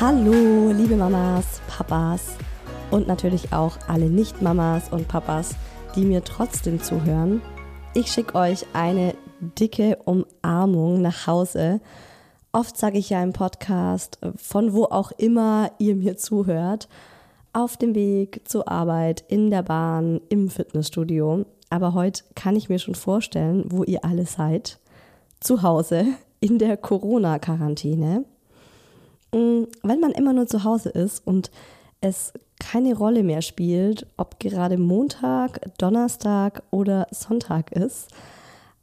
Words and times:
Hallo, 0.00 0.72
liebe 0.72 0.96
Mamas, 0.96 1.60
Papas 1.68 2.36
und 2.90 3.06
natürlich 3.06 3.52
auch 3.52 3.78
alle 3.86 4.06
Nicht-Mamas 4.06 4.88
und 4.90 5.06
Papas, 5.06 5.54
die 5.94 6.04
mir 6.04 6.24
trotzdem 6.24 6.82
zuhören. 6.82 7.40
Ich 7.94 8.10
schicke 8.10 8.34
euch 8.34 8.66
eine 8.72 9.14
dicke 9.38 9.96
Umarmung 10.04 11.00
nach 11.00 11.28
Hause. 11.28 11.80
Oft 12.50 12.76
sage 12.76 12.98
ich 12.98 13.10
ja 13.10 13.22
im 13.22 13.32
Podcast, 13.32 14.18
von 14.34 14.72
wo 14.72 14.86
auch 14.86 15.12
immer 15.12 15.70
ihr 15.78 15.94
mir 15.94 16.16
zuhört, 16.16 16.88
auf 17.52 17.76
dem 17.76 17.94
Weg 17.94 18.48
zur 18.48 18.68
Arbeit, 18.68 19.24
in 19.28 19.48
der 19.50 19.62
Bahn, 19.62 20.20
im 20.28 20.50
Fitnessstudio. 20.50 21.46
Aber 21.70 21.94
heute 21.94 22.24
kann 22.34 22.56
ich 22.56 22.68
mir 22.68 22.80
schon 22.80 22.96
vorstellen, 22.96 23.66
wo 23.68 23.84
ihr 23.84 24.04
alle 24.04 24.26
seid. 24.26 24.80
Zu 25.38 25.62
Hause, 25.62 26.04
in 26.40 26.58
der 26.58 26.76
Corona-Quarantäne. 26.76 28.24
Mm, 29.34 29.64
wenn 29.82 29.98
man 29.98 30.12
immer 30.12 30.32
nur 30.32 30.46
zu 30.46 30.62
Hause 30.62 30.90
ist 30.90 31.26
und 31.26 31.50
es 32.00 32.32
keine 32.60 32.94
Rolle 32.94 33.24
mehr 33.24 33.42
spielt, 33.42 34.06
ob 34.16 34.38
gerade 34.38 34.78
Montag, 34.78 35.76
Donnerstag 35.76 36.62
oder 36.70 37.08
Sonntag 37.10 37.72
ist, 37.72 38.08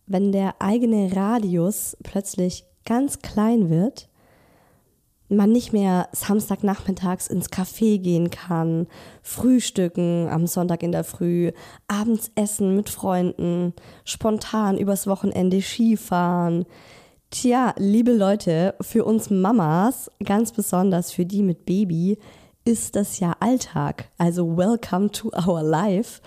wenn 0.07 0.33
der 0.33 0.55
eigene 0.59 1.15
Radius 1.15 1.95
plötzlich 2.03 2.65
ganz 2.85 3.19
klein 3.19 3.69
wird, 3.69 4.09
man 5.29 5.53
nicht 5.53 5.71
mehr 5.71 6.09
Samstagnachmittags 6.11 7.27
ins 7.27 7.49
Café 7.49 7.97
gehen 7.99 8.29
kann, 8.29 8.87
frühstücken 9.21 10.27
am 10.29 10.47
Sonntag 10.47 10.83
in 10.83 10.91
der 10.91 11.05
Früh, 11.05 11.53
abends 11.87 12.31
essen 12.35 12.75
mit 12.75 12.89
Freunden, 12.89 13.73
spontan 14.03 14.77
übers 14.77 15.07
Wochenende 15.07 15.61
Skifahren, 15.61 16.65
Tja, 17.33 17.73
liebe 17.77 18.11
Leute, 18.11 18.75
für 18.81 19.05
uns 19.05 19.29
Mamas, 19.29 20.11
ganz 20.21 20.51
besonders 20.51 21.13
für 21.13 21.25
die 21.25 21.43
mit 21.43 21.65
Baby, 21.65 22.17
ist 22.65 22.97
das 22.97 23.19
ja 23.19 23.37
Alltag. 23.39 24.09
Also 24.17 24.57
welcome 24.57 25.09
to 25.11 25.31
our 25.47 25.63
life. 25.63 26.19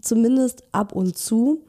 Zumindest 0.00 0.62
ab 0.72 0.92
und 0.92 1.18
zu. 1.18 1.62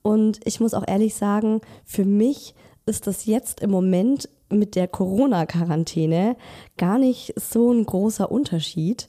Und 0.00 0.40
ich 0.46 0.58
muss 0.58 0.72
auch 0.72 0.88
ehrlich 0.88 1.14
sagen, 1.14 1.60
für 1.84 2.06
mich 2.06 2.54
ist 2.86 3.06
das 3.06 3.26
jetzt 3.26 3.60
im 3.60 3.70
Moment 3.70 4.30
mit 4.48 4.74
der 4.74 4.88
Corona-Quarantäne 4.88 6.36
gar 6.78 6.98
nicht 6.98 7.34
so 7.38 7.72
ein 7.72 7.84
großer 7.84 8.32
Unterschied. 8.32 9.06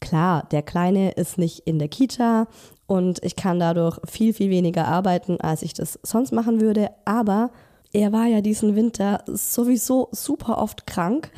Klar, 0.00 0.44
der 0.50 0.62
Kleine 0.62 1.12
ist 1.12 1.38
nicht 1.38 1.60
in 1.60 1.78
der 1.78 1.88
Kita 1.88 2.48
und 2.88 3.22
ich 3.22 3.36
kann 3.36 3.60
dadurch 3.60 4.00
viel, 4.06 4.34
viel 4.34 4.50
weniger 4.50 4.88
arbeiten, 4.88 5.40
als 5.40 5.62
ich 5.62 5.72
das 5.72 6.00
sonst 6.02 6.32
machen 6.32 6.60
würde. 6.60 6.90
Aber 7.04 7.52
er 7.96 8.12
war 8.12 8.26
ja 8.26 8.42
diesen 8.42 8.76
Winter 8.76 9.24
sowieso 9.26 10.08
super 10.12 10.58
oft 10.58 10.86
krank, 10.86 11.30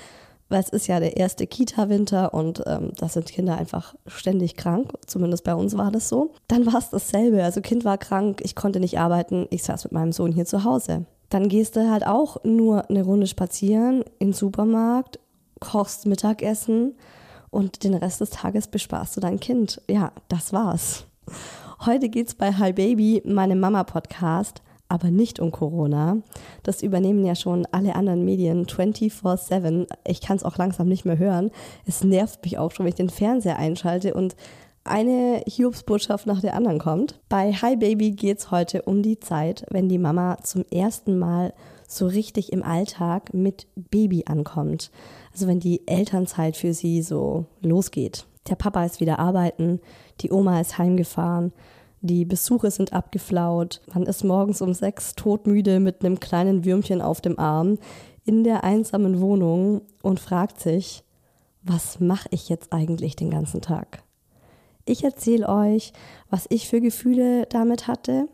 weil 0.48 0.60
es 0.60 0.70
ist 0.70 0.88
ja 0.88 0.98
der 0.98 1.16
erste 1.16 1.46
Kita-Winter 1.46 2.34
und 2.34 2.64
ähm, 2.66 2.90
da 2.98 3.08
sind 3.08 3.30
Kinder 3.30 3.56
einfach 3.56 3.94
ständig 4.08 4.56
krank. 4.56 4.92
Zumindest 5.06 5.44
bei 5.44 5.54
uns 5.54 5.76
war 5.76 5.92
das 5.92 6.08
so. 6.08 6.32
Dann 6.48 6.66
war 6.66 6.74
es 6.74 6.90
dasselbe. 6.90 7.44
Also 7.44 7.60
Kind 7.60 7.84
war 7.84 7.96
krank, 7.96 8.40
ich 8.42 8.56
konnte 8.56 8.80
nicht 8.80 8.98
arbeiten, 8.98 9.46
ich 9.50 9.62
saß 9.62 9.84
mit 9.84 9.92
meinem 9.92 10.10
Sohn 10.10 10.32
hier 10.32 10.46
zu 10.46 10.64
Hause. 10.64 11.06
Dann 11.28 11.48
gehst 11.48 11.76
du 11.76 11.88
halt 11.88 12.04
auch 12.04 12.42
nur 12.42 12.90
eine 12.90 13.04
Runde 13.04 13.28
spazieren 13.28 14.02
in 14.18 14.28
den 14.28 14.32
Supermarkt, 14.32 15.20
kochst 15.60 16.06
Mittagessen 16.06 16.96
und 17.50 17.84
den 17.84 17.94
Rest 17.94 18.20
des 18.20 18.30
Tages 18.30 18.66
bespaßt 18.66 19.16
du 19.16 19.20
dein 19.20 19.38
Kind. 19.38 19.80
Ja, 19.88 20.10
das 20.28 20.52
war's. 20.52 21.06
Heute 21.86 22.08
geht's 22.08 22.34
bei 22.34 22.52
Hi 22.52 22.72
Baby, 22.72 23.22
meinem 23.24 23.60
Mama-Podcast, 23.60 24.62
aber 24.88 25.10
nicht 25.10 25.38
um 25.40 25.52
Corona. 25.52 26.18
Das 26.62 26.82
übernehmen 26.82 27.24
ja 27.24 27.34
schon 27.34 27.66
alle 27.72 27.94
anderen 27.94 28.24
Medien 28.24 28.66
24-7. 28.66 29.86
Ich 30.06 30.20
kann 30.20 30.36
es 30.36 30.44
auch 30.44 30.56
langsam 30.56 30.88
nicht 30.88 31.04
mehr 31.04 31.18
hören. 31.18 31.50
Es 31.86 32.02
nervt 32.02 32.42
mich 32.44 32.58
auch 32.58 32.72
schon, 32.72 32.84
wenn 32.84 32.90
ich 32.90 32.96
den 32.96 33.10
Fernseher 33.10 33.58
einschalte 33.58 34.14
und 34.14 34.34
eine 34.84 35.42
Hiobsbotschaft 35.46 36.26
nach 36.26 36.40
der 36.40 36.54
anderen 36.54 36.78
kommt. 36.78 37.20
Bei 37.28 37.52
Hi 37.52 37.76
Baby 37.76 38.12
geht 38.12 38.38
es 38.38 38.50
heute 38.50 38.82
um 38.82 39.02
die 39.02 39.20
Zeit, 39.20 39.66
wenn 39.70 39.88
die 39.88 39.98
Mama 39.98 40.38
zum 40.42 40.64
ersten 40.70 41.18
Mal 41.18 41.52
so 41.86 42.06
richtig 42.06 42.52
im 42.52 42.62
Alltag 42.62 43.34
mit 43.34 43.66
Baby 43.76 44.24
ankommt. 44.26 44.90
Also 45.32 45.46
wenn 45.46 45.60
die 45.60 45.86
Elternzeit 45.86 46.56
für 46.56 46.72
sie 46.72 47.02
so 47.02 47.46
losgeht. 47.60 48.26
Der 48.48 48.56
Papa 48.56 48.84
ist 48.84 49.00
wieder 49.00 49.18
arbeiten, 49.18 49.80
die 50.20 50.30
Oma 50.30 50.60
ist 50.60 50.78
heimgefahren 50.78 51.52
die 52.00 52.24
Besuche 52.24 52.70
sind 52.70 52.92
abgeflaut. 52.92 53.80
Man 53.92 54.04
ist 54.04 54.24
morgens 54.24 54.62
um 54.62 54.72
sechs 54.74 55.14
todmüde 55.14 55.80
mit 55.80 56.04
einem 56.04 56.20
kleinen 56.20 56.64
Würmchen 56.64 57.00
auf 57.02 57.20
dem 57.20 57.38
Arm 57.38 57.78
in 58.24 58.44
der 58.44 58.64
einsamen 58.64 59.20
Wohnung 59.20 59.82
und 60.02 60.20
fragt 60.20 60.60
sich, 60.60 61.02
was 61.62 62.00
mache 62.00 62.28
ich 62.30 62.48
jetzt 62.48 62.72
eigentlich 62.72 63.16
den 63.16 63.30
ganzen 63.30 63.60
Tag? 63.60 64.02
Ich 64.84 65.04
erzähle 65.04 65.48
euch, 65.48 65.92
was 66.30 66.46
ich 66.48 66.68
für 66.68 66.80
Gefühle 66.80 67.46
damit 67.46 67.88
hatte. 67.88 68.28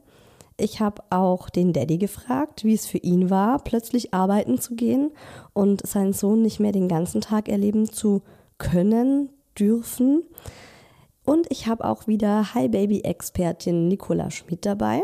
Ich 0.57 0.81
habe 0.81 1.03
auch 1.11 1.51
den 1.51 1.73
Daddy 1.73 1.99
gefragt, 1.99 2.65
wie 2.65 2.75
es 2.75 2.87
für 2.87 2.99
ihn 2.99 3.29
war, 3.29 3.59
plötzlich 3.59 4.15
arbeiten 4.15 4.61
zu 4.61 4.77
gehen 4.77 5.11
und 5.53 5.85
seinen 5.85 6.13
Sohn 6.13 6.43
nicht 6.43 6.61
mehr 6.61 6.71
den 6.71 6.87
ganzen 6.87 7.21
Tag 7.21 7.49
erleben 7.49 7.91
zu 7.91 8.23
können, 8.59 9.31
dürfen. 9.59 10.23
Und 11.25 11.47
ich 11.51 11.67
habe 11.67 11.85
auch 11.85 12.07
wieder 12.07 12.55
Hi 12.55 12.69
Baby 12.69 13.01
Expertin 13.01 13.89
Nicola 13.89 14.31
Schmidt 14.31 14.67
dabei, 14.67 15.03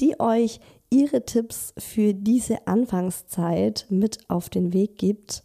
die 0.00 0.20
euch 0.20 0.60
ihre 0.90 1.24
Tipps 1.24 1.74
für 1.76 2.14
diese 2.14 2.66
Anfangszeit 2.66 3.86
mit 3.90 4.18
auf 4.28 4.48
den 4.48 4.72
Weg 4.72 4.98
gibt. 4.98 5.42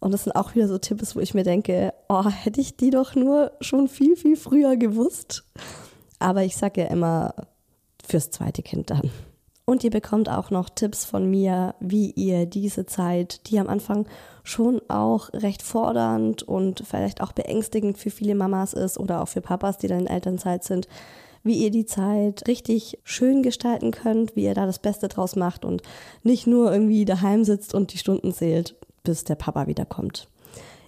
Und 0.00 0.12
das 0.12 0.24
sind 0.24 0.36
auch 0.36 0.54
wieder 0.54 0.68
so 0.68 0.78
Tipps, 0.78 1.16
wo 1.16 1.20
ich 1.20 1.34
mir 1.34 1.42
denke, 1.42 1.92
oh, 2.08 2.28
hätte 2.28 2.60
ich 2.60 2.76
die 2.76 2.90
doch 2.90 3.16
nur 3.16 3.52
schon 3.60 3.88
viel, 3.88 4.16
viel 4.16 4.36
früher 4.36 4.76
gewusst. 4.76 5.44
Aber 6.20 6.44
ich 6.44 6.56
sage 6.56 6.82
ja 6.82 6.86
immer 6.88 7.34
fürs 8.06 8.30
zweite 8.30 8.62
Kind 8.62 8.90
dann. 8.90 9.10
Und 9.68 9.84
ihr 9.84 9.90
bekommt 9.90 10.30
auch 10.30 10.50
noch 10.50 10.70
Tipps 10.70 11.04
von 11.04 11.28
mir, 11.28 11.74
wie 11.78 12.10
ihr 12.12 12.46
diese 12.46 12.86
Zeit, 12.86 13.50
die 13.50 13.60
am 13.60 13.68
Anfang 13.68 14.06
schon 14.42 14.80
auch 14.88 15.30
recht 15.34 15.60
fordernd 15.60 16.42
und 16.42 16.82
vielleicht 16.86 17.20
auch 17.20 17.32
beängstigend 17.32 17.98
für 17.98 18.08
viele 18.08 18.34
Mamas 18.34 18.72
ist 18.72 18.98
oder 18.98 19.22
auch 19.22 19.28
für 19.28 19.42
Papas, 19.42 19.76
die 19.76 19.86
dann 19.86 20.00
in 20.00 20.06
Elternzeit 20.06 20.64
sind, 20.64 20.88
wie 21.42 21.62
ihr 21.62 21.70
die 21.70 21.84
Zeit 21.84 22.48
richtig 22.48 22.98
schön 23.04 23.42
gestalten 23.42 23.90
könnt, 23.90 24.36
wie 24.36 24.44
ihr 24.44 24.54
da 24.54 24.64
das 24.64 24.78
Beste 24.78 25.06
draus 25.06 25.36
macht 25.36 25.66
und 25.66 25.82
nicht 26.22 26.46
nur 26.46 26.72
irgendwie 26.72 27.04
daheim 27.04 27.44
sitzt 27.44 27.74
und 27.74 27.92
die 27.92 27.98
Stunden 27.98 28.32
zählt, 28.32 28.74
bis 29.04 29.24
der 29.24 29.34
Papa 29.34 29.66
wiederkommt. 29.66 30.28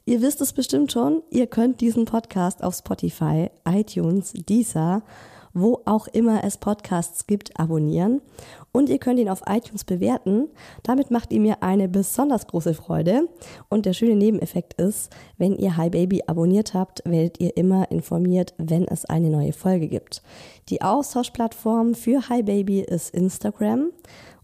Ihr 0.07 0.23
wisst 0.23 0.41
es 0.41 0.55
bestimmt 0.55 0.91
schon, 0.91 1.23
ihr 1.29 1.49
könnt 1.49 1.83
diesen 1.83 2.07
Podcast 2.07 2.65
auf 2.65 2.77
Spotify, 2.77 3.51
iTunes, 3.67 4.33
Deezer 4.33 5.03
wo 5.53 5.83
auch 5.85 6.07
immer 6.09 6.45
es 6.45 6.57
Podcasts 6.57 7.27
gibt, 7.27 7.59
abonnieren. 7.59 8.21
Und 8.73 8.89
ihr 8.89 8.99
könnt 8.99 9.19
ihn 9.19 9.29
auf 9.29 9.43
iTunes 9.47 9.85
bewerten. 9.85 10.49
Damit 10.83 11.11
macht 11.11 11.33
ihr 11.33 11.41
mir 11.41 11.63
eine 11.63 11.89
besonders 11.89 12.47
große 12.47 12.75
Freude. 12.75 13.29
Und 13.69 13.85
der 13.85 13.93
schöne 13.93 14.15
Nebeneffekt 14.15 14.75
ist, 14.75 15.11
wenn 15.39 15.57
ihr 15.57 15.77
Hi 15.77 15.91
Baby 15.91 16.23
abonniert 16.27 16.73
habt, 16.75 17.03
werdet 17.05 17.41
ihr 17.41 17.57
immer 17.57 17.91
informiert, 17.91 18.55
wenn 18.59 18.87
es 18.87 19.05
eine 19.05 19.31
neue 19.31 19.53
Folge 19.53 19.89
gibt. 19.89 20.23
Die 20.69 20.83
Austauschplattform 20.83 21.95
für 21.95 22.29
Hi 22.29 22.43
Baby 22.43 22.81
ist 22.81 23.15
Instagram. 23.15 23.91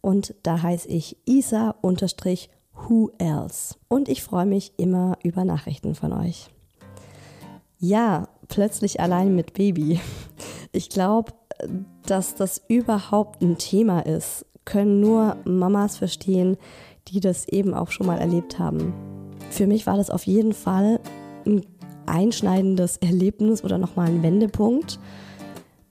Und 0.01 0.35
da 0.43 0.63
heiße 0.63 0.89
ich 0.89 1.17
isa-who 1.25 3.11
else. 3.19 3.75
Und 3.89 4.09
ich 4.09 4.23
freue 4.23 4.47
mich 4.47 4.73
immer 4.77 5.19
über 5.23 5.45
Nachrichten 5.45 5.95
von 5.95 6.13
euch. 6.13 6.49
Ja, 7.79 8.29
plötzlich 8.49 9.01
allein 9.01 9.35
mit 9.35 9.53
Baby. 9.53 10.01
Ich 10.73 10.91
glaube, 10.91 11.33
dass 12.07 12.35
das 12.35 12.63
überhaupt 12.69 13.43
ein 13.43 13.59
Thema 13.59 14.01
ist, 14.01 14.47
können 14.65 15.01
nur 15.01 15.37
Mamas 15.45 15.97
verstehen, 15.97 16.57
die 17.09 17.21
das 17.21 17.49
eben 17.49 17.75
auch 17.75 17.91
schon 17.91 18.07
mal 18.07 18.19
erlebt 18.19 18.59
haben. 18.59 18.93
Für 19.51 19.67
mich 19.67 19.87
war 19.87 19.97
das 19.97 20.11
auf 20.11 20.25
jeden 20.25 20.53
Fall 20.53 21.01
ein 21.47 21.65
einschneidendes 22.07 22.99
Erlebnis 22.99 23.65
oder 23.65 23.79
nochmal 23.79 24.09
ein 24.09 24.23
Wendepunkt. 24.23 24.99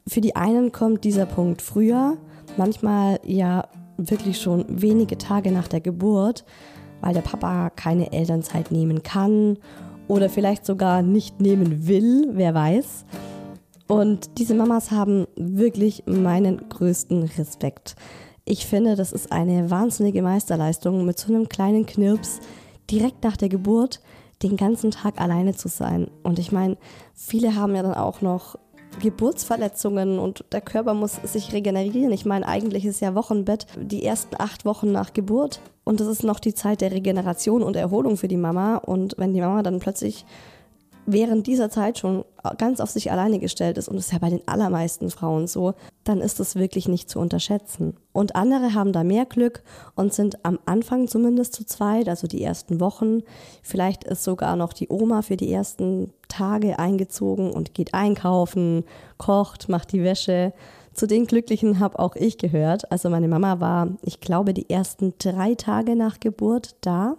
Für 0.08 0.22
die 0.22 0.36
einen 0.36 0.72
kommt 0.72 1.04
dieser 1.04 1.26
Punkt 1.26 1.62
früher, 1.62 2.18
manchmal 2.58 3.20
ja 3.26 3.68
wirklich 3.98 4.40
schon 4.40 4.66
wenige 4.70 5.18
Tage 5.18 5.52
nach 5.52 5.68
der 5.68 5.82
Geburt, 5.82 6.46
weil 7.02 7.14
der 7.14 7.22
Papa 7.22 7.70
keine 7.70 8.12
Elternzeit 8.12 8.72
nehmen 8.72 9.04
kann 9.04 9.58
oder 10.08 10.30
vielleicht 10.30 10.66
sogar 10.66 11.02
nicht 11.02 11.42
nehmen 11.42 11.88
will, 11.88 12.30
wer 12.34 12.54
weiß. 12.54 13.06
Und 13.88 14.40
diese 14.40 14.56
Mamas 14.56 14.92
haben 14.92 15.28
wirklich 15.36 16.04
meinen 16.06 16.70
größten 16.70 17.24
Respekt. 17.38 17.96
Ich 18.44 18.66
finde, 18.66 18.96
das 18.96 19.12
ist 19.12 19.32
eine 19.32 19.70
wahnsinnige 19.70 20.22
Meisterleistung, 20.22 21.06
mit 21.06 21.20
so 21.20 21.34
einem 21.34 21.50
kleinen 21.50 21.86
Knirps 21.86 22.40
direkt 22.90 23.24
nach 23.24 23.38
der 23.38 23.50
Geburt 23.50 24.02
den 24.44 24.58
ganzen 24.58 24.92
Tag 24.92 25.20
alleine 25.20 25.56
zu 25.56 25.68
sein. 25.68 26.10
Und 26.24 26.40
ich 26.40 26.52
meine, 26.52 26.78
viele 27.14 27.56
haben 27.56 27.76
ja 27.76 27.84
dann 27.84 27.94
auch 27.94 28.22
noch 28.22 28.58
Geburtsverletzungen 29.02 30.20
und 30.20 30.46
der 30.52 30.62
Körper 30.62 30.94
muss 30.94 31.16
sich 31.24 31.54
regenerieren. 31.54 32.12
Ich 32.12 32.26
meine, 32.26 32.48
eigentlich 32.48 32.86
ist 32.86 33.02
ja 33.02 33.16
Wochenbett 33.16 33.68
die 33.78 34.04
ersten 34.04 34.36
acht 34.40 34.66
Wochen 34.66 34.92
nach 34.92 35.14
Geburt 35.14 35.60
und 35.84 36.00
das 36.00 36.08
ist 36.08 36.24
noch 36.24 36.40
die 36.40 36.54
Zeit 36.54 36.82
der 36.82 36.92
Regeneration 36.92 37.62
und 37.62 37.76
Erholung 37.76 38.18
für 38.18 38.28
die 38.28 38.38
Mama. 38.38 38.78
Und 38.78 39.16
wenn 39.18 39.34
die 39.34 39.42
Mama 39.42 39.64
dann 39.64 39.80
plötzlich 39.80 40.26
während 41.06 41.48
dieser 41.48 41.70
Zeit 41.70 42.00
schon 42.00 42.26
ganz 42.58 42.80
auf 42.80 42.90
sich 42.90 43.12
alleine 43.12 43.40
gestellt 43.40 43.78
ist, 43.78 43.88
und 43.88 43.96
das 43.96 44.08
ist 44.08 44.12
ja 44.14 44.20
bei 44.20 44.30
den 44.30 44.48
allermeisten 44.48 45.10
Frauen 45.10 45.48
so, 45.48 45.74
dann 46.04 46.22
ist 46.22 46.40
das 46.40 46.56
wirklich 46.56 46.88
nicht 46.88 47.10
zu 47.10 47.20
unterschätzen. 47.20 47.96
Und 48.12 48.36
andere 48.36 48.74
haben 48.74 48.94
da 48.94 49.04
mehr 49.04 49.26
Glück 49.26 49.64
und 49.96 50.14
sind 50.14 50.46
am 50.46 50.60
Anfang 50.66 51.08
zumindest 51.08 51.54
zu 51.54 51.66
zweit, 51.66 52.08
also 52.08 52.28
die 52.28 52.44
ersten 52.44 52.80
Wochen. 52.80 53.22
Vielleicht 53.64 54.04
ist 54.04 54.24
sogar 54.24 54.56
noch 54.56 54.74
die 54.74 54.90
Oma 54.90 55.22
für 55.22 55.38
die 55.38 55.52
ersten 55.52 56.12
Tage 56.28 56.80
eingezogen 56.80 57.52
und 57.52 57.74
geht 57.74 57.94
einkaufen, 57.94 58.84
kocht, 59.18 59.70
macht 59.70 59.92
die 59.92 60.04
Wäsche. 60.04 60.54
Zu 60.94 61.08
den 61.08 61.28
Glücklichen 61.28 61.80
habe 61.80 62.00
auch 62.00 62.16
ich 62.16 62.38
gehört. 62.38 62.90
Also 62.92 63.10
meine 63.10 63.28
Mama 63.28 63.60
war, 63.60 63.90
ich 64.02 64.22
glaube, 64.22 64.54
die 64.54 64.70
ersten 64.70 65.14
drei 65.20 65.56
Tage 65.56 65.96
nach 65.96 66.20
Geburt 66.20 66.76
da 66.82 67.18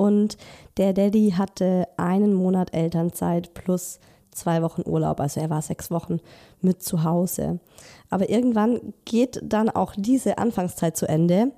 und 0.00 0.38
der 0.78 0.94
Daddy 0.94 1.34
hatte 1.36 1.86
einen 1.98 2.32
Monat 2.32 2.72
Elternzeit 2.72 3.52
plus 3.52 4.00
zwei 4.30 4.62
Wochen 4.62 4.80
Urlaub. 4.86 5.20
Also 5.20 5.40
er 5.40 5.50
war 5.50 5.60
sechs 5.60 5.90
Wochen 5.90 6.20
mit 6.62 6.82
zu 6.82 7.04
Hause. 7.04 7.60
Aber 8.08 8.30
irgendwann 8.30 8.94
geht 9.04 9.40
dann 9.42 9.68
auch 9.68 9.92
diese 9.94 10.38
Anfangszeit 10.38 10.96
zu 10.96 11.06
Ende, 11.06 11.52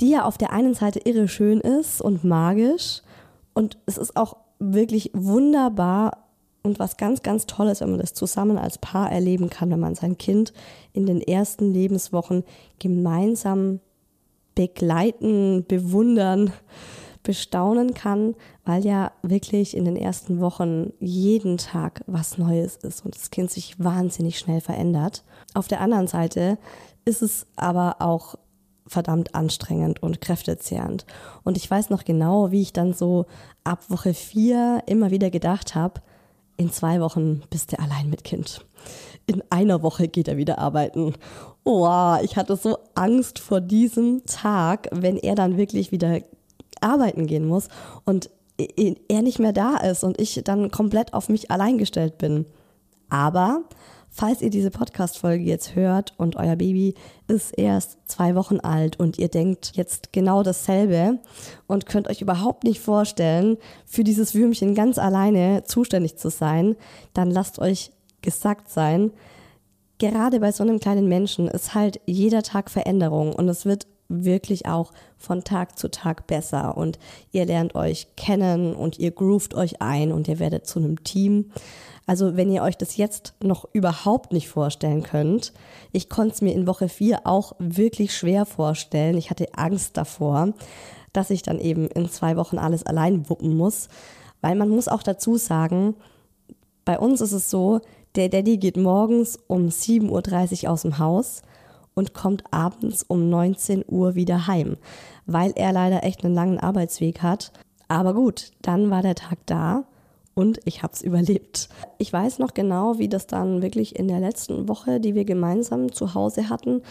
die 0.00 0.08
ja 0.08 0.24
auf 0.24 0.38
der 0.38 0.54
einen 0.54 0.72
Seite 0.72 1.00
irre 1.00 1.28
schön 1.28 1.60
ist 1.60 2.00
und 2.00 2.24
magisch. 2.24 3.02
Und 3.52 3.76
es 3.84 3.98
ist 3.98 4.16
auch 4.16 4.38
wirklich 4.58 5.10
wunderbar 5.12 6.24
und 6.62 6.78
was 6.78 6.96
ganz, 6.96 7.20
ganz 7.22 7.44
Tolles, 7.44 7.82
wenn 7.82 7.90
man 7.90 8.00
das 8.00 8.14
zusammen 8.14 8.56
als 8.56 8.78
Paar 8.78 9.12
erleben 9.12 9.50
kann, 9.50 9.70
wenn 9.70 9.80
man 9.80 9.94
sein 9.94 10.16
Kind 10.16 10.54
in 10.94 11.04
den 11.04 11.20
ersten 11.20 11.74
Lebenswochen 11.74 12.44
gemeinsam 12.78 13.80
begleiten, 14.54 15.66
bewundern, 15.68 16.50
bestaunen 17.22 17.94
kann, 17.94 18.34
weil 18.64 18.84
ja 18.84 19.12
wirklich 19.22 19.76
in 19.76 19.84
den 19.84 19.96
ersten 19.96 20.40
Wochen 20.40 20.92
jeden 21.00 21.58
Tag 21.58 22.02
was 22.06 22.38
Neues 22.38 22.76
ist 22.76 23.04
und 23.04 23.14
das 23.14 23.30
Kind 23.30 23.50
sich 23.50 23.78
wahnsinnig 23.78 24.38
schnell 24.38 24.60
verändert. 24.60 25.24
Auf 25.54 25.68
der 25.68 25.80
anderen 25.80 26.06
Seite 26.06 26.58
ist 27.04 27.22
es 27.22 27.46
aber 27.56 27.96
auch 28.00 28.36
verdammt 28.86 29.34
anstrengend 29.34 30.02
und 30.02 30.20
kräftezehrend. 30.20 31.04
Und 31.44 31.56
ich 31.56 31.70
weiß 31.70 31.90
noch 31.90 32.04
genau, 32.04 32.50
wie 32.50 32.62
ich 32.62 32.72
dann 32.72 32.94
so 32.94 33.26
ab 33.64 33.84
Woche 33.88 34.14
vier 34.14 34.82
immer 34.86 35.10
wieder 35.10 35.30
gedacht 35.30 35.74
habe, 35.74 36.00
in 36.56 36.72
zwei 36.72 37.00
Wochen 37.00 37.42
bist 37.50 37.72
du 37.72 37.78
allein 37.78 38.10
mit 38.10 38.24
Kind. 38.24 38.66
In 39.26 39.42
einer 39.50 39.82
Woche 39.82 40.08
geht 40.08 40.26
er 40.26 40.36
wieder 40.36 40.58
arbeiten. 40.58 41.14
Oh, 41.64 42.16
ich 42.22 42.36
hatte 42.36 42.56
so 42.56 42.78
Angst 42.94 43.38
vor 43.38 43.60
diesem 43.60 44.24
Tag, 44.26 44.88
wenn 44.90 45.16
er 45.18 45.34
dann 45.34 45.56
wirklich 45.56 45.92
wieder 45.92 46.20
arbeiten 46.82 47.26
gehen 47.26 47.46
muss 47.46 47.68
und 48.04 48.30
er 48.58 49.22
nicht 49.22 49.38
mehr 49.38 49.52
da 49.52 49.76
ist 49.76 50.02
und 50.02 50.20
ich 50.20 50.40
dann 50.44 50.70
komplett 50.70 51.14
auf 51.14 51.28
mich 51.28 51.50
allein 51.50 51.78
gestellt 51.78 52.18
bin. 52.18 52.44
Aber 53.08 53.62
falls 54.10 54.42
ihr 54.42 54.50
diese 54.50 54.70
Podcast-Folge 54.70 55.44
jetzt 55.44 55.76
hört 55.76 56.14
und 56.16 56.36
euer 56.36 56.56
Baby 56.56 56.94
ist 57.28 57.56
erst 57.56 57.98
zwei 58.06 58.34
Wochen 58.34 58.58
alt 58.58 58.98
und 58.98 59.18
ihr 59.18 59.28
denkt 59.28 59.72
jetzt 59.74 60.12
genau 60.12 60.42
dasselbe 60.42 61.18
und 61.66 61.86
könnt 61.86 62.08
euch 62.08 62.20
überhaupt 62.20 62.64
nicht 62.64 62.80
vorstellen, 62.80 63.58
für 63.86 64.02
dieses 64.02 64.34
Würmchen 64.34 64.74
ganz 64.74 64.98
alleine 64.98 65.62
zuständig 65.64 66.16
zu 66.16 66.30
sein, 66.30 66.74
dann 67.14 67.30
lasst 67.30 67.60
euch 67.60 67.92
gesagt 68.22 68.70
sein, 68.70 69.12
gerade 69.98 70.40
bei 70.40 70.50
so 70.50 70.64
einem 70.64 70.80
kleinen 70.80 71.08
Menschen 71.08 71.46
ist 71.46 71.74
halt 71.74 72.00
jeder 72.06 72.42
Tag 72.42 72.70
Veränderung 72.70 73.32
und 73.32 73.48
es 73.48 73.66
wird 73.66 73.86
wirklich 74.08 74.66
auch 74.66 74.92
von 75.18 75.44
Tag 75.44 75.78
zu 75.78 75.90
Tag 75.90 76.26
besser 76.26 76.76
und 76.76 76.98
ihr 77.30 77.44
lernt 77.44 77.74
euch 77.74 78.08
kennen 78.16 78.74
und 78.74 78.98
ihr 78.98 79.10
groovt 79.10 79.54
euch 79.54 79.82
ein 79.82 80.12
und 80.12 80.28
ihr 80.28 80.38
werdet 80.38 80.66
zu 80.66 80.78
einem 80.78 81.04
Team. 81.04 81.50
Also 82.06 82.36
wenn 82.36 82.50
ihr 82.50 82.62
euch 82.62 82.78
das 82.78 82.96
jetzt 82.96 83.34
noch 83.42 83.68
überhaupt 83.74 84.32
nicht 84.32 84.48
vorstellen 84.48 85.02
könnt, 85.02 85.52
ich 85.92 86.08
konnte 86.08 86.34
es 86.34 86.40
mir 86.40 86.54
in 86.54 86.66
Woche 86.66 86.88
4 86.88 87.26
auch 87.26 87.52
wirklich 87.58 88.16
schwer 88.16 88.46
vorstellen. 88.46 89.18
Ich 89.18 89.28
hatte 89.28 89.48
Angst 89.54 89.98
davor, 89.98 90.54
dass 91.12 91.28
ich 91.28 91.42
dann 91.42 91.58
eben 91.58 91.86
in 91.88 92.08
zwei 92.08 92.36
Wochen 92.36 92.58
alles 92.58 92.84
allein 92.84 93.28
wuppen 93.28 93.56
muss, 93.56 93.88
weil 94.40 94.54
man 94.54 94.70
muss 94.70 94.88
auch 94.88 95.02
dazu 95.02 95.36
sagen, 95.36 95.96
bei 96.86 96.98
uns 96.98 97.20
ist 97.20 97.32
es 97.32 97.50
so, 97.50 97.80
der 98.14 98.30
Daddy 98.30 98.56
geht 98.56 98.78
morgens 98.78 99.38
um 99.46 99.68
7.30 99.68 100.64
Uhr 100.64 100.70
aus 100.70 100.82
dem 100.82 100.98
Haus 100.98 101.42
und 101.98 102.14
kommt 102.14 102.44
abends 102.52 103.02
um 103.02 103.28
19 103.28 103.84
Uhr 103.88 104.14
wieder 104.14 104.46
heim, 104.46 104.76
weil 105.26 105.52
er 105.56 105.72
leider 105.72 106.04
echt 106.04 106.24
einen 106.24 106.32
langen 106.32 106.60
Arbeitsweg 106.60 107.22
hat. 107.22 107.52
Aber 107.88 108.14
gut, 108.14 108.52
dann 108.62 108.88
war 108.88 109.02
der 109.02 109.16
Tag 109.16 109.38
da 109.46 109.82
und 110.34 110.60
ich 110.64 110.84
habe 110.84 110.92
es 110.92 111.02
überlebt. 111.02 111.68
Ich 111.98 112.12
weiß 112.12 112.38
noch 112.38 112.54
genau, 112.54 113.00
wie 113.00 113.08
das 113.08 113.26
dann 113.26 113.62
wirklich 113.62 113.98
in 113.98 114.06
der 114.06 114.20
letzten 114.20 114.68
Woche, 114.68 115.00
die 115.00 115.16
wir 115.16 115.24
gemeinsam 115.24 115.90
zu 115.90 116.14
Hause 116.14 116.48
hatten, 116.48 116.82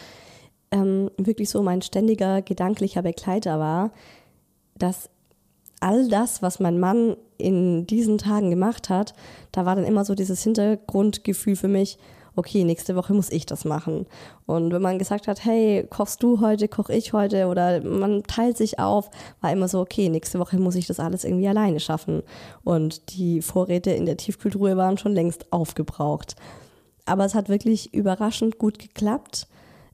ähm, 0.71 1.09
wirklich 1.17 1.49
so 1.49 1.63
mein 1.63 1.81
ständiger 1.81 2.41
gedanklicher 2.41 3.01
Begleiter 3.01 3.59
war, 3.59 3.91
dass 4.77 5.09
all 5.79 6.09
das, 6.09 6.41
was 6.41 6.59
mein 6.59 6.81
Mann 6.81 7.15
in 7.37 7.87
diesen 7.87 8.17
Tagen 8.17 8.49
gemacht 8.49 8.89
hat, 8.89 9.13
da 9.53 9.65
war 9.65 9.77
dann 9.77 9.85
immer 9.85 10.03
so 10.03 10.15
dieses 10.15 10.43
Hintergrundgefühl 10.43 11.55
für 11.55 11.69
mich, 11.69 11.97
okay, 12.38 12.63
nächste 12.63 12.96
Woche 12.96 13.13
muss 13.13 13.32
ich 13.32 13.46
das 13.46 13.65
machen. 13.65 14.06
Und 14.46 14.72
wenn 14.72 14.82
man 14.82 15.00
gesagt 15.00 15.27
hat, 15.27 15.44
hey, 15.44 15.86
kochst 15.89 16.22
du 16.24 16.39
heute, 16.39 16.67
koch 16.67 16.89
ich 16.89 17.12
heute 17.13 17.48
oder 17.48 17.82
man 17.82 18.24
teilt 18.24 18.58
sich 18.58 18.79
auf, 18.79 19.10
war 19.41 19.51
immer 19.51 19.67
so, 19.67 19.79
okay, 19.79 20.10
nächste 20.10 20.39
Woche 20.39 20.58
muss 20.58 20.75
ich 20.75 20.88
das 20.88 21.00
alles 21.00 21.24
irgendwie 21.24 21.48
alleine 21.48 21.79
schaffen. 21.79 22.24
Und 22.63 23.17
die 23.17 23.41
Vorräte 23.41 23.91
in 23.91 24.06
der 24.06 24.17
Tiefkühltruhe 24.17 24.77
waren 24.77 24.98
schon 24.98 25.13
längst 25.13 25.51
aufgebraucht. 25.51 26.36
Aber 27.06 27.25
es 27.25 27.36
hat 27.36 27.50
wirklich 27.50 27.94
überraschend 27.94 28.60
gut 28.60 28.79
geklappt. 28.79 29.48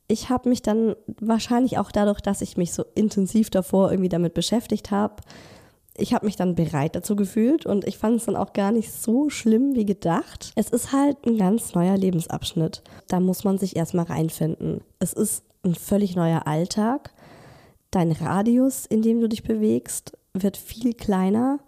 Ich 0.07 0.29
habe 0.29 0.49
mich 0.49 0.61
dann 0.61 0.95
wahrscheinlich 1.19 1.77
auch 1.77 1.91
dadurch, 1.91 2.19
dass 2.19 2.41
ich 2.41 2.57
mich 2.57 2.73
so 2.73 2.83
intensiv 2.93 3.49
davor 3.49 3.91
irgendwie 3.91 4.09
damit 4.09 4.33
beschäftigt 4.33 4.91
habe, 4.91 5.15
ich 5.95 6.13
habe 6.13 6.25
mich 6.25 6.35
dann 6.35 6.55
bereit 6.55 6.95
dazu 6.95 7.15
gefühlt 7.15 7.65
und 7.65 7.85
ich 7.87 7.97
fand 7.97 8.17
es 8.17 8.25
dann 8.25 8.35
auch 8.35 8.53
gar 8.53 8.71
nicht 8.71 8.91
so 8.91 9.29
schlimm 9.29 9.75
wie 9.75 9.85
gedacht. 9.85 10.51
Es 10.55 10.69
ist 10.69 10.91
halt 10.91 11.25
ein 11.25 11.37
ganz 11.37 11.75
neuer 11.75 11.97
Lebensabschnitt. 11.97 12.81
Da 13.07 13.19
muss 13.19 13.43
man 13.43 13.57
sich 13.57 13.75
erstmal 13.75 14.05
reinfinden. 14.05 14.81
Es 14.99 15.13
ist 15.13 15.43
ein 15.63 15.75
völlig 15.75 16.15
neuer 16.15 16.47
Alltag. 16.47 17.13
Dein 17.91 18.11
Radius, 18.11 18.87
in 18.87 19.03
dem 19.03 19.21
du 19.21 19.29
dich 19.29 19.43
bewegst, 19.43 20.17
wird 20.33 20.57
viel 20.57 20.95
kleiner. 20.95 21.59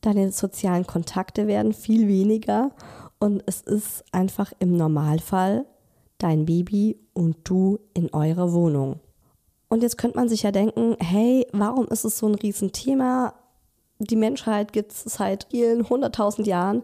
Deine 0.00 0.32
sozialen 0.32 0.86
Kontakte 0.86 1.46
werden 1.46 1.74
viel 1.74 2.08
weniger. 2.08 2.70
Und 3.18 3.42
es 3.44 3.60
ist 3.60 4.04
einfach 4.10 4.52
im 4.58 4.74
Normalfall 4.74 5.66
dein 6.16 6.46
Baby 6.46 6.98
und 7.12 7.36
du 7.44 7.78
in 7.92 8.12
eurer 8.14 8.54
Wohnung. 8.54 9.00
Und 9.68 9.82
jetzt 9.82 9.98
könnte 9.98 10.16
man 10.16 10.30
sich 10.30 10.42
ja 10.42 10.50
denken, 10.50 10.96
hey, 10.98 11.46
warum 11.52 11.86
ist 11.88 12.04
es 12.04 12.18
so 12.18 12.26
ein 12.26 12.34
Riesenthema? 12.34 13.34
Die 14.00 14.16
Menschheit 14.16 14.72
gibt 14.72 14.92
es 14.92 15.04
seit 15.04 15.46
vielen 15.50 15.88
hunderttausend 15.88 16.46
Jahren 16.46 16.82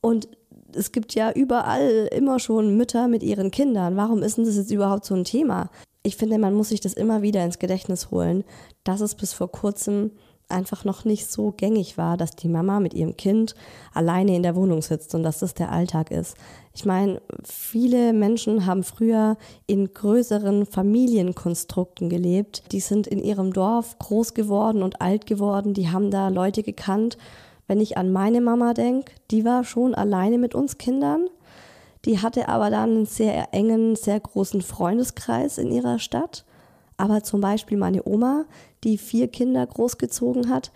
und 0.00 0.28
es 0.74 0.92
gibt 0.92 1.14
ja 1.14 1.32
überall 1.32 2.08
immer 2.12 2.38
schon 2.38 2.76
Mütter 2.76 3.08
mit 3.08 3.22
ihren 3.22 3.50
Kindern. 3.50 3.96
Warum 3.96 4.22
ist 4.22 4.36
denn 4.36 4.44
das 4.44 4.56
jetzt 4.56 4.70
überhaupt 4.70 5.04
so 5.06 5.14
ein 5.14 5.24
Thema? 5.24 5.70
Ich 6.02 6.16
finde, 6.16 6.38
man 6.38 6.54
muss 6.54 6.68
sich 6.68 6.80
das 6.80 6.92
immer 6.92 7.22
wieder 7.22 7.44
ins 7.44 7.58
Gedächtnis 7.58 8.10
holen, 8.10 8.44
dass 8.84 9.00
es 9.00 9.14
bis 9.14 9.32
vor 9.32 9.50
kurzem 9.50 10.12
einfach 10.48 10.84
noch 10.84 11.04
nicht 11.04 11.30
so 11.30 11.52
gängig 11.52 11.98
war, 11.98 12.16
dass 12.16 12.36
die 12.36 12.48
Mama 12.48 12.80
mit 12.80 12.94
ihrem 12.94 13.16
Kind 13.16 13.54
alleine 13.92 14.34
in 14.36 14.42
der 14.42 14.56
Wohnung 14.56 14.82
sitzt 14.82 15.14
und 15.14 15.22
dass 15.22 15.38
das 15.38 15.54
der 15.54 15.72
Alltag 15.72 16.10
ist. 16.10 16.36
Ich 16.78 16.84
meine, 16.84 17.20
viele 17.42 18.12
Menschen 18.12 18.64
haben 18.64 18.84
früher 18.84 19.36
in 19.66 19.92
größeren 19.92 20.64
Familienkonstrukten 20.64 22.08
gelebt. 22.08 22.70
Die 22.70 22.78
sind 22.78 23.08
in 23.08 23.18
ihrem 23.18 23.52
Dorf 23.52 23.98
groß 23.98 24.32
geworden 24.32 24.84
und 24.84 25.00
alt 25.00 25.26
geworden. 25.26 25.74
Die 25.74 25.90
haben 25.90 26.12
da 26.12 26.28
Leute 26.28 26.62
gekannt. 26.62 27.18
Wenn 27.66 27.80
ich 27.80 27.98
an 27.98 28.12
meine 28.12 28.40
Mama 28.40 28.74
denke, 28.74 29.10
die 29.32 29.44
war 29.44 29.64
schon 29.64 29.96
alleine 29.96 30.38
mit 30.38 30.54
uns 30.54 30.78
Kindern. 30.78 31.26
Die 32.04 32.20
hatte 32.20 32.48
aber 32.48 32.70
dann 32.70 32.90
einen 32.90 33.06
sehr 33.06 33.52
engen, 33.52 33.96
sehr 33.96 34.20
großen 34.20 34.62
Freundeskreis 34.62 35.58
in 35.58 35.72
ihrer 35.72 35.98
Stadt. 35.98 36.44
Aber 36.96 37.24
zum 37.24 37.40
Beispiel 37.40 37.76
meine 37.76 38.06
Oma, 38.06 38.44
die 38.84 38.98
vier 38.98 39.26
Kinder 39.26 39.66
großgezogen 39.66 40.48
hat, 40.48 40.70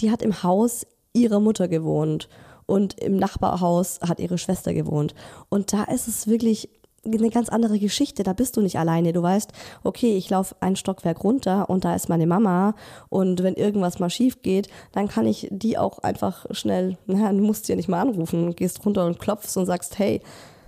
die 0.00 0.10
hat 0.10 0.22
im 0.22 0.42
Haus 0.42 0.88
ihrer 1.12 1.38
Mutter 1.38 1.68
gewohnt 1.68 2.28
und 2.66 2.98
im 3.00 3.16
Nachbarhaus 3.16 4.00
hat 4.06 4.20
ihre 4.20 4.38
Schwester 4.38 4.74
gewohnt. 4.74 5.14
Und 5.48 5.72
da 5.72 5.84
ist 5.84 6.08
es 6.08 6.26
wirklich 6.26 6.68
eine 7.14 7.30
ganz 7.30 7.48
andere 7.48 7.78
Geschichte. 7.78 8.22
Da 8.22 8.32
bist 8.32 8.56
du 8.56 8.60
nicht 8.60 8.78
alleine. 8.78 9.12
Du 9.12 9.22
weißt, 9.22 9.52
okay, 9.84 10.16
ich 10.16 10.28
laufe 10.30 10.56
ein 10.60 10.76
Stockwerk 10.76 11.22
runter 11.22 11.70
und 11.70 11.84
da 11.84 11.94
ist 11.94 12.08
meine 12.08 12.26
Mama. 12.26 12.74
Und 13.08 13.42
wenn 13.42 13.54
irgendwas 13.54 13.98
mal 13.98 14.10
schief 14.10 14.42
geht, 14.42 14.68
dann 14.92 15.08
kann 15.08 15.26
ich 15.26 15.48
die 15.50 15.78
auch 15.78 16.00
einfach 16.00 16.46
schnell, 16.50 16.98
naja, 17.06 17.32
du 17.32 17.40
musst 17.40 17.66
sie 17.66 17.72
ja 17.72 17.76
nicht 17.76 17.88
mal 17.88 18.00
anrufen, 18.00 18.54
gehst 18.56 18.84
runter 18.84 19.06
und 19.06 19.18
klopfst 19.18 19.56
und 19.56 19.66
sagst, 19.66 19.98
hey, 19.98 20.20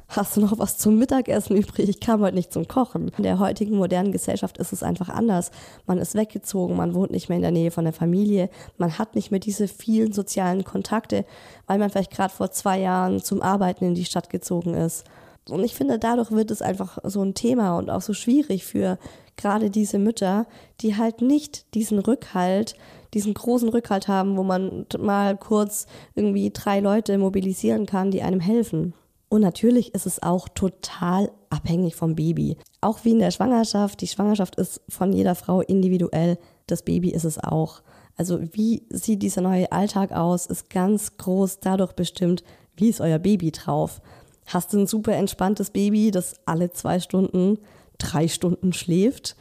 hast 0.08 0.36
du 0.36 0.40
noch 0.40 0.58
was 0.58 0.78
zum 0.78 0.96
Mittagessen 0.96 1.56
übrig? 1.56 1.88
Ich 1.88 2.00
kam 2.00 2.22
heute 2.22 2.34
nicht 2.34 2.52
zum 2.52 2.66
Kochen. 2.66 3.12
In 3.16 3.22
der 3.22 3.38
heutigen 3.38 3.76
modernen 3.76 4.10
Gesellschaft 4.10 4.58
ist 4.58 4.72
es 4.72 4.82
einfach 4.82 5.10
anders. 5.10 5.50
Man 5.86 5.98
ist 5.98 6.14
weggezogen, 6.14 6.76
man 6.76 6.94
wohnt 6.94 7.10
nicht 7.10 7.28
mehr 7.28 7.36
in 7.36 7.42
der 7.42 7.50
Nähe 7.50 7.70
von 7.70 7.84
der 7.84 7.92
Familie, 7.92 8.48
man 8.78 8.98
hat 8.98 9.14
nicht 9.14 9.30
mehr 9.30 9.40
diese 9.40 9.68
vielen 9.68 10.12
sozialen 10.12 10.64
Kontakte, 10.64 11.24
weil 11.66 11.78
man 11.78 11.90
vielleicht 11.90 12.12
gerade 12.12 12.32
vor 12.32 12.50
zwei 12.50 12.80
Jahren 12.80 13.22
zum 13.22 13.42
Arbeiten 13.42 13.84
in 13.84 13.94
die 13.94 14.06
Stadt 14.06 14.30
gezogen 14.30 14.74
ist. 14.74 15.04
Und 15.48 15.64
ich 15.64 15.74
finde, 15.74 15.98
dadurch 15.98 16.30
wird 16.30 16.50
es 16.50 16.62
einfach 16.62 16.98
so 17.04 17.22
ein 17.22 17.34
Thema 17.34 17.78
und 17.78 17.90
auch 17.90 18.02
so 18.02 18.12
schwierig 18.12 18.64
für 18.64 18.98
gerade 19.36 19.70
diese 19.70 19.98
Mütter, 19.98 20.46
die 20.80 20.96
halt 20.96 21.22
nicht 21.22 21.74
diesen 21.74 21.98
Rückhalt, 21.98 22.74
diesen 23.14 23.32
großen 23.32 23.68
Rückhalt 23.68 24.08
haben, 24.08 24.36
wo 24.36 24.42
man 24.42 24.86
mal 24.98 25.36
kurz 25.36 25.86
irgendwie 26.14 26.50
drei 26.50 26.80
Leute 26.80 27.16
mobilisieren 27.16 27.86
kann, 27.86 28.10
die 28.10 28.22
einem 28.22 28.40
helfen. 28.40 28.92
Und 29.28 29.42
natürlich 29.42 29.94
ist 29.94 30.06
es 30.06 30.22
auch 30.22 30.48
total 30.48 31.30
abhängig 31.50 31.96
vom 31.96 32.14
Baby. 32.14 32.56
Auch 32.80 33.04
wie 33.04 33.10
in 33.10 33.18
der 33.18 33.30
Schwangerschaft. 33.30 34.00
Die 34.00 34.06
Schwangerschaft 34.06 34.56
ist 34.56 34.80
von 34.88 35.12
jeder 35.12 35.34
Frau 35.34 35.60
individuell. 35.60 36.38
Das 36.66 36.82
Baby 36.82 37.10
ist 37.10 37.24
es 37.24 37.38
auch. 37.38 37.82
Also 38.16 38.40
wie 38.52 38.82
sieht 38.90 39.22
dieser 39.22 39.42
neue 39.42 39.70
Alltag 39.70 40.12
aus, 40.12 40.46
ist 40.46 40.70
ganz 40.70 41.16
groß 41.18 41.60
dadurch 41.60 41.92
bestimmt, 41.92 42.42
wie 42.76 42.88
ist 42.88 43.00
euer 43.00 43.18
Baby 43.18 43.52
drauf. 43.52 44.00
Hast 44.46 44.72
du 44.72 44.78
ein 44.78 44.86
super 44.86 45.12
entspanntes 45.12 45.70
Baby, 45.70 46.10
das 46.10 46.34
alle 46.44 46.72
zwei 46.72 47.00
Stunden, 47.00 47.58
drei 47.98 48.26
Stunden 48.28 48.72
schläft? 48.72 49.36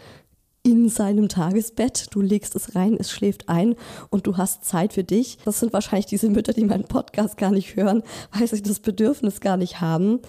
In 0.67 0.89
seinem 0.89 1.29
Tagesbett. 1.29 2.07
Du 2.13 2.19
legst 2.19 2.53
es 2.53 2.75
rein, 2.75 2.97
es 2.99 3.09
schläft 3.09 3.47
ein 3.47 3.75
und 4.09 4.27
du 4.27 4.35
hast 4.35 4.65
Zeit 4.65 4.91
für 4.91 5.03
dich. 5.05 5.37
Das 5.45 5.61
sind 5.61 5.71
wahrscheinlich 5.71 6.07
diese 6.07 6.29
Mütter, 6.29 6.51
die 6.51 6.65
meinen 6.65 6.83
Podcast 6.83 7.37
gar 7.37 7.51
nicht 7.51 7.77
hören, 7.77 8.03
weil 8.33 8.45
sie 8.49 8.61
das 8.61 8.81
Bedürfnis 8.81 9.39
gar 9.39 9.55
nicht 9.55 9.79
haben. 9.79 10.19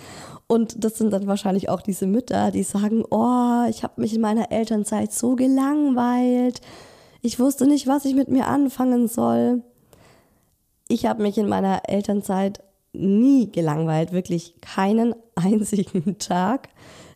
Und 0.47 0.85
das 0.85 0.97
sind 0.97 1.13
dann 1.13 1.27
wahrscheinlich 1.27 1.69
auch 1.69 1.81
diese 1.81 2.07
Mütter, 2.07 2.53
die 2.53 2.63
sagen, 2.63 3.05
oh, 3.11 3.65
ich 3.69 3.83
habe 3.83 4.01
mich 4.01 4.15
in 4.15 4.21
meiner 4.21 4.53
Elternzeit 4.53 5.13
so 5.13 5.35
gelangweilt. 5.35 6.61
Ich 7.21 7.41
wusste 7.41 7.67
nicht, 7.67 7.89
was 7.89 8.05
ich 8.05 8.15
mit 8.15 8.29
mir 8.29 8.47
anfangen 8.47 9.09
soll. 9.09 9.65
Ich 10.87 11.05
habe 11.05 11.21
mich 11.21 11.37
in 11.37 11.49
meiner 11.49 11.83
Elternzeit 11.89 12.63
nie 12.93 13.51
gelangweilt, 13.51 14.13
wirklich 14.13 14.55
keinen 14.61 15.17
einzigen 15.35 16.17
Tag. 16.21 16.69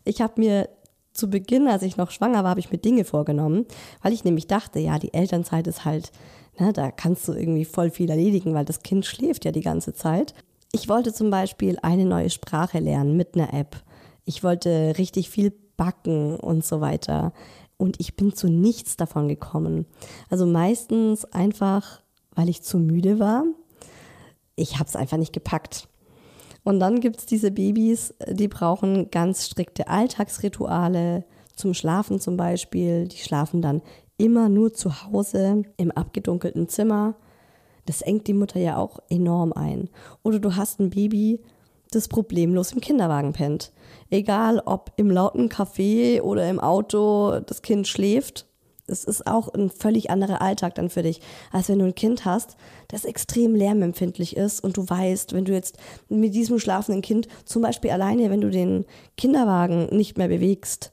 Ich 0.03 0.21
habe 0.21 0.41
mir 0.41 0.67
zu 1.13 1.29
Beginn, 1.29 1.67
als 1.67 1.83
ich 1.83 1.97
noch 1.97 2.11
schwanger 2.11 2.43
war, 2.43 2.51
habe 2.51 2.59
ich 2.59 2.71
mir 2.71 2.77
Dinge 2.77 3.05
vorgenommen, 3.05 3.65
weil 4.01 4.13
ich 4.13 4.23
nämlich 4.23 4.47
dachte, 4.47 4.79
ja, 4.79 4.99
die 4.99 5.13
Elternzeit 5.13 5.67
ist 5.67 5.85
halt, 5.85 6.11
ne, 6.59 6.73
da 6.73 6.91
kannst 6.91 7.27
du 7.27 7.33
irgendwie 7.33 7.65
voll 7.65 7.91
viel 7.91 8.09
erledigen, 8.09 8.53
weil 8.53 8.65
das 8.65 8.81
Kind 8.81 9.05
schläft 9.05 9.45
ja 9.45 9.51
die 9.51 9.61
ganze 9.61 9.93
Zeit. 9.93 10.33
Ich 10.71 10.89
wollte 10.89 11.13
zum 11.13 11.29
Beispiel 11.29 11.77
eine 11.81 12.05
neue 12.05 12.31
Sprache 12.31 12.79
lernen 12.79 13.15
mit 13.15 13.35
einer 13.35 13.53
App. 13.53 13.83
Ich 14.25 14.43
wollte 14.43 14.95
richtig 14.97 15.29
viel 15.29 15.53
backen 15.77 16.35
und 16.37 16.65
so 16.65 16.81
weiter. 16.81 17.33
Und 17.77 17.99
ich 17.99 18.15
bin 18.15 18.33
zu 18.33 18.47
nichts 18.47 18.97
davon 18.97 19.27
gekommen. 19.27 19.85
Also 20.29 20.45
meistens 20.45 21.25
einfach, 21.25 22.01
weil 22.33 22.49
ich 22.49 22.63
zu 22.63 22.79
müde 22.79 23.19
war. 23.19 23.43
Ich 24.55 24.79
habe 24.79 24.85
es 24.85 24.95
einfach 24.95 25.17
nicht 25.17 25.33
gepackt. 25.33 25.87
Und 26.63 26.79
dann 26.79 26.99
gibt 27.01 27.19
es 27.19 27.25
diese 27.25 27.51
Babys, 27.51 28.13
die 28.27 28.47
brauchen 28.47 29.11
ganz 29.11 29.45
strikte 29.45 29.87
Alltagsrituale 29.87 31.25
zum 31.55 31.73
Schlafen 31.73 32.19
zum 32.19 32.37
Beispiel. 32.37 33.07
Die 33.07 33.17
schlafen 33.17 33.61
dann 33.61 33.81
immer 34.17 34.49
nur 34.49 34.73
zu 34.73 35.03
Hause 35.03 35.63
im 35.77 35.91
abgedunkelten 35.91 36.69
Zimmer. 36.69 37.15
Das 37.85 38.01
engt 38.01 38.27
die 38.27 38.33
Mutter 38.33 38.59
ja 38.59 38.77
auch 38.77 38.99
enorm 39.09 39.51
ein. 39.53 39.89
Oder 40.23 40.39
du 40.39 40.55
hast 40.55 40.79
ein 40.79 40.89
Baby, 40.89 41.41
das 41.91 42.07
problemlos 42.07 42.71
im 42.71 42.81
Kinderwagen 42.81 43.33
pennt. 43.33 43.73
Egal 44.09 44.61
ob 44.65 44.93
im 44.95 45.11
lauten 45.11 45.49
Café 45.49 46.21
oder 46.21 46.49
im 46.49 46.59
Auto 46.59 47.39
das 47.41 47.61
Kind 47.61 47.87
schläft, 47.87 48.47
es 48.87 49.03
ist 49.03 49.27
auch 49.27 49.53
ein 49.53 49.69
völlig 49.69 50.09
anderer 50.09 50.41
Alltag 50.41 50.75
dann 50.75 50.89
für 50.89 51.03
dich, 51.03 51.21
als 51.51 51.69
wenn 51.69 51.79
du 51.79 51.85
ein 51.85 51.95
Kind 51.95 52.25
hast, 52.25 52.57
das 52.89 53.05
extrem 53.05 53.55
lärmempfindlich 53.55 54.35
ist 54.35 54.63
und 54.63 54.77
du 54.77 54.87
weißt, 54.87 55.33
wenn 55.33 55.45
du 55.45 55.53
jetzt 55.53 55.77
mit 56.09 56.35
diesem 56.35 56.59
schlafenden 56.59 57.01
Kind, 57.01 57.27
zum 57.45 57.61
Beispiel 57.61 57.91
alleine, 57.91 58.29
wenn 58.29 58.41
du 58.41 58.49
den 58.49 58.85
Kinderwagen 59.17 59.87
nicht 59.95 60.17
mehr 60.17 60.27
bewegst, 60.27 60.91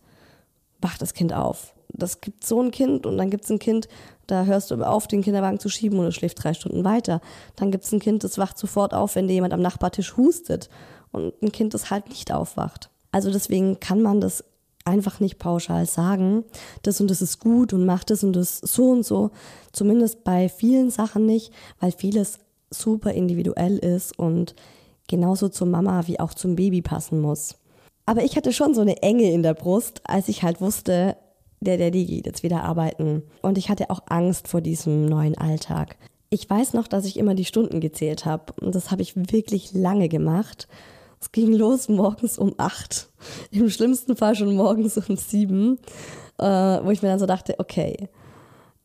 wacht 0.81 1.03
das 1.03 1.15
Kind 1.15 1.33
auf. 1.33 1.75
Das 1.89 2.21
gibt 2.21 2.47
so 2.47 2.63
ein 2.63 2.71
Kind 2.71 3.07
und 3.07 3.19
dann 3.19 3.31
gibt 3.31 3.45
es 3.45 3.51
ein 3.51 3.59
Kind, 3.59 3.89
da 4.29 4.45
hörst 4.45 4.71
du 4.71 4.77
auf, 4.77 5.09
den 5.09 5.23
Kinderwagen 5.23 5.59
zu 5.59 5.69
schieben 5.69 5.99
und 5.99 6.07
es 6.07 6.15
schläft 6.15 6.43
drei 6.43 6.55
Stunden 6.55 6.85
weiter. 6.85 7.21
Dann 7.57 7.73
gibt 7.73 7.85
es 7.85 7.93
ein 7.93 7.99
Kind, 7.99 8.23
das 8.23 8.39
wacht 8.39 8.57
sofort 8.57 8.95
auf, 8.95 9.17
wenn 9.17 9.27
dir 9.27 9.35
jemand 9.35 9.53
am 9.53 9.61
Nachbartisch 9.61 10.17
hustet 10.17 10.71
und 11.11 11.35
ein 11.43 11.51
Kind, 11.51 11.75
das 11.75 11.91
halt 11.91 12.09
nicht 12.09 12.33
aufwacht. 12.33 12.91
Also 13.11 13.33
deswegen 13.33 13.81
kann 13.81 14.03
man 14.03 14.21
das 14.21 14.45
einfach 14.91 15.21
nicht 15.21 15.39
pauschal 15.39 15.87
sagen, 15.87 16.45
das 16.83 17.01
und 17.01 17.11
das 17.11 17.23
ist 17.23 17.39
gut 17.39 17.73
und 17.73 17.87
macht 17.87 18.11
das 18.11 18.25
und 18.25 18.35
das 18.35 18.59
so 18.59 18.91
und 18.91 19.05
so. 19.05 19.31
Zumindest 19.73 20.25
bei 20.25 20.49
vielen 20.49 20.91
Sachen 20.91 21.25
nicht, 21.25 21.53
weil 21.79 21.93
vieles 21.93 22.39
super 22.71 23.13
individuell 23.13 23.79
ist 23.79 24.19
und 24.19 24.55
genauso 25.09 25.49
zur 25.49 25.67
Mama 25.67 26.07
wie 26.07 26.21
auch 26.21 26.35
zum 26.35 26.57
Baby 26.57 26.83
passen 26.83 27.21
muss. 27.21 27.57
Aber 28.07 28.25
ich 28.25 28.37
hatte 28.37 28.53
schon 28.53 28.75
so 28.75 28.81
eine 28.81 29.03
Enge 29.03 29.31
in 29.31 29.43
der 29.43 29.55
Brust, 29.55 30.03
als 30.05 30.29
ich 30.29 30.43
halt 30.43 30.61
wusste, 30.61 31.17
der 31.61 31.79
Daddy 31.79 32.07
geht 32.07 32.27
jetzt 32.27 32.43
wieder 32.43 32.65
arbeiten. 32.65 33.23
Und 33.43 33.59
ich 33.59 33.69
hatte 33.69 33.91
auch 33.91 34.03
Angst 34.07 34.49
vor 34.49 34.61
diesem 34.61 35.07
neuen 35.07 35.37
Alltag. 35.37 35.97
Ich 36.31 36.49
weiß 36.49 36.75
noch, 36.75 36.87
dass 36.87 37.05
ich 37.05 37.19
immer 37.19 37.35
die 37.35 37.45
Stunden 37.45 37.81
gezählt 37.81 38.25
habe 38.25 38.53
und 38.61 38.75
das 38.75 38.91
habe 38.91 39.03
ich 39.03 39.17
wirklich 39.17 39.73
lange 39.73 40.09
gemacht. 40.09 40.69
Es 41.21 41.33
ging 41.33 41.53
los 41.53 41.89
morgens 41.89 42.39
um 42.39 42.55
acht, 42.57 43.11
im 43.51 43.69
schlimmsten 43.69 44.17
Fall 44.17 44.35
schon 44.35 44.55
morgens 44.57 44.97
um 44.97 45.17
sieben, 45.17 45.79
äh, 46.39 46.45
wo 46.45 46.91
ich 46.91 47.03
mir 47.03 47.09
dann 47.09 47.19
so 47.19 47.27
dachte, 47.27 47.57
okay, 47.59 48.09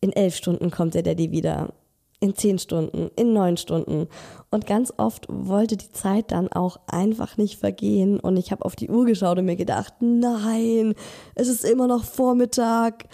in 0.02 0.12
elf 0.12 0.36
Stunden 0.36 0.70
kommt 0.70 0.96
der 0.96 1.04
Daddy 1.04 1.32
wieder, 1.32 1.74
in 2.20 2.36
zehn 2.36 2.60
Stunden, 2.60 3.10
in 3.16 3.34
neun 3.34 3.56
Stunden. 3.56 4.08
Und 4.52 4.68
ganz 4.68 4.94
oft 4.98 5.28
wollte 5.30 5.78
die 5.78 5.92
Zeit 5.92 6.32
dann 6.32 6.50
auch 6.52 6.78
einfach 6.88 7.38
nicht 7.38 7.58
vergehen. 7.58 8.20
Und 8.20 8.36
ich 8.38 8.52
habe 8.52 8.66
auf 8.66 8.76
die 8.76 8.90
Uhr 8.90 9.06
geschaut 9.06 9.38
und 9.38 9.46
mir 9.46 9.56
gedacht, 9.56 9.94
nein, 10.02 10.94
es 11.36 11.48
ist 11.48 11.64
immer 11.64 11.88
noch 11.88 12.04
Vormittag 12.04 13.06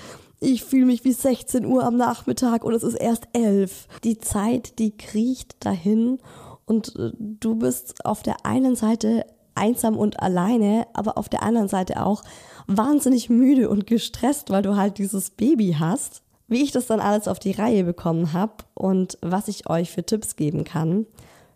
ich 0.43 0.63
fühle 0.63 0.87
mich 0.87 1.05
wie 1.05 1.13
16 1.13 1.65
Uhr 1.65 1.83
am 1.83 1.95
Nachmittag 1.95 2.63
und 2.63 2.73
es 2.73 2.81
ist 2.81 2.95
erst 2.95 3.27
11. 3.33 3.87
Die 4.03 4.17
Zeit, 4.17 4.79
die 4.79 4.97
kriecht 4.97 5.63
dahin 5.63 6.17
und 6.65 6.95
äh, 6.97 7.11
du 7.17 7.55
bist 7.55 8.05
auf 8.05 8.23
der 8.23 8.45
einen 8.45 8.75
Seite 8.75 9.25
einsam 9.55 9.97
und 9.97 10.21
alleine, 10.21 10.87
aber 10.93 11.17
auf 11.17 11.29
der 11.29 11.43
anderen 11.43 11.67
Seite 11.67 12.05
auch 12.05 12.23
wahnsinnig 12.67 13.29
müde 13.29 13.69
und 13.69 13.87
gestresst, 13.87 14.49
weil 14.49 14.61
du 14.61 14.75
halt 14.75 14.97
dieses 14.97 15.31
Baby 15.31 15.75
hast. 15.79 16.23
Wie 16.47 16.63
ich 16.63 16.71
das 16.71 16.87
dann 16.87 16.99
alles 16.99 17.27
auf 17.27 17.39
die 17.39 17.51
Reihe 17.51 17.83
bekommen 17.83 18.33
habe 18.33 18.53
und 18.73 19.17
was 19.21 19.47
ich 19.47 19.69
euch 19.69 19.89
für 19.89 20.05
Tipps 20.05 20.35
geben 20.35 20.63
kann, 20.65 21.05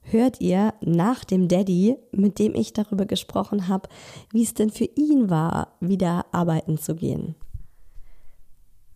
hört 0.04 0.40
ihr 0.40 0.74
nach 0.82 1.24
dem 1.26 1.48
Daddy, 1.48 1.98
mit 2.12 2.40
dem 2.40 2.56
ich 2.56 2.74
darüber 2.74 3.06
gesprochen 3.06 3.68
habe, 3.68 3.90
wie 4.32 4.44
es 4.44 4.54
denn 4.54 4.70
für 4.70 4.86
ihn 4.96 5.30
war, 5.30 5.76
wieder 5.80 6.26
arbeiten 6.32 6.78
zu 6.78 6.96
gehen. 6.96 7.36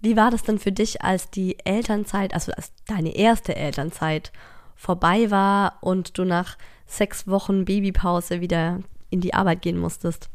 Wie 0.02 0.16
war 0.16 0.32
das 0.32 0.44
denn 0.44 0.60
für 0.60 0.72
dich, 0.72 1.02
als 1.02 1.30
die 1.30 1.58
Elternzeit, 1.66 2.34
also 2.34 2.54
als 2.54 2.72
deine 2.88 3.16
erste 3.16 3.56
Elternzeit 3.56 4.32
vorbei 4.80 5.30
war 5.30 5.78
und 5.82 6.18
du 6.18 6.24
nach 6.24 6.58
sechs 6.88 7.28
Wochen 7.28 7.66
Babypause 7.66 8.42
wieder 8.42 8.80
in 9.10 9.22
die 9.22 9.34
Arbeit 9.34 9.62
gehen 9.62 9.78
musstest? 9.78 10.30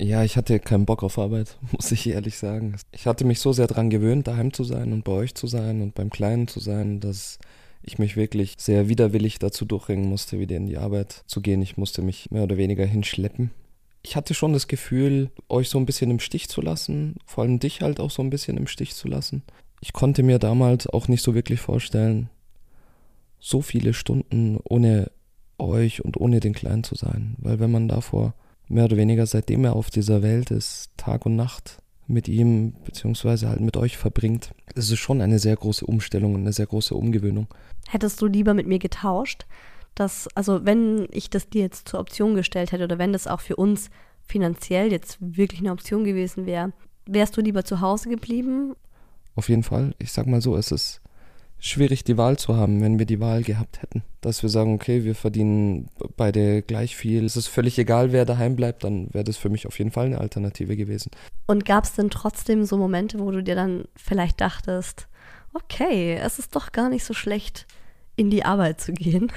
Ja, 0.00 0.24
ich 0.24 0.36
hatte 0.36 0.58
keinen 0.58 0.86
Bock 0.86 1.02
auf 1.02 1.18
Arbeit, 1.18 1.58
muss 1.72 1.92
ich 1.92 2.08
ehrlich 2.08 2.38
sagen. 2.38 2.76
Ich 2.90 3.06
hatte 3.06 3.24
mich 3.24 3.40
so 3.40 3.52
sehr 3.52 3.66
daran 3.66 3.90
gewöhnt, 3.90 4.26
daheim 4.26 4.52
zu 4.52 4.64
sein 4.64 4.92
und 4.92 5.04
bei 5.04 5.12
euch 5.12 5.34
zu 5.34 5.46
sein 5.46 5.82
und 5.82 5.94
beim 5.94 6.10
Kleinen 6.10 6.48
zu 6.48 6.60
sein, 6.60 7.00
dass 7.00 7.38
ich 7.82 7.98
mich 7.98 8.16
wirklich 8.16 8.54
sehr 8.58 8.88
widerwillig 8.88 9.38
dazu 9.38 9.64
durchringen 9.64 10.08
musste, 10.08 10.38
wieder 10.38 10.56
in 10.56 10.66
die 10.66 10.78
Arbeit 10.78 11.24
zu 11.26 11.40
gehen. 11.40 11.62
Ich 11.62 11.76
musste 11.76 12.00
mich 12.00 12.30
mehr 12.30 12.44
oder 12.44 12.56
weniger 12.56 12.86
hinschleppen 12.86 13.50
ich 14.02 14.16
hatte 14.16 14.34
schon 14.34 14.52
das 14.52 14.66
Gefühl, 14.66 15.30
euch 15.48 15.68
so 15.68 15.78
ein 15.78 15.86
bisschen 15.86 16.10
im 16.10 16.20
Stich 16.20 16.48
zu 16.48 16.60
lassen, 16.60 17.16
vor 17.24 17.44
allem 17.44 17.60
dich 17.60 17.82
halt 17.82 18.00
auch 18.00 18.10
so 18.10 18.22
ein 18.22 18.30
bisschen 18.30 18.56
im 18.56 18.66
Stich 18.66 18.94
zu 18.94 19.08
lassen. 19.08 19.42
Ich 19.80 19.92
konnte 19.92 20.22
mir 20.22 20.38
damals 20.38 20.86
auch 20.86 21.08
nicht 21.08 21.22
so 21.22 21.34
wirklich 21.34 21.60
vorstellen, 21.60 22.28
so 23.42 23.60
viele 23.60 23.92
Stunden 23.92 24.58
ohne 24.62 25.10
euch 25.58 26.04
und 26.04 26.16
ohne 26.16 26.40
den 26.40 26.54
Kleinen 26.54 26.84
zu 26.84 26.94
sein, 26.94 27.36
weil 27.38 27.60
wenn 27.60 27.70
man 27.70 27.88
davor 27.88 28.34
mehr 28.68 28.84
oder 28.84 28.96
weniger 28.96 29.26
seitdem 29.26 29.64
er 29.64 29.76
auf 29.76 29.90
dieser 29.90 30.22
Welt 30.22 30.50
ist, 30.50 30.90
Tag 30.96 31.26
und 31.26 31.36
Nacht 31.36 31.82
mit 32.06 32.28
ihm 32.28 32.74
beziehungsweise 32.84 33.48
halt 33.48 33.60
mit 33.60 33.76
euch 33.76 33.96
verbringt, 33.96 34.54
ist 34.74 34.90
es 34.90 34.98
schon 34.98 35.20
eine 35.20 35.38
sehr 35.38 35.56
große 35.56 35.84
Umstellung 35.84 36.34
und 36.34 36.42
eine 36.42 36.52
sehr 36.52 36.66
große 36.66 36.94
Umgewöhnung. 36.94 37.48
Hättest 37.88 38.20
du 38.22 38.26
lieber 38.26 38.54
mit 38.54 38.66
mir 38.66 38.78
getauscht? 38.78 39.46
dass, 39.94 40.28
also 40.34 40.64
wenn 40.64 41.06
ich 41.10 41.30
das 41.30 41.48
dir 41.48 41.62
jetzt 41.62 41.88
zur 41.88 42.00
Option 42.00 42.34
gestellt 42.34 42.72
hätte 42.72 42.84
oder 42.84 42.98
wenn 42.98 43.12
das 43.12 43.26
auch 43.26 43.40
für 43.40 43.56
uns 43.56 43.90
finanziell 44.26 44.90
jetzt 44.90 45.18
wirklich 45.20 45.60
eine 45.60 45.72
Option 45.72 46.04
gewesen 46.04 46.46
wäre, 46.46 46.72
wärst 47.06 47.36
du 47.36 47.40
lieber 47.40 47.64
zu 47.64 47.80
Hause 47.80 48.08
geblieben? 48.08 48.74
Auf 49.34 49.48
jeden 49.48 49.62
Fall. 49.62 49.94
Ich 49.98 50.12
sag 50.12 50.26
mal 50.26 50.40
so, 50.40 50.56
es 50.56 50.72
ist 50.72 51.00
schwierig, 51.62 52.02
die 52.02 52.18
Wahl 52.18 52.38
zu 52.38 52.56
haben, 52.56 52.82
wenn 52.82 52.98
wir 52.98 53.06
die 53.06 53.20
Wahl 53.20 53.42
gehabt 53.42 53.80
hätten. 53.80 54.02
Dass 54.20 54.42
wir 54.42 54.50
sagen, 54.50 54.74
okay, 54.74 55.04
wir 55.04 55.14
verdienen 55.14 55.88
beide 56.16 56.60
gleich 56.60 56.96
viel. 56.96 57.24
Es 57.24 57.36
ist 57.36 57.46
völlig 57.46 57.78
egal, 57.78 58.12
wer 58.12 58.24
daheim 58.24 58.56
bleibt, 58.56 58.84
dann 58.84 59.08
wäre 59.14 59.24
das 59.24 59.36
für 59.36 59.48
mich 59.48 59.66
auf 59.66 59.78
jeden 59.78 59.92
Fall 59.92 60.06
eine 60.06 60.20
Alternative 60.20 60.76
gewesen. 60.76 61.10
Und 61.46 61.64
gab 61.64 61.84
es 61.84 61.94
denn 61.94 62.10
trotzdem 62.10 62.64
so 62.64 62.76
Momente, 62.76 63.20
wo 63.20 63.30
du 63.30 63.42
dir 63.42 63.54
dann 63.54 63.84
vielleicht 63.94 64.40
dachtest, 64.40 65.06
okay, 65.54 66.16
es 66.16 66.38
ist 66.38 66.56
doch 66.56 66.72
gar 66.72 66.88
nicht 66.88 67.04
so 67.04 67.14
schlecht, 67.14 67.66
in 68.16 68.28
die 68.28 68.44
Arbeit 68.44 68.80
zu 68.80 68.92
gehen? 68.92 69.32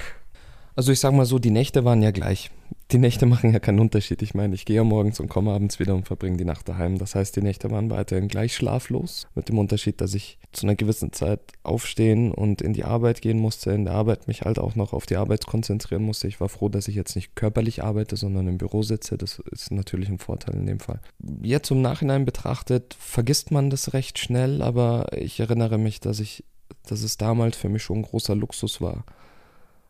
Also 0.74 0.92
ich 0.92 1.00
sag 1.00 1.12
mal 1.14 1.26
so, 1.26 1.38
die 1.38 1.50
Nächte 1.50 1.84
waren 1.84 2.02
ja 2.02 2.10
gleich. 2.10 2.50
Die 2.92 2.98
Nächte 2.98 3.26
machen 3.26 3.52
ja 3.52 3.58
keinen 3.58 3.80
Unterschied. 3.80 4.22
Ich 4.22 4.34
meine, 4.34 4.54
ich 4.54 4.64
gehe 4.64 4.76
ja 4.76 4.84
morgens 4.84 5.18
und 5.18 5.28
komme 5.28 5.50
abends 5.52 5.80
wieder 5.80 5.94
und 5.96 6.06
verbringe 6.06 6.36
die 6.36 6.44
Nacht 6.44 6.68
daheim. 6.68 6.98
Das 6.98 7.16
heißt, 7.16 7.34
die 7.34 7.42
Nächte 7.42 7.68
waren 7.72 7.90
weiterhin 7.90 8.28
gleich 8.28 8.54
schlaflos. 8.54 9.26
Mit 9.34 9.48
dem 9.48 9.58
Unterschied, 9.58 10.00
dass 10.00 10.14
ich 10.14 10.38
zu 10.52 10.66
einer 10.66 10.76
gewissen 10.76 11.12
Zeit 11.12 11.40
aufstehen 11.64 12.30
und 12.30 12.62
in 12.62 12.74
die 12.74 12.84
Arbeit 12.84 13.22
gehen 13.22 13.40
musste. 13.40 13.72
In 13.72 13.86
der 13.86 13.94
Arbeit 13.94 14.28
mich 14.28 14.42
halt 14.42 14.60
auch 14.60 14.76
noch 14.76 14.92
auf 14.92 15.04
die 15.04 15.16
Arbeit 15.16 15.46
konzentrieren 15.46 16.04
musste. 16.04 16.28
Ich 16.28 16.40
war 16.40 16.48
froh, 16.48 16.68
dass 16.68 16.86
ich 16.86 16.94
jetzt 16.94 17.16
nicht 17.16 17.34
körperlich 17.34 17.82
arbeite, 17.82 18.16
sondern 18.16 18.46
im 18.46 18.56
Büro 18.56 18.84
sitze. 18.84 19.18
Das 19.18 19.40
ist 19.50 19.72
natürlich 19.72 20.08
ein 20.08 20.20
Vorteil 20.20 20.54
in 20.54 20.66
dem 20.66 20.78
Fall. 20.78 21.00
Jetzt 21.42 21.72
im 21.72 21.82
Nachhinein 21.82 22.24
betrachtet, 22.24 22.96
vergisst 23.00 23.50
man 23.50 23.68
das 23.68 23.94
recht 23.94 24.20
schnell, 24.20 24.62
aber 24.62 25.08
ich 25.12 25.40
erinnere 25.40 25.78
mich, 25.78 25.98
dass 25.98 26.20
ich, 26.20 26.44
dass 26.86 27.02
es 27.02 27.16
damals 27.16 27.56
für 27.56 27.68
mich 27.68 27.82
schon 27.82 27.98
ein 27.98 28.02
großer 28.02 28.36
Luxus 28.36 28.80
war 28.80 29.04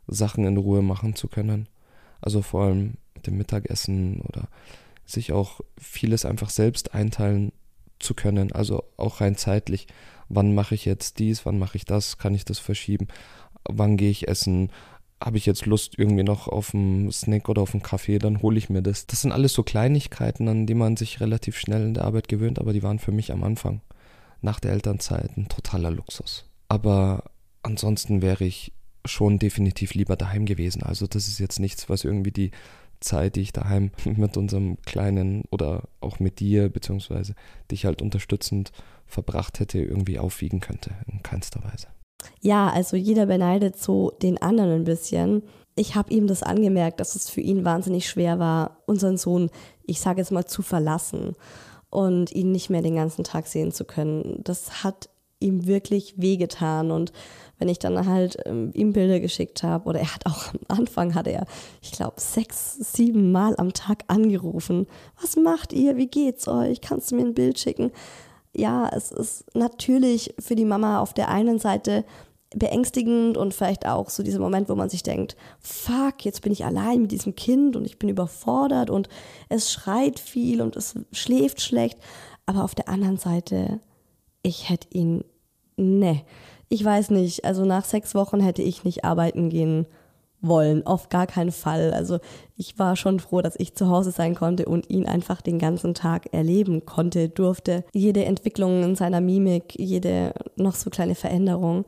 Sachen 0.09 0.45
in 0.45 0.57
Ruhe 0.57 0.83
machen 0.83 1.15
zu 1.15 1.29
können. 1.29 1.69
Also 2.27 2.43
vor 2.43 2.65
allem 2.65 2.95
mit 3.15 3.29
dem 3.29 3.39
Mittagessen 3.39 4.21
oder 4.23 4.49
sich 5.05 5.31
auch 5.31 5.61
vieles 5.79 6.25
einfach 6.25 6.51
selbst 6.51 6.93
einteilen 6.93 7.53
zu 8.01 8.15
können. 8.15 8.51
Also 8.51 8.83
auch 8.97 9.21
rein 9.21 9.37
zeitlich. 9.37 9.87
Wann 10.29 10.53
mache 10.53 10.75
ich 10.75 10.85
jetzt 10.85 11.21
dies, 11.21 11.47
wann 11.47 11.57
mache 11.57 11.77
ich 11.77 11.85
das, 11.85 12.19
kann 12.19 12.35
ich 12.35 12.45
das 12.45 12.59
verschieben, 12.59 13.07
wann 13.63 13.97
gehe 13.97 14.11
ich 14.11 14.27
essen, 14.27 14.73
habe 15.23 15.39
ich 15.39 15.47
jetzt 15.47 15.67
Lust 15.67 15.97
irgendwie 15.97 16.25
noch 16.25 16.49
auf 16.49 16.75
einen 16.75 17.13
Snack 17.13 17.49
oder 17.49 17.63
auf 17.63 17.75
einen 17.75 17.85
Kaffee, 17.85 18.19
dann 18.19 18.43
hole 18.43 18.59
ich 18.59 18.69
mir 18.69 18.83
das. 18.83 19.07
Das 19.07 19.21
sind 19.21 19.31
alles 19.31 19.53
so 19.53 19.63
Kleinigkeiten, 19.63 20.49
an 20.49 20.67
die 20.67 20.75
man 20.75 20.97
sich 20.97 21.21
relativ 21.21 21.57
schnell 21.57 21.85
in 21.85 21.95
der 21.95 22.07
Arbeit 22.07 22.27
gewöhnt, 22.27 22.59
aber 22.59 22.73
die 22.73 22.83
waren 22.83 22.99
für 22.99 23.13
mich 23.13 23.31
am 23.31 23.45
Anfang, 23.45 23.83
nach 24.41 24.59
der 24.59 24.73
Elternzeit, 24.73 25.37
ein 25.37 25.47
totaler 25.47 25.93
Luxus. 25.93 26.45
Aber 26.67 27.31
ansonsten 27.63 28.21
wäre 28.21 28.43
ich 28.43 28.73
schon 29.07 29.39
definitiv 29.39 29.95
lieber 29.95 30.17
daheim 30.17 30.47
gewesen. 30.47 30.83
Also 30.83 31.07
das 31.07 31.29
ist 31.29 31.39
jetzt 31.39 31.61
nichts, 31.61 31.89
was 31.89 32.05
irgendwie 32.05 32.33
die 32.33 32.51
Zeit, 33.01 33.37
die 33.37 33.43
ich 33.43 33.53
daheim 33.53 33.91
mit 34.05 34.37
unserem 34.37 34.79
Kleinen 34.83 35.45
oder 35.51 35.85
auch 36.01 36.19
mit 36.19 36.41
dir, 36.41 36.69
beziehungsweise 36.69 37.35
dich 37.71 37.85
halt 37.85 38.03
unterstützend 38.03 38.73
verbracht 39.07 39.61
hätte, 39.61 39.79
irgendwie 39.79 40.19
aufwiegen 40.19 40.61
könnte. 40.61 40.93
In 41.11 41.23
keinster 41.23 41.63
Weise. 41.65 41.89
Ja, 42.41 42.69
also 42.69 42.97
jeder 42.97 43.27
beneidet 43.27 43.79
so 43.79 44.11
den 44.23 44.41
anderen 44.41 44.73
ein 44.73 44.85
bisschen. 44.85 45.43
Ich 45.77 45.95
habe 45.95 46.13
ihm 46.13 46.27
das 46.27 46.43
angemerkt, 46.43 47.01
dass 47.01 47.15
es 47.15 47.29
für 47.29 47.43
ihn 47.43 47.65
wahnsinnig 47.65 48.09
schwer 48.09 48.39
war, 48.39 48.83
unseren 48.87 49.19
Sohn, 49.19 49.51
ich 49.85 50.01
sage 50.01 50.21
jetzt 50.21 50.33
mal, 50.33 50.47
zu 50.47 50.63
verlassen 50.63 51.35
und 51.91 52.33
ihn 52.33 52.51
nicht 52.51 52.71
mehr 52.71 52.83
den 52.83 52.97
ganzen 52.97 53.25
Tag 53.25 53.47
sehen 53.47 53.73
zu 53.73 53.85
können. 53.85 54.41
Das 54.43 54.83
hat 54.83 55.11
ihm 55.41 55.67
wirklich 55.67 56.15
wehgetan 56.17 56.91
und 56.91 57.13
wenn 57.59 57.69
ich 57.69 57.79
dann 57.79 58.07
halt 58.07 58.39
ähm, 58.45 58.71
ihm 58.75 58.93
Bilder 58.93 59.21
geschickt 59.21 59.63
habe 59.63 59.89
oder 59.89 60.01
er 60.01 60.15
hat 60.15 60.27
auch 60.27 60.53
am 60.53 60.79
Anfang 60.79 61.15
hat 61.15 61.27
er, 61.27 61.47
ich 61.83 61.93
glaube, 61.93 62.21
sechs, 62.21 62.77
sieben 62.93 63.33
Mal 63.33 63.55
am 63.57 63.73
Tag 63.73 64.05
angerufen. 64.09 64.87
Was 65.21 65.37
macht 65.37 65.73
ihr? 65.73 65.97
Wie 65.97 66.09
geht's 66.09 66.49
euch? 66.49 66.81
Kannst 66.81 67.11
du 67.11 67.17
mir 67.17 67.23
ein 67.23 67.35
Bild 67.35 67.59
schicken? 67.59 67.93
Ja, 68.55 68.89
es 68.89 69.13
ist 69.13 69.45
natürlich 69.55 70.35
für 70.39 70.55
die 70.55 70.65
Mama 70.65 71.01
auf 71.01 71.13
der 71.13 71.29
einen 71.29 71.59
Seite 71.59 72.05
beängstigend 72.55 73.37
und 73.37 73.53
vielleicht 73.53 73.87
auch 73.87 74.09
so 74.09 74.23
dieser 74.23 74.39
Moment, 74.39 74.69
wo 74.69 74.75
man 74.75 74.89
sich 74.89 75.03
denkt, 75.03 75.37
fuck, 75.61 76.25
jetzt 76.25 76.43
bin 76.43 76.53
ich 76.53 76.65
allein 76.65 77.03
mit 77.03 77.13
diesem 77.13 77.35
Kind 77.35 77.77
und 77.77 77.85
ich 77.85 77.99
bin 77.99 78.09
überfordert 78.09 78.89
und 78.89 79.09
es 79.49 79.73
schreit 79.73 80.19
viel 80.19 80.63
und 80.63 80.77
es 80.77 80.95
schläft 81.13 81.61
schlecht. 81.61 81.99
Aber 82.47 82.65
auf 82.65 82.75
der 82.75 82.89
anderen 82.89 83.17
Seite, 83.17 83.81
ich 84.47 84.71
hätte 84.71 84.89
ihn, 84.93 85.25
ne, 85.77 86.23
ich 86.69 86.85
weiß 86.85 87.11
nicht, 87.11 87.45
also 87.45 87.65
nach 87.65 87.85
sechs 87.85 88.15
Wochen 88.15 88.41
hätte 88.41 88.63
ich 88.63 88.85
nicht 88.85 89.05
arbeiten 89.05 89.51
gehen 89.51 89.87
wollen, 90.41 90.87
auf 90.87 91.09
gar 91.09 91.27
keinen 91.27 91.51
Fall. 91.51 91.93
Also 91.93 92.19
ich 92.57 92.79
war 92.79 92.95
schon 92.95 93.19
froh, 93.19 93.41
dass 93.41 93.59
ich 93.59 93.75
zu 93.75 93.89
Hause 93.89 94.13
sein 94.13 94.35
konnte 94.35 94.67
und 94.67 94.89
ihn 94.89 95.07
einfach 95.07 95.41
den 95.41 95.59
ganzen 95.59 95.95
Tag 95.95 96.33
erleben 96.33 96.87
konnte, 96.87 97.29
durfte. 97.29 97.85
Jede 97.93 98.25
Entwicklung 98.25 98.85
in 98.85 98.95
seiner 98.95 99.21
Mimik, 99.21 99.75
jede 99.79 100.33
noch 100.57 100.75
so 100.75 100.91
kleine 100.91 101.15
Veränderung. 101.15 101.85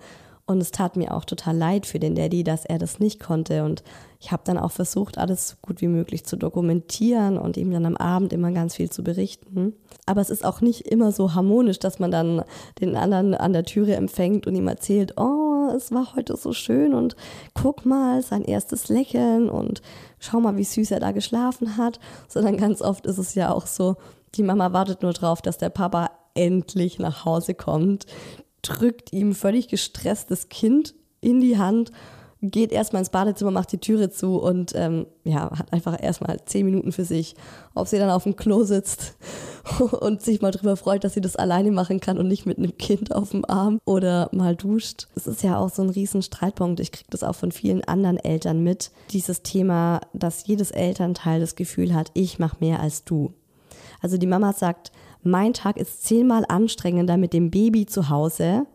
Und 0.48 0.62
es 0.62 0.70
tat 0.70 0.96
mir 0.96 1.14
auch 1.14 1.26
total 1.26 1.54
leid 1.54 1.84
für 1.84 1.98
den 1.98 2.14
Daddy, 2.14 2.42
dass 2.42 2.64
er 2.64 2.78
das 2.78 3.00
nicht 3.00 3.20
konnte. 3.20 3.64
Und 3.64 3.82
ich 4.18 4.32
habe 4.32 4.44
dann 4.46 4.56
auch 4.56 4.70
versucht, 4.70 5.18
alles 5.18 5.50
so 5.50 5.56
gut 5.60 5.82
wie 5.82 5.88
möglich 5.88 6.24
zu 6.24 6.36
dokumentieren 6.36 7.36
und 7.36 7.58
ihm 7.58 7.70
dann 7.70 7.84
am 7.84 7.98
Abend 7.98 8.32
immer 8.32 8.50
ganz 8.50 8.76
viel 8.76 8.88
zu 8.88 9.04
berichten. 9.04 9.74
Aber 10.06 10.22
es 10.22 10.30
ist 10.30 10.46
auch 10.46 10.62
nicht 10.62 10.86
immer 10.86 11.12
so 11.12 11.34
harmonisch, 11.34 11.78
dass 11.80 11.98
man 11.98 12.10
dann 12.10 12.44
den 12.80 12.96
anderen 12.96 13.34
an 13.34 13.52
der 13.52 13.66
Türe 13.66 13.94
empfängt 13.94 14.46
und 14.46 14.56
ihm 14.56 14.68
erzählt, 14.68 15.18
oh, 15.18 15.68
es 15.76 15.92
war 15.92 16.16
heute 16.16 16.34
so 16.38 16.54
schön 16.54 16.94
und 16.94 17.14
guck 17.52 17.84
mal, 17.84 18.22
sein 18.22 18.42
erstes 18.42 18.88
Lächeln 18.88 19.50
und 19.50 19.82
schau 20.18 20.40
mal, 20.40 20.56
wie 20.56 20.64
süß 20.64 20.92
er 20.92 21.00
da 21.00 21.12
geschlafen 21.12 21.76
hat. 21.76 22.00
Sondern 22.26 22.56
ganz 22.56 22.80
oft 22.80 23.04
ist 23.04 23.18
es 23.18 23.34
ja 23.34 23.52
auch 23.52 23.66
so, 23.66 23.96
die 24.34 24.42
Mama 24.42 24.72
wartet 24.72 25.02
nur 25.02 25.12
drauf, 25.12 25.42
dass 25.42 25.58
der 25.58 25.68
Papa 25.68 26.08
endlich 26.38 26.98
nach 26.98 27.24
Hause 27.24 27.54
kommt 27.54 28.06
drückt 28.62 29.12
ihm 29.12 29.34
völlig 29.34 29.68
gestresstes 29.68 30.48
Kind 30.48 30.94
in 31.20 31.40
die 31.40 31.58
Hand 31.58 31.92
geht 32.42 32.70
erstmal 32.70 33.00
ins 33.00 33.10
Badezimmer, 33.10 33.50
macht 33.50 33.72
die 33.72 33.78
Türe 33.78 34.10
zu 34.10 34.40
und 34.40 34.72
ähm, 34.76 35.06
ja, 35.24 35.50
hat 35.58 35.72
einfach 35.72 36.00
erstmal 36.00 36.38
zehn 36.44 36.64
Minuten 36.64 36.92
für 36.92 37.04
sich. 37.04 37.34
Ob 37.74 37.88
sie 37.88 37.98
dann 37.98 38.10
auf 38.10 38.22
dem 38.22 38.36
Klo 38.36 38.62
sitzt 38.62 39.16
und 40.00 40.22
sich 40.22 40.40
mal 40.40 40.52
drüber 40.52 40.76
freut, 40.76 41.02
dass 41.02 41.14
sie 41.14 41.20
das 41.20 41.36
alleine 41.36 41.72
machen 41.72 42.00
kann 42.00 42.18
und 42.18 42.28
nicht 42.28 42.46
mit 42.46 42.58
einem 42.58 42.76
Kind 42.78 43.14
auf 43.14 43.30
dem 43.30 43.44
Arm 43.44 43.80
oder 43.84 44.28
mal 44.32 44.54
duscht. 44.54 45.08
Es 45.16 45.26
ist 45.26 45.42
ja 45.42 45.58
auch 45.58 45.70
so 45.70 45.82
ein 45.82 45.90
riesen 45.90 46.22
Streitpunkt. 46.22 46.80
Ich 46.80 46.92
kriege 46.92 47.10
das 47.10 47.24
auch 47.24 47.34
von 47.34 47.50
vielen 47.50 47.82
anderen 47.84 48.18
Eltern 48.18 48.62
mit. 48.62 48.92
Dieses 49.10 49.42
Thema, 49.42 50.00
dass 50.12 50.46
jedes 50.46 50.70
Elternteil 50.70 51.40
das 51.40 51.56
Gefühl 51.56 51.92
hat, 51.94 52.10
ich 52.14 52.38
mache 52.38 52.58
mehr 52.60 52.80
als 52.80 53.04
du. 53.04 53.32
Also 54.00 54.16
die 54.16 54.28
Mama 54.28 54.52
sagt, 54.52 54.92
mein 55.22 55.52
Tag 55.52 55.76
ist 55.76 56.04
zehnmal 56.04 56.44
anstrengender 56.48 57.16
mit 57.16 57.32
dem 57.32 57.50
Baby 57.50 57.86
zu 57.86 58.08
Hause. 58.08 58.66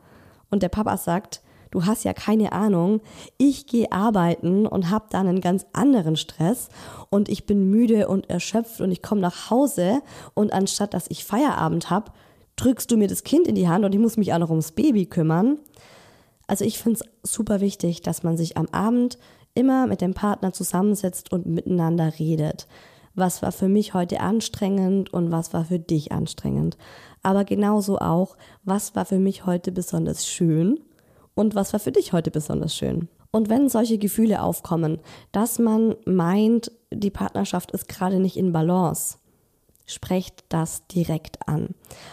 Und 0.49 0.63
der 0.63 0.69
Papa 0.69 0.97
sagt, 0.97 1.41
du 1.71 1.85
hast 1.85 2.03
ja 2.03 2.13
keine 2.13 2.51
Ahnung, 2.51 3.01
ich 3.37 3.65
gehe 3.65 3.91
arbeiten 3.91 4.67
und 4.67 4.89
habe 4.89 5.05
dann 5.09 5.27
einen 5.27 5.41
ganz 5.41 5.65
anderen 5.73 6.15
Stress 6.15 6.69
und 7.09 7.29
ich 7.29 7.45
bin 7.45 7.69
müde 7.69 8.07
und 8.07 8.29
erschöpft 8.29 8.79
und 8.79 8.91
ich 8.91 9.01
komme 9.01 9.21
nach 9.21 9.49
Hause 9.49 10.01
und 10.35 10.53
anstatt 10.53 10.93
dass 10.93 11.09
ich 11.09 11.25
Feierabend 11.25 11.89
habe, 11.89 12.11
drückst 12.55 12.91
du 12.91 12.97
mir 12.97 13.07
das 13.07 13.23
Kind 13.23 13.47
in 13.47 13.55
die 13.55 13.67
Hand 13.67 13.83
und 13.85 13.93
ich 13.93 13.99
muss 13.99 14.17
mich 14.17 14.33
auch 14.33 14.39
noch 14.39 14.51
ums 14.51 14.73
Baby 14.73 15.07
kümmern. 15.07 15.57
Also 16.45 16.65
ich 16.65 16.77
finde 16.77 16.99
es 16.99 17.31
super 17.31 17.61
wichtig, 17.61 18.01
dass 18.01 18.21
man 18.21 18.37
sich 18.37 18.57
am 18.57 18.67
Abend 18.67 19.17
immer 19.55 19.87
mit 19.87 20.01
dem 20.01 20.13
Partner 20.13 20.53
zusammensetzt 20.53 21.31
und 21.31 21.45
miteinander 21.45 22.13
redet. 22.19 22.67
Was 23.15 23.41
war 23.43 23.51
für 23.51 23.67
mich 23.67 23.93
heute 23.93 24.21
anstrengend 24.21 25.13
und 25.13 25.31
was 25.31 25.53
war 25.53 25.65
für 25.65 25.79
dich 25.79 26.11
anstrengend? 26.11 26.77
Aber 27.21 27.45
genauso 27.45 27.99
auch, 27.99 28.35
was 28.63 28.95
war 28.95 29.05
für 29.05 29.19
mich 29.19 29.45
heute 29.45 29.71
besonders 29.71 30.27
schön 30.27 30.79
und 31.35 31.53
was 31.53 31.73
war 31.73 31.79
für 31.79 31.91
dich 31.91 32.11
heute 32.11 32.31
besonders 32.31 32.75
schön? 32.75 33.07
Und 33.31 33.49
wenn 33.49 33.69
solche 33.69 33.97
Gefühle 33.97 34.41
aufkommen, 34.41 34.99
dass 35.31 35.59
man 35.59 35.95
meint, 36.05 36.71
die 36.91 37.11
Partnerschaft 37.11 37.71
ist 37.71 37.87
gerade 37.87 38.19
nicht 38.19 38.37
in 38.37 38.51
Balance, 38.51 39.17
sprecht 39.85 40.43
das 40.49 40.87
direkt 40.87 41.47
an. 41.47 41.69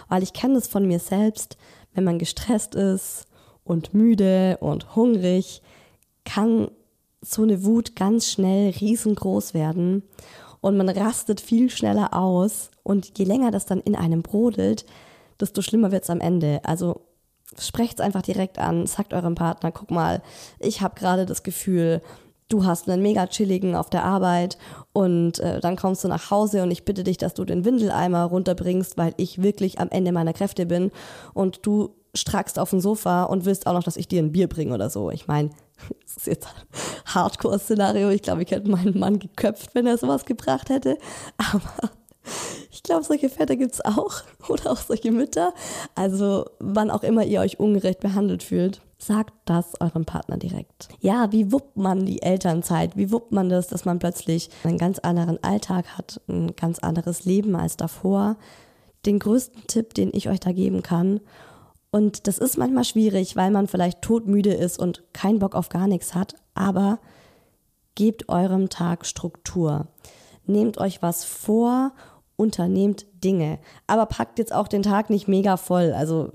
Weil 0.08 0.22
ich 0.22 0.32
kenne 0.32 0.54
das 0.54 0.68
von 0.68 0.86
mir 0.86 0.98
selbst, 0.98 1.56
wenn 1.94 2.04
man 2.04 2.18
gestresst 2.18 2.74
ist 2.74 3.26
und 3.64 3.94
müde 3.94 4.58
und 4.60 4.96
hungrig, 4.96 5.62
kann 6.24 6.70
so 7.22 7.42
eine 7.42 7.64
Wut 7.64 7.96
ganz 7.96 8.30
schnell 8.30 8.70
riesengroß 8.70 9.54
werden 9.54 10.02
und 10.60 10.76
man 10.76 10.88
rastet 10.88 11.40
viel 11.40 11.70
schneller 11.70 12.14
aus 12.14 12.70
und 12.82 13.18
je 13.18 13.24
länger 13.24 13.50
das 13.50 13.66
dann 13.66 13.80
in 13.80 13.96
einem 13.96 14.22
brodelt, 14.22 14.84
desto 15.40 15.62
schlimmer 15.62 15.92
wird 15.92 16.04
es 16.04 16.10
am 16.10 16.20
Ende. 16.20 16.60
Also 16.64 17.02
sprecht 17.58 17.98
es 17.98 18.04
einfach 18.04 18.22
direkt 18.22 18.58
an, 18.58 18.86
sagt 18.86 19.12
eurem 19.12 19.34
Partner, 19.34 19.72
guck 19.72 19.90
mal, 19.90 20.22
ich 20.58 20.82
habe 20.82 20.98
gerade 20.98 21.26
das 21.26 21.42
Gefühl, 21.42 22.02
du 22.48 22.64
hast 22.64 22.88
einen 22.88 23.02
mega 23.02 23.26
chilligen 23.26 23.74
auf 23.74 23.90
der 23.90 24.04
Arbeit 24.04 24.58
und 24.92 25.38
äh, 25.38 25.60
dann 25.60 25.76
kommst 25.76 26.04
du 26.04 26.08
nach 26.08 26.30
Hause 26.30 26.62
und 26.62 26.70
ich 26.70 26.84
bitte 26.84 27.04
dich, 27.04 27.16
dass 27.16 27.34
du 27.34 27.44
den 27.44 27.64
Windeleimer 27.64 28.24
runterbringst, 28.24 28.98
weil 28.98 29.14
ich 29.16 29.42
wirklich 29.42 29.80
am 29.80 29.88
Ende 29.88 30.12
meiner 30.12 30.32
Kräfte 30.32 30.66
bin 30.66 30.90
und 31.32 31.64
du 31.64 31.94
strackst 32.14 32.58
auf 32.58 32.70
dem 32.70 32.80
Sofa 32.80 33.24
und 33.24 33.44
willst 33.44 33.66
auch 33.66 33.72
noch, 33.72 33.82
dass 33.82 33.96
ich 33.96 34.08
dir 34.08 34.22
ein 34.22 34.32
Bier 34.32 34.48
bringe 34.48 34.74
oder 34.74 34.90
so. 34.90 35.10
Ich 35.10 35.28
meine, 35.28 35.50
das 36.02 36.16
ist 36.16 36.26
jetzt 36.26 36.46
ein 36.46 37.14
Hardcore-Szenario. 37.14 38.10
Ich 38.10 38.22
glaube, 38.22 38.42
ich 38.42 38.50
hätte 38.50 38.70
meinen 38.70 38.98
Mann 38.98 39.18
geköpft, 39.18 39.74
wenn 39.74 39.86
er 39.86 39.98
sowas 39.98 40.24
gebracht 40.24 40.68
hätte. 40.68 40.98
Aber 41.36 41.90
ich 42.70 42.82
glaube, 42.82 43.04
solche 43.04 43.28
Väter 43.28 43.56
gibt 43.56 43.74
es 43.74 43.84
auch 43.84 44.22
oder 44.48 44.72
auch 44.72 44.78
solche 44.78 45.12
Mütter. 45.12 45.52
Also 45.94 46.46
wann 46.58 46.90
auch 46.90 47.02
immer 47.02 47.24
ihr 47.24 47.40
euch 47.40 47.60
ungerecht 47.60 48.00
behandelt 48.00 48.42
fühlt, 48.42 48.80
sagt 48.98 49.32
das 49.46 49.80
eurem 49.80 50.04
Partner 50.04 50.36
direkt. 50.36 50.88
Ja, 51.00 51.32
wie 51.32 51.52
wuppt 51.52 51.76
man 51.76 52.04
die 52.04 52.20
Elternzeit? 52.20 52.96
Wie 52.96 53.10
wuppt 53.10 53.32
man 53.32 53.48
das, 53.48 53.68
dass 53.68 53.86
man 53.86 53.98
plötzlich 53.98 54.50
einen 54.62 54.76
ganz 54.76 54.98
anderen 54.98 55.42
Alltag 55.42 55.96
hat, 55.96 56.20
ein 56.28 56.54
ganz 56.54 56.80
anderes 56.80 57.24
Leben 57.24 57.56
als 57.56 57.78
davor? 57.78 58.36
Den 59.06 59.18
größten 59.18 59.66
Tipp, 59.66 59.94
den 59.94 60.10
ich 60.12 60.28
euch 60.28 60.40
da 60.40 60.52
geben 60.52 60.82
kann, 60.82 61.20
und 61.90 62.26
das 62.26 62.38
ist 62.38 62.56
manchmal 62.56 62.84
schwierig, 62.84 63.36
weil 63.36 63.50
man 63.50 63.66
vielleicht 63.66 64.02
todmüde 64.02 64.52
ist 64.52 64.78
und 64.78 65.02
keinen 65.12 65.40
Bock 65.40 65.54
auf 65.54 65.68
gar 65.68 65.86
nichts 65.86 66.14
hat, 66.14 66.34
aber 66.54 67.00
gebt 67.94 68.28
eurem 68.28 68.68
Tag 68.68 69.06
Struktur. 69.06 69.88
Nehmt 70.46 70.78
euch 70.78 71.02
was 71.02 71.24
vor 71.24 71.92
unternehmt 72.40 73.06
Dinge. 73.22 73.58
Aber 73.86 74.06
packt 74.06 74.38
jetzt 74.38 74.52
auch 74.52 74.66
den 74.66 74.82
Tag 74.82 75.10
nicht 75.10 75.28
mega 75.28 75.56
voll. 75.56 75.92
Also 75.92 76.30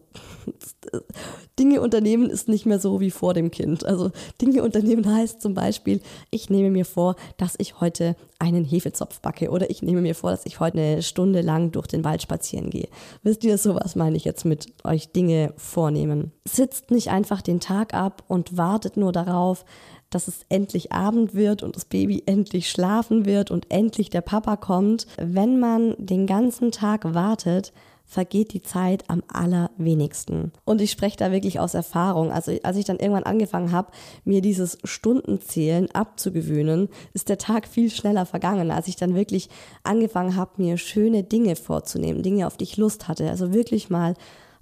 Dinge 1.59 1.81
unternehmen 1.81 2.29
ist 2.29 2.47
nicht 2.47 2.65
mehr 2.65 2.79
so 2.79 2.99
wie 2.99 3.11
vor 3.11 3.33
dem 3.33 3.49
Kind. 3.49 3.85
Also 3.85 4.11
Dinge 4.39 4.61
unternehmen 4.61 5.11
heißt 5.11 5.41
zum 5.41 5.55
Beispiel, 5.55 6.01
ich 6.29 6.49
nehme 6.49 6.69
mir 6.69 6.85
vor, 6.85 7.15
dass 7.37 7.55
ich 7.57 7.81
heute 7.81 8.15
einen 8.37 8.65
Hefezopf 8.65 9.19
backe 9.21 9.49
oder 9.49 9.69
ich 9.69 9.81
nehme 9.81 10.01
mir 10.01 10.15
vor, 10.15 10.31
dass 10.31 10.45
ich 10.45 10.59
heute 10.59 10.77
eine 10.77 11.01
Stunde 11.01 11.41
lang 11.41 11.71
durch 11.71 11.87
den 11.87 12.03
Wald 12.03 12.21
spazieren 12.21 12.69
gehe. 12.69 12.87
Wisst 13.23 13.43
ihr, 13.43 13.57
sowas 13.57 13.95
meine 13.95 14.17
ich 14.17 14.25
jetzt 14.25 14.45
mit 14.45 14.67
euch 14.83 15.11
Dinge 15.11 15.53
vornehmen. 15.57 16.31
Sitzt 16.47 16.91
nicht 16.91 17.09
einfach 17.09 17.41
den 17.41 17.59
Tag 17.59 17.93
ab 17.93 18.23
und 18.27 18.57
wartet 18.57 18.97
nur 18.97 19.11
darauf, 19.11 19.65
dass 20.09 20.27
es 20.27 20.45
endlich 20.49 20.91
Abend 20.91 21.33
wird 21.33 21.63
und 21.63 21.75
das 21.75 21.85
Baby 21.85 22.23
endlich 22.25 22.69
schlafen 22.69 23.25
wird 23.25 23.51
und 23.51 23.71
endlich 23.71 24.09
der 24.09 24.21
Papa 24.21 24.55
kommt. 24.55 25.07
Wenn 25.17 25.59
man 25.59 25.95
den 25.97 26.27
ganzen 26.27 26.71
Tag 26.71 27.13
wartet, 27.13 27.73
vergeht 28.05 28.53
die 28.53 28.61
Zeit 28.61 29.03
am 29.09 29.23
allerwenigsten. 29.27 30.51
Und 30.63 30.79
ich 30.79 30.91
spreche 30.91 31.17
da 31.17 31.31
wirklich 31.31 31.59
aus 31.59 31.73
Erfahrung. 31.73 32.31
Also 32.31 32.55
als 32.63 32.77
ich 32.77 32.85
dann 32.85 32.99
irgendwann 32.99 33.23
angefangen 33.23 33.71
habe, 33.71 33.91
mir 34.23 34.41
dieses 34.41 34.77
Stundenzählen 34.83 35.89
abzugewöhnen, 35.91 36.89
ist 37.13 37.29
der 37.29 37.39
Tag 37.39 37.67
viel 37.67 37.89
schneller 37.89 38.25
vergangen, 38.25 38.69
als 38.69 38.87
ich 38.87 38.95
dann 38.95 39.15
wirklich 39.15 39.49
angefangen 39.83 40.35
habe, 40.35 40.61
mir 40.61 40.77
schöne 40.77 41.23
Dinge 41.23 41.55
vorzunehmen, 41.55 42.21
Dinge, 42.21 42.45
auf 42.45 42.57
die 42.57 42.65
ich 42.65 42.77
Lust 42.77 43.07
hatte. 43.07 43.29
Also 43.29 43.53
wirklich 43.53 43.89
mal 43.89 44.13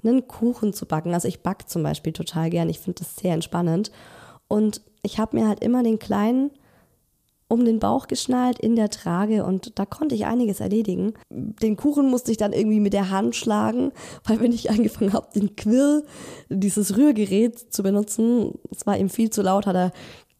einen 0.03 0.27
Kuchen 0.27 0.73
zu 0.73 0.85
backen. 0.85 1.13
Also 1.13 1.27
ich 1.27 1.41
backe 1.41 1.65
zum 1.65 1.83
Beispiel 1.83 2.13
total 2.13 2.49
gern. 2.49 2.69
Ich 2.69 2.79
finde 2.79 2.99
das 2.99 3.15
sehr 3.17 3.33
entspannend. 3.33 3.91
Und 4.47 4.81
ich 5.03 5.19
habe 5.19 5.37
mir 5.37 5.47
halt 5.47 5.63
immer 5.63 5.83
den 5.83 5.99
Kleinen 5.99 6.51
um 7.49 7.65
den 7.65 7.79
Bauch 7.79 8.07
geschnallt 8.07 8.57
in 8.59 8.75
der 8.75 8.89
Trage 8.89 9.43
und 9.45 9.77
da 9.77 9.85
konnte 9.85 10.15
ich 10.15 10.25
einiges 10.25 10.59
erledigen. 10.59 11.13
Den 11.29 11.77
Kuchen 11.77 12.09
musste 12.09 12.31
ich 12.31 12.37
dann 12.37 12.51
irgendwie 12.51 12.79
mit 12.79 12.93
der 12.93 13.11
Hand 13.11 13.35
schlagen, 13.35 13.91
weil 14.25 14.39
wenn 14.39 14.51
ich 14.51 14.71
angefangen 14.71 15.13
habe, 15.13 15.27
den 15.35 15.55
Quill, 15.55 16.03
dieses 16.49 16.97
Rührgerät 16.97 17.59
zu 17.59 17.83
benutzen, 17.83 18.57
es 18.71 18.87
war 18.87 18.97
ihm 18.97 19.09
viel 19.09 19.29
zu 19.29 19.43
laut, 19.43 19.67
hat 19.67 19.75
er 19.75 19.91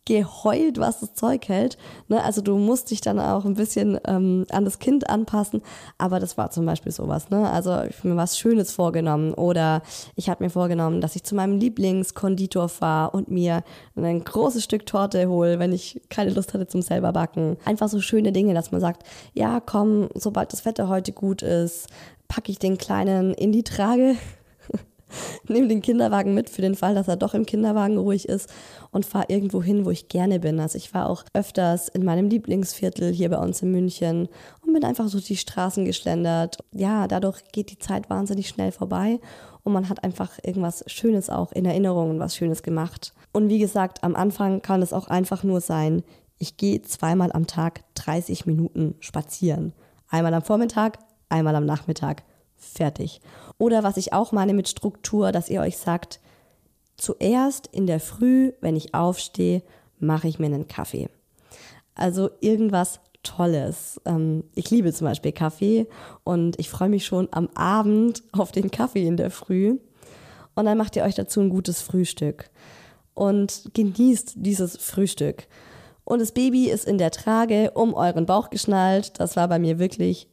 geheult, 0.05 0.79
was 0.79 0.99
das 0.99 1.13
Zeug 1.13 1.47
hält. 1.47 1.77
Ne? 2.07 2.21
Also 2.21 2.41
du 2.41 2.57
musst 2.57 2.91
dich 2.91 3.01
dann 3.01 3.19
auch 3.19 3.45
ein 3.45 3.53
bisschen 3.53 3.99
ähm, 4.05 4.45
an 4.49 4.65
das 4.65 4.79
Kind 4.79 5.09
anpassen. 5.09 5.61
Aber 5.97 6.19
das 6.19 6.37
war 6.37 6.51
zum 6.51 6.65
Beispiel 6.65 6.91
sowas. 6.91 7.29
Ne? 7.29 7.49
Also 7.49 7.71
ich 7.83 7.97
habe 7.99 8.09
mir 8.09 8.17
was 8.17 8.37
Schönes 8.37 8.71
vorgenommen 8.71 9.33
oder 9.33 9.81
ich 10.15 10.29
habe 10.29 10.43
mir 10.43 10.49
vorgenommen, 10.49 10.99
dass 10.99 11.15
ich 11.15 11.23
zu 11.23 11.35
meinem 11.35 11.57
Lieblingskonditor 11.57 12.69
fahre 12.69 13.11
und 13.11 13.29
mir 13.29 13.63
ein 13.95 14.23
großes 14.23 14.63
Stück 14.63 14.85
Torte 14.85 15.27
hole, 15.27 15.59
wenn 15.59 15.71
ich 15.71 16.01
keine 16.09 16.31
Lust 16.31 16.53
hatte 16.53 16.67
zum 16.67 16.81
selber 16.81 17.13
backen. 17.13 17.57
Einfach 17.63 17.87
so 17.87 18.01
schöne 18.01 18.31
Dinge, 18.31 18.53
dass 18.53 18.71
man 18.71 18.81
sagt, 18.81 19.03
ja 19.33 19.61
komm, 19.61 20.09
sobald 20.15 20.51
das 20.51 20.65
Wetter 20.65 20.89
heute 20.89 21.13
gut 21.13 21.41
ist, 21.41 21.87
packe 22.27 22.51
ich 22.51 22.59
den 22.59 22.77
Kleinen 22.77 23.33
in 23.33 23.51
die 23.51 23.63
Trage 23.63 24.15
nehme 25.47 25.67
den 25.67 25.81
Kinderwagen 25.81 26.33
mit 26.33 26.49
für 26.49 26.61
den 26.61 26.75
Fall, 26.75 26.95
dass 26.95 27.07
er 27.07 27.15
doch 27.15 27.33
im 27.33 27.45
Kinderwagen 27.45 27.97
ruhig 27.97 28.27
ist 28.27 28.51
und 28.91 29.05
fahre 29.05 29.25
irgendwo 29.29 29.61
hin, 29.61 29.85
wo 29.85 29.91
ich 29.91 30.07
gerne 30.07 30.39
bin. 30.39 30.59
Also 30.59 30.77
ich 30.77 30.93
war 30.93 31.09
auch 31.09 31.23
öfters 31.33 31.87
in 31.87 32.03
meinem 32.03 32.29
Lieblingsviertel 32.29 33.11
hier 33.11 33.29
bei 33.29 33.37
uns 33.37 33.61
in 33.61 33.71
München 33.71 34.29
und 34.65 34.73
bin 34.73 34.83
einfach 34.83 35.07
so 35.07 35.19
die 35.19 35.37
Straßen 35.37 35.85
geschlendert. 35.85 36.57
Ja, 36.71 37.07
dadurch 37.07 37.41
geht 37.51 37.71
die 37.71 37.79
Zeit 37.79 38.09
wahnsinnig 38.09 38.47
schnell 38.47 38.71
vorbei 38.71 39.19
und 39.63 39.73
man 39.73 39.89
hat 39.89 40.03
einfach 40.03 40.31
irgendwas 40.43 40.83
Schönes 40.87 41.29
auch 41.29 41.51
in 41.51 41.65
Erinnerung 41.65 42.11
und 42.11 42.19
was 42.19 42.35
Schönes 42.35 42.63
gemacht. 42.63 43.13
Und 43.31 43.49
wie 43.49 43.59
gesagt, 43.59 44.03
am 44.03 44.15
Anfang 44.15 44.61
kann 44.61 44.81
es 44.81 44.93
auch 44.93 45.07
einfach 45.07 45.43
nur 45.43 45.61
sein, 45.61 46.03
ich 46.37 46.57
gehe 46.57 46.81
zweimal 46.81 47.31
am 47.31 47.47
Tag 47.47 47.83
30 47.95 48.45
Minuten 48.45 48.95
spazieren. 48.99 49.73
Einmal 50.09 50.33
am 50.33 50.41
Vormittag, 50.41 50.99
einmal 51.29 51.55
am 51.55 51.65
Nachmittag. 51.65 52.23
Fertig. 52.57 53.21
Oder 53.57 53.83
was 53.83 53.97
ich 53.97 54.13
auch 54.13 54.31
meine 54.31 54.53
mit 54.53 54.67
Struktur, 54.67 55.31
dass 55.31 55.49
ihr 55.49 55.61
euch 55.61 55.77
sagt, 55.77 56.19
zuerst 56.97 57.67
in 57.67 57.87
der 57.87 57.99
Früh, 57.99 58.53
wenn 58.61 58.75
ich 58.75 58.93
aufstehe, 58.93 59.63
mache 59.99 60.27
ich 60.27 60.39
mir 60.39 60.47
einen 60.47 60.67
Kaffee. 60.67 61.09
Also 61.95 62.29
irgendwas 62.41 62.99
Tolles. 63.23 64.01
Ähm, 64.05 64.43
ich 64.53 64.69
liebe 64.69 64.91
zum 64.93 65.07
Beispiel 65.07 65.31
Kaffee 65.31 65.87
und 66.23 66.59
ich 66.59 66.69
freue 66.69 66.89
mich 66.89 67.05
schon 67.05 67.29
am 67.31 67.49
Abend 67.55 68.23
auf 68.31 68.51
den 68.51 68.69
Kaffee 68.69 69.07
in 69.07 69.17
der 69.17 69.31
Früh. 69.31 69.79
Und 70.55 70.65
dann 70.65 70.77
macht 70.77 70.95
ihr 70.95 71.03
euch 71.03 71.15
dazu 71.15 71.39
ein 71.39 71.49
gutes 71.49 71.81
Frühstück 71.81 72.51
und 73.15 73.71
genießt 73.73 74.33
dieses 74.35 74.77
Frühstück. 74.77 75.47
Und 76.03 76.19
das 76.19 76.31
Baby 76.31 76.69
ist 76.69 76.85
in 76.85 76.97
der 76.97 77.11
Trage 77.11 77.71
um 77.71 77.93
euren 77.93 78.25
Bauch 78.25 78.49
geschnallt. 78.49 79.19
Das 79.19 79.35
war 79.35 79.47
bei 79.47 79.57
mir 79.57 79.79
wirklich 79.79 80.27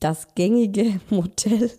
das 0.00 0.34
gängige 0.34 1.00
Modell. 1.10 1.70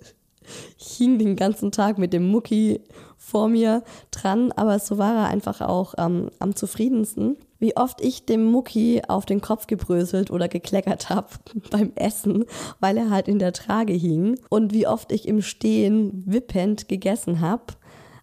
Ich 0.77 0.93
hing 0.93 1.19
den 1.19 1.35
ganzen 1.35 1.71
Tag 1.71 1.97
mit 1.97 2.13
dem 2.13 2.27
Mucki 2.27 2.81
vor 3.17 3.47
mir 3.47 3.83
dran, 4.11 4.51
aber 4.53 4.79
so 4.79 4.97
war 4.97 5.13
er 5.13 5.27
einfach 5.27 5.61
auch 5.61 5.93
ähm, 5.97 6.31
am 6.39 6.55
zufriedensten. 6.55 7.37
Wie 7.59 7.75
oft 7.75 8.01
ich 8.01 8.25
dem 8.25 8.45
Mucki 8.45 9.01
auf 9.07 9.25
den 9.25 9.41
Kopf 9.41 9.67
gebröselt 9.67 10.31
oder 10.31 10.47
gekleckert 10.47 11.09
habe 11.09 11.27
beim 11.71 11.91
Essen, 11.95 12.45
weil 12.79 12.97
er 12.97 13.09
halt 13.09 13.27
in 13.27 13.39
der 13.39 13.53
Trage 13.53 13.93
hing 13.93 14.39
und 14.49 14.73
wie 14.73 14.87
oft 14.87 15.11
ich 15.11 15.27
im 15.27 15.41
Stehen 15.41 16.23
wippend 16.25 16.87
gegessen 16.87 17.41
habe. 17.41 17.73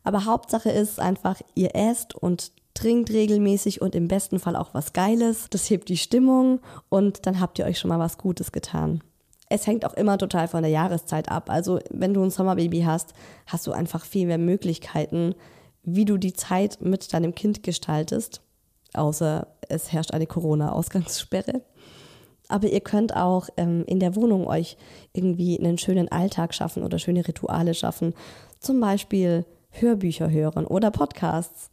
Aber 0.02 0.24
Hauptsache 0.24 0.70
ist 0.70 1.00
einfach, 1.00 1.40
ihr 1.54 1.74
esst 1.74 2.14
und 2.14 2.52
trinkt 2.74 3.10
regelmäßig 3.10 3.80
und 3.80 3.94
im 3.94 4.06
besten 4.06 4.38
Fall 4.38 4.54
auch 4.54 4.72
was 4.72 4.92
Geiles. 4.92 5.46
Das 5.50 5.68
hebt 5.68 5.88
die 5.88 5.96
Stimmung 5.96 6.60
und 6.88 7.26
dann 7.26 7.40
habt 7.40 7.58
ihr 7.58 7.64
euch 7.64 7.78
schon 7.78 7.88
mal 7.88 7.98
was 7.98 8.18
Gutes 8.18 8.52
getan. 8.52 9.02
Es 9.48 9.66
hängt 9.66 9.84
auch 9.84 9.94
immer 9.94 10.18
total 10.18 10.48
von 10.48 10.62
der 10.62 10.70
Jahreszeit 10.70 11.30
ab. 11.30 11.50
Also 11.50 11.78
wenn 11.90 12.14
du 12.14 12.22
ein 12.22 12.30
Sommerbaby 12.30 12.82
hast, 12.82 13.14
hast 13.46 13.66
du 13.66 13.72
einfach 13.72 14.04
viel 14.04 14.26
mehr 14.26 14.38
Möglichkeiten, 14.38 15.34
wie 15.84 16.04
du 16.04 16.16
die 16.16 16.32
Zeit 16.32 16.80
mit 16.80 17.12
deinem 17.12 17.34
Kind 17.34 17.62
gestaltest. 17.62 18.42
Außer 18.92 19.46
es 19.68 19.92
herrscht 19.92 20.12
eine 20.12 20.26
Corona-Ausgangssperre. 20.26 21.62
Aber 22.48 22.68
ihr 22.68 22.80
könnt 22.80 23.14
auch 23.14 23.48
ähm, 23.56 23.84
in 23.86 24.00
der 24.00 24.14
Wohnung 24.14 24.46
euch 24.46 24.76
irgendwie 25.12 25.58
einen 25.58 25.78
schönen 25.78 26.10
Alltag 26.10 26.54
schaffen 26.54 26.82
oder 26.82 26.98
schöne 26.98 27.26
Rituale 27.26 27.74
schaffen. 27.74 28.14
Zum 28.60 28.80
Beispiel 28.80 29.44
Hörbücher 29.70 30.30
hören 30.30 30.64
oder 30.64 30.90
Podcasts 30.90 31.70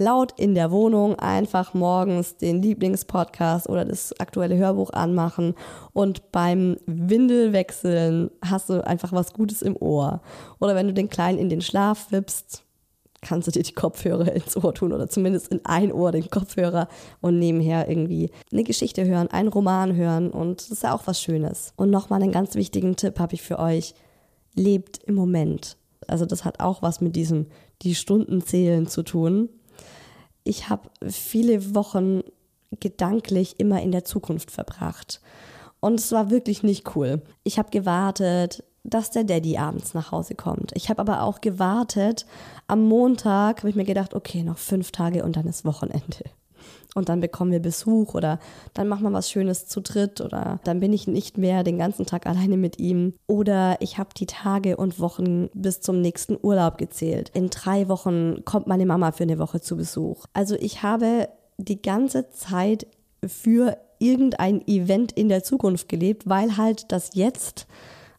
laut 0.00 0.32
in 0.38 0.54
der 0.54 0.70
Wohnung 0.70 1.18
einfach 1.18 1.74
morgens 1.74 2.36
den 2.36 2.62
Lieblingspodcast 2.62 3.68
oder 3.68 3.84
das 3.84 4.18
aktuelle 4.18 4.56
Hörbuch 4.56 4.90
anmachen 4.90 5.54
und 5.92 6.32
beim 6.32 6.78
Windelwechseln 6.86 8.30
hast 8.42 8.70
du 8.70 8.84
einfach 8.84 9.12
was 9.12 9.34
Gutes 9.34 9.60
im 9.60 9.76
Ohr. 9.76 10.22
Oder 10.58 10.74
wenn 10.74 10.86
du 10.86 10.94
den 10.94 11.10
Kleinen 11.10 11.38
in 11.38 11.50
den 11.50 11.60
Schlaf 11.60 12.10
wippst, 12.10 12.64
kannst 13.20 13.46
du 13.46 13.52
dir 13.52 13.62
die 13.62 13.74
Kopfhörer 13.74 14.32
ins 14.32 14.56
Ohr 14.56 14.72
tun 14.72 14.94
oder 14.94 15.06
zumindest 15.08 15.48
in 15.48 15.60
ein 15.66 15.92
Ohr 15.92 16.12
den 16.12 16.30
Kopfhörer 16.30 16.88
und 17.20 17.38
nebenher 17.38 17.90
irgendwie 17.90 18.30
eine 18.50 18.64
Geschichte 18.64 19.04
hören, 19.04 19.28
einen 19.28 19.48
Roman 19.48 19.94
hören 19.94 20.30
und 20.30 20.62
das 20.62 20.70
ist 20.70 20.82
ja 20.82 20.94
auch 20.94 21.06
was 21.06 21.20
Schönes. 21.20 21.74
Und 21.76 21.90
nochmal 21.90 22.22
einen 22.22 22.32
ganz 22.32 22.54
wichtigen 22.54 22.96
Tipp 22.96 23.18
habe 23.18 23.34
ich 23.34 23.42
für 23.42 23.58
euch. 23.58 23.94
Lebt 24.54 24.98
im 25.04 25.14
Moment. 25.14 25.76
Also 26.08 26.24
das 26.24 26.44
hat 26.46 26.58
auch 26.58 26.80
was 26.80 27.02
mit 27.02 27.14
diesem 27.14 27.46
die 27.82 27.94
Stunden 27.94 28.40
zählen 28.40 28.88
zu 28.88 29.02
tun 29.02 29.50
ich 30.50 30.68
habe 30.68 30.90
viele 31.08 31.76
Wochen 31.76 32.22
gedanklich 32.80 33.60
immer 33.60 33.80
in 33.80 33.92
der 33.92 34.04
Zukunft 34.04 34.50
verbracht. 34.50 35.20
Und 35.78 36.00
es 36.00 36.10
war 36.10 36.30
wirklich 36.30 36.64
nicht 36.64 36.96
cool. 36.96 37.22
Ich 37.44 37.56
habe 37.58 37.70
gewartet, 37.70 38.64
dass 38.82 39.12
der 39.12 39.22
Daddy 39.22 39.58
abends 39.58 39.94
nach 39.94 40.10
Hause 40.10 40.34
kommt. 40.34 40.72
Ich 40.74 40.90
habe 40.90 41.00
aber 41.00 41.22
auch 41.22 41.40
gewartet. 41.40 42.26
Am 42.66 42.82
Montag 42.82 43.58
habe 43.58 43.70
ich 43.70 43.76
mir 43.76 43.84
gedacht, 43.84 44.12
okay, 44.14 44.42
noch 44.42 44.58
fünf 44.58 44.90
Tage 44.90 45.24
und 45.24 45.36
dann 45.36 45.46
ist 45.46 45.64
Wochenende 45.64 46.24
und 46.94 47.08
dann 47.08 47.20
bekommen 47.20 47.52
wir 47.52 47.60
Besuch 47.60 48.14
oder 48.14 48.38
dann 48.74 48.88
machen 48.88 49.04
wir 49.04 49.12
was 49.12 49.30
Schönes 49.30 49.66
zu 49.66 49.80
dritt 49.80 50.20
oder 50.20 50.60
dann 50.64 50.80
bin 50.80 50.92
ich 50.92 51.06
nicht 51.06 51.38
mehr 51.38 51.62
den 51.62 51.78
ganzen 51.78 52.06
Tag 52.06 52.26
alleine 52.26 52.56
mit 52.56 52.78
ihm 52.78 53.14
oder 53.26 53.76
ich 53.80 53.98
habe 53.98 54.10
die 54.16 54.26
Tage 54.26 54.76
und 54.76 55.00
Wochen 55.00 55.48
bis 55.54 55.80
zum 55.80 56.00
nächsten 56.00 56.38
Urlaub 56.40 56.78
gezählt. 56.78 57.30
In 57.34 57.50
drei 57.50 57.88
Wochen 57.88 58.44
kommt 58.44 58.66
meine 58.66 58.86
Mama 58.86 59.12
für 59.12 59.24
eine 59.24 59.38
Woche 59.38 59.60
zu 59.60 59.76
Besuch. 59.76 60.26
Also 60.32 60.56
ich 60.56 60.82
habe 60.82 61.28
die 61.58 61.80
ganze 61.80 62.30
Zeit 62.30 62.86
für 63.26 63.76
irgendein 63.98 64.66
Event 64.66 65.12
in 65.12 65.28
der 65.28 65.44
Zukunft 65.44 65.88
gelebt, 65.88 66.28
weil 66.28 66.56
halt 66.56 66.90
das 66.90 67.10
jetzt 67.14 67.66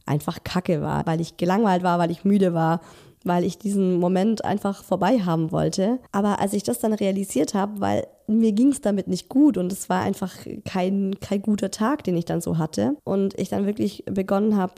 einfach 0.05 0.43
kacke 0.43 0.81
war, 0.81 1.05
weil 1.05 1.21
ich 1.21 1.37
gelangweilt 1.37 1.83
war, 1.83 1.99
weil 1.99 2.11
ich 2.11 2.23
müde 2.23 2.53
war, 2.53 2.81
weil 3.23 3.43
ich 3.43 3.57
diesen 3.57 3.99
Moment 3.99 4.45
einfach 4.45 4.83
vorbei 4.83 5.19
haben 5.19 5.51
wollte. 5.51 5.99
Aber 6.11 6.39
als 6.39 6.53
ich 6.53 6.63
das 6.63 6.79
dann 6.79 6.93
realisiert 6.93 7.53
habe, 7.53 7.79
weil 7.81 8.07
mir 8.39 8.51
ging 8.51 8.69
es 8.69 8.81
damit 8.81 9.07
nicht 9.07 9.29
gut 9.29 9.57
und 9.57 9.71
es 9.71 9.89
war 9.89 10.01
einfach 10.01 10.35
kein, 10.65 11.15
kein 11.19 11.41
guter 11.41 11.71
Tag, 11.71 12.03
den 12.03 12.17
ich 12.17 12.25
dann 12.25 12.41
so 12.41 12.57
hatte. 12.57 12.95
Und 13.03 13.37
ich 13.39 13.49
dann 13.49 13.65
wirklich 13.65 14.03
begonnen 14.05 14.55
habe, 14.57 14.73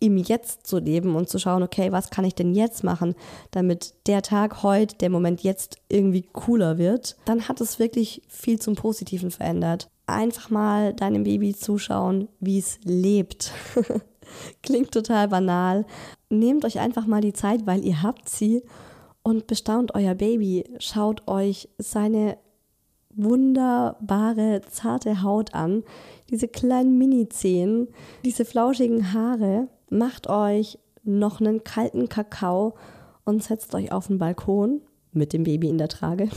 im 0.00 0.16
Jetzt 0.16 0.66
zu 0.66 0.78
leben 0.78 1.16
und 1.16 1.28
zu 1.28 1.38
schauen, 1.38 1.62
okay, 1.62 1.92
was 1.92 2.10
kann 2.10 2.24
ich 2.24 2.34
denn 2.34 2.54
jetzt 2.54 2.84
machen, 2.84 3.14
damit 3.50 3.94
der 4.06 4.22
Tag 4.22 4.62
heute, 4.62 4.96
der 4.96 5.10
Moment 5.10 5.42
jetzt 5.42 5.78
irgendwie 5.88 6.22
cooler 6.32 6.78
wird, 6.78 7.16
dann 7.24 7.48
hat 7.48 7.60
es 7.60 7.78
wirklich 7.78 8.22
viel 8.28 8.60
zum 8.60 8.74
Positiven 8.74 9.30
verändert. 9.30 9.88
Einfach 10.06 10.50
mal 10.50 10.94
deinem 10.94 11.24
Baby 11.24 11.54
zuschauen, 11.54 12.28
wie 12.40 12.58
es 12.58 12.78
lebt. 12.84 13.52
Klingt 14.62 14.92
total 14.92 15.28
banal. 15.28 15.84
Nehmt 16.30 16.64
euch 16.64 16.78
einfach 16.78 17.06
mal 17.06 17.20
die 17.20 17.32
Zeit, 17.32 17.66
weil 17.66 17.84
ihr 17.84 18.02
habt 18.02 18.28
sie 18.28 18.62
und 19.22 19.46
bestaunt 19.46 19.94
euer 19.94 20.14
Baby. 20.14 20.64
Schaut 20.78 21.26
euch 21.28 21.68
seine 21.78 22.38
wunderbare, 23.14 24.60
zarte 24.70 25.22
Haut 25.22 25.54
an, 25.54 25.82
diese 26.30 26.48
kleinen 26.48 26.98
Mini-Zehen, 26.98 27.88
diese 28.24 28.44
flauschigen 28.44 29.12
Haare. 29.12 29.68
Macht 29.90 30.28
euch 30.28 30.78
noch 31.02 31.40
einen 31.40 31.64
kalten 31.64 32.08
Kakao 32.08 32.74
und 33.24 33.42
setzt 33.42 33.74
euch 33.74 33.92
auf 33.92 34.08
den 34.08 34.18
Balkon 34.18 34.82
mit 35.12 35.32
dem 35.32 35.44
Baby 35.44 35.68
in 35.68 35.78
der 35.78 35.88
Trage. 35.88 36.28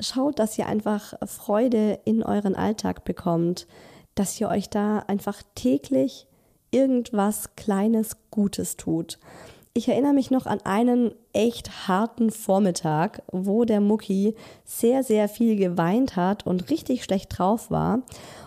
Schaut, 0.00 0.38
dass 0.38 0.58
ihr 0.58 0.66
einfach 0.66 1.14
Freude 1.26 2.00
in 2.04 2.22
euren 2.22 2.54
Alltag 2.54 3.04
bekommt, 3.04 3.66
dass 4.14 4.40
ihr 4.40 4.48
euch 4.48 4.68
da 4.68 4.98
einfach 5.00 5.42
täglich 5.54 6.26
irgendwas 6.70 7.54
Kleines 7.56 8.16
Gutes 8.30 8.76
tut. 8.76 9.18
Ich 9.76 9.88
erinnere 9.88 10.14
mich 10.14 10.30
noch 10.30 10.46
an 10.46 10.60
einen 10.64 11.10
echt 11.34 11.86
harten 11.86 12.30
Vormittag, 12.30 13.22
wo 13.30 13.66
der 13.66 13.82
Mucki 13.82 14.34
sehr, 14.64 15.02
sehr 15.02 15.28
viel 15.28 15.54
geweint 15.54 16.16
hat 16.16 16.46
und 16.46 16.70
richtig 16.70 17.04
schlecht 17.04 17.36
drauf 17.36 17.70
war. 17.70 18.00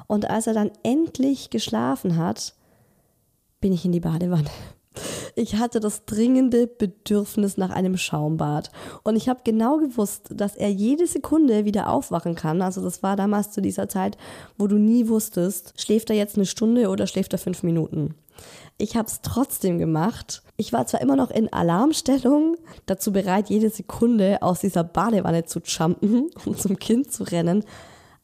Und 0.08 0.28
als 0.28 0.48
er 0.48 0.56
dann 0.56 0.72
endlich 0.82 1.52
geschlafen 1.52 2.18
hat, 2.18 2.56
bin 3.62 3.72
ich 3.72 3.86
in 3.86 3.92
die 3.92 4.00
Badewanne. 4.00 4.50
Ich 5.36 5.56
hatte 5.56 5.80
das 5.80 6.06
dringende 6.06 6.68
Bedürfnis 6.68 7.58
nach 7.58 7.70
einem 7.70 7.98
Schaumbad. 7.98 8.72
Und 9.04 9.16
ich 9.16 9.30
habe 9.30 9.42
genau 9.44 9.78
gewusst, 9.78 10.30
dass 10.32 10.56
er 10.56 10.70
jede 10.70 11.08
Sekunde 11.08 11.66
wieder 11.66 11.90
aufwachen 11.90 12.36
kann. 12.36 12.62
Also 12.62 12.82
das 12.82 13.04
war 13.04 13.16
damals 13.16 13.52
zu 13.52 13.62
dieser 13.62 13.88
Zeit, 13.88 14.18
wo 14.58 14.68
du 14.68 14.78
nie 14.78 15.08
wusstest, 15.08 15.74
schläft 15.78 16.10
er 16.10 16.16
jetzt 16.16 16.36
eine 16.36 16.46
Stunde 16.46 16.90
oder 16.90 17.08
schläft 17.08 17.34
er 17.34 17.40
fünf 17.40 17.64
Minuten. 17.64 18.16
Ich 18.78 18.96
habe 18.96 19.08
es 19.08 19.22
trotzdem 19.22 19.78
gemacht. 19.78 20.44
Ich 20.58 20.74
war 20.74 20.88
zwar 20.88 21.02
immer 21.02 21.16
noch 21.16 21.32
in 21.32 21.52
Alarmstellung, 21.52 22.56
dazu 22.86 23.12
bereit, 23.12 23.50
jede 23.50 23.70
Sekunde 23.70 24.42
aus 24.42 24.62
dieser 24.62 24.84
Badewanne 24.84 25.46
zu 25.46 25.60
jumpen, 25.60 26.30
um 26.46 26.58
zum 26.58 26.78
Kind 26.80 27.12
zu 27.12 27.24
rennen, 27.24 27.64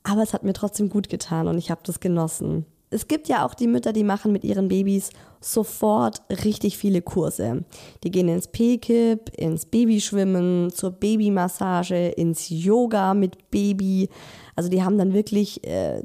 aber 0.03 0.21
es 0.21 0.33
hat 0.33 0.43
mir 0.43 0.53
trotzdem 0.53 0.89
gut 0.89 1.09
getan 1.09 1.47
und 1.47 1.57
ich 1.57 1.71
habe 1.71 1.81
das 1.83 1.99
genossen. 1.99 2.65
Es 2.95 3.09
gibt 3.09 3.27
ja 3.27 3.45
auch 3.45 3.53
die 3.53 3.67
Mütter, 3.67 3.91
die 3.91 4.05
machen 4.05 4.31
mit 4.31 4.45
ihren 4.45 4.69
Babys 4.69 5.09
sofort 5.41 6.21
richtig 6.29 6.77
viele 6.77 7.01
Kurse. 7.01 7.65
Die 8.03 8.09
gehen 8.09 8.29
ins 8.29 8.47
P-Kip, 8.47 9.31
ins 9.37 9.65
Babyschwimmen, 9.65 10.71
zur 10.71 10.91
Babymassage, 10.91 12.07
ins 12.09 12.47
Yoga 12.49 13.13
mit 13.13 13.51
Baby. 13.51 14.07
Also 14.55 14.69
die 14.69 14.81
haben 14.81 14.97
dann 14.97 15.13
wirklich 15.13 15.63
äh, 15.67 16.03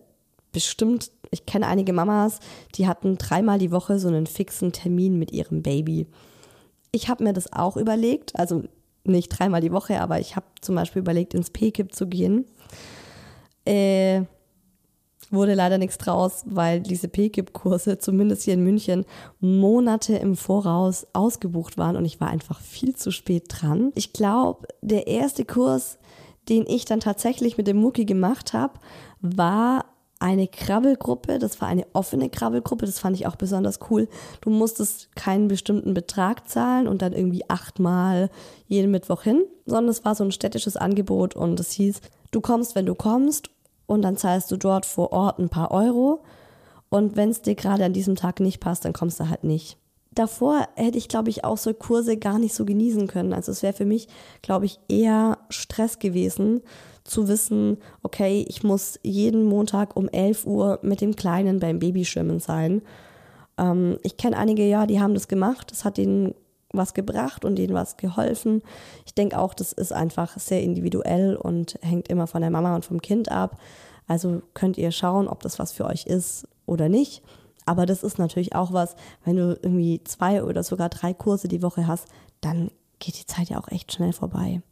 bestimmt 0.53 1.12
ich 1.31 1.46
kenne 1.46 1.68
einige 1.68 1.92
Mamas, 1.92 2.40
die 2.74 2.88
hatten 2.88 3.16
dreimal 3.16 3.59
die 3.59 3.70
Woche 3.70 3.98
so 3.98 4.09
einen 4.09 4.26
fixen 4.26 4.72
Termin 4.72 5.16
mit 5.18 5.31
ihrem 5.31 5.62
Baby. 5.62 6.07
Ich 6.92 7.09
habe 7.09 7.22
mir 7.22 7.33
das 7.33 7.53
auch 7.53 7.76
überlegt, 7.76 8.37
also 8.37 8.64
nicht 9.05 9.29
dreimal 9.29 9.61
die 9.61 9.72
Woche, 9.72 10.00
aber 10.00 10.18
ich 10.18 10.35
habe 10.35 10.46
zum 10.61 10.74
Beispiel 10.74 11.00
überlegt, 11.03 11.35
ins 11.35 11.50
PKIP 11.50 11.94
zu 11.94 12.09
gehen. 12.09 12.46
Äh, 13.64 14.22
wurde 15.30 15.54
leider 15.54 15.78
nichts 15.78 15.98
draus, 15.98 16.42
weil 16.46 16.80
diese 16.80 17.08
PKIP-Kurse, 17.08 17.98
zumindest 17.98 18.42
hier 18.42 18.54
in 18.54 18.64
München, 18.64 19.04
Monate 19.40 20.16
im 20.16 20.36
Voraus 20.36 21.06
ausgebucht 21.12 21.78
waren 21.78 21.96
und 21.96 22.04
ich 22.04 22.20
war 22.20 22.28
einfach 22.28 22.60
viel 22.60 22.94
zu 22.94 23.10
spät 23.10 23.44
dran. 23.48 23.92
Ich 23.94 24.12
glaube, 24.12 24.68
der 24.82 25.06
erste 25.06 25.44
Kurs, 25.44 25.98
den 26.48 26.64
ich 26.66 26.84
dann 26.84 27.00
tatsächlich 27.00 27.56
mit 27.56 27.66
dem 27.66 27.76
Mucki 27.76 28.04
gemacht 28.04 28.52
habe, 28.52 28.74
war 29.20 29.84
eine 30.20 30.48
Krabbelgruppe, 30.48 31.38
das 31.38 31.60
war 31.62 31.68
eine 31.68 31.86
offene 31.94 32.28
Krabbelgruppe, 32.28 32.84
das 32.84 32.98
fand 32.98 33.16
ich 33.16 33.26
auch 33.26 33.36
besonders 33.36 33.80
cool. 33.90 34.06
Du 34.42 34.50
musstest 34.50 35.14
keinen 35.16 35.48
bestimmten 35.48 35.94
Betrag 35.94 36.46
zahlen 36.46 36.86
und 36.86 37.00
dann 37.00 37.14
irgendwie 37.14 37.48
achtmal 37.48 38.28
jeden 38.66 38.90
Mittwoch 38.90 39.22
hin, 39.22 39.44
sondern 39.64 39.88
es 39.88 40.04
war 40.04 40.14
so 40.14 40.22
ein 40.22 40.32
städtisches 40.32 40.76
Angebot 40.76 41.34
und 41.34 41.58
es 41.58 41.72
hieß, 41.72 42.02
du 42.32 42.40
kommst, 42.42 42.74
wenn 42.74 42.84
du 42.84 42.94
kommst 42.94 43.48
und 43.90 44.03
dann 44.03 44.16
zahlst 44.16 44.50
du 44.53 44.57
dort 44.57 44.87
vor 44.87 45.12
Ort 45.12 45.40
ein 45.40 45.48
paar 45.48 45.72
Euro 45.72 46.22
und 46.90 47.16
wenn 47.16 47.31
es 47.31 47.42
dir 47.42 47.57
gerade 47.57 47.85
an 47.85 47.92
diesem 47.92 48.14
Tag 48.14 48.38
nicht 48.38 48.61
passt, 48.61 48.85
dann 48.85 48.92
kommst 48.92 49.18
du 49.18 49.29
halt 49.29 49.42
nicht. 49.42 49.79
Davor 50.12 50.68
hätte 50.76 50.96
ich, 50.96 51.09
glaube 51.09 51.29
ich, 51.29 51.44
auch 51.44 51.59
so 51.59 51.74
Kurse 51.74 52.16
gar 52.16 52.38
nicht 52.38 52.55
so 52.55 52.64
genießen 52.64 53.09
können. 53.09 53.33
Also 53.33 53.50
es 53.50 53.64
wäre 53.64 53.72
für 53.72 53.85
mich, 53.85 54.07
glaube 54.42 54.66
ich, 54.66 54.79
eher 54.88 55.38
Stress 55.48 55.98
gewesen, 55.98 56.62
zu 57.03 57.26
wissen, 57.26 57.79
okay, 58.03 58.44
ich 58.48 58.62
muss 58.62 59.00
jeden 59.03 59.44
Montag 59.44 59.96
um 59.96 60.09
11 60.09 60.46
Uhr 60.46 60.79
mit 60.83 61.00
dem 61.00 61.16
Kleinen 61.16 61.59
beim 61.59 61.81
Babyschwimmen 61.81 62.38
sein. 62.38 62.83
Ähm, 63.59 63.98
ich 64.05 64.16
kenne 64.16 64.37
einige, 64.37 64.64
ja, 64.68 64.87
die 64.87 65.00
haben 65.00 65.14
das 65.14 65.26
gemacht. 65.26 65.72
Das 65.72 65.85
hat 65.85 65.98
ihnen 65.98 66.35
was 66.72 66.94
gebracht 66.94 67.44
und 67.44 67.56
denen 67.56 67.74
was 67.74 67.96
geholfen. 67.96 68.62
Ich 69.06 69.14
denke 69.14 69.38
auch, 69.38 69.54
das 69.54 69.72
ist 69.72 69.92
einfach 69.92 70.38
sehr 70.38 70.62
individuell 70.62 71.37
und 71.37 71.78
hängt 71.83 72.09
immer 72.09 72.26
von 72.26 72.40
der 72.42 72.50
Mama 72.50 72.74
und 72.74 72.85
vom 72.85 73.00
Kind 73.00 73.30
ab. 73.30 73.59
Also 74.06 74.42
könnt 74.54 74.78
ihr 74.78 74.90
schauen, 74.92 75.28
ob 75.28 75.42
das 75.42 75.59
was 75.59 75.72
für 75.72 75.87
euch 75.87 76.06
ist 76.06 76.46
oder 76.66 76.88
nicht. 76.88 77.22
Aber 77.66 77.87
das 77.87 78.02
ist 78.02 78.18
natürlich 78.18 78.54
auch 78.54 78.72
was, 78.72 78.96
wenn 79.24 79.37
du 79.37 79.59
irgendwie 79.62 80.02
zwei 80.04 80.42
oder 80.42 80.62
sogar 80.62 80.88
drei 80.88 81.14
Kurse 81.14 81.48
die 81.48 81.62
Woche 81.62 81.87
hast, 81.87 82.09
dann 82.40 82.70
geht 82.98 83.18
die 83.20 83.26
Zeit 83.26 83.50
ja 83.50 83.61
auch 83.61 83.68
echt 83.68 83.92
schnell 83.92 84.12
vorbei. 84.12 84.62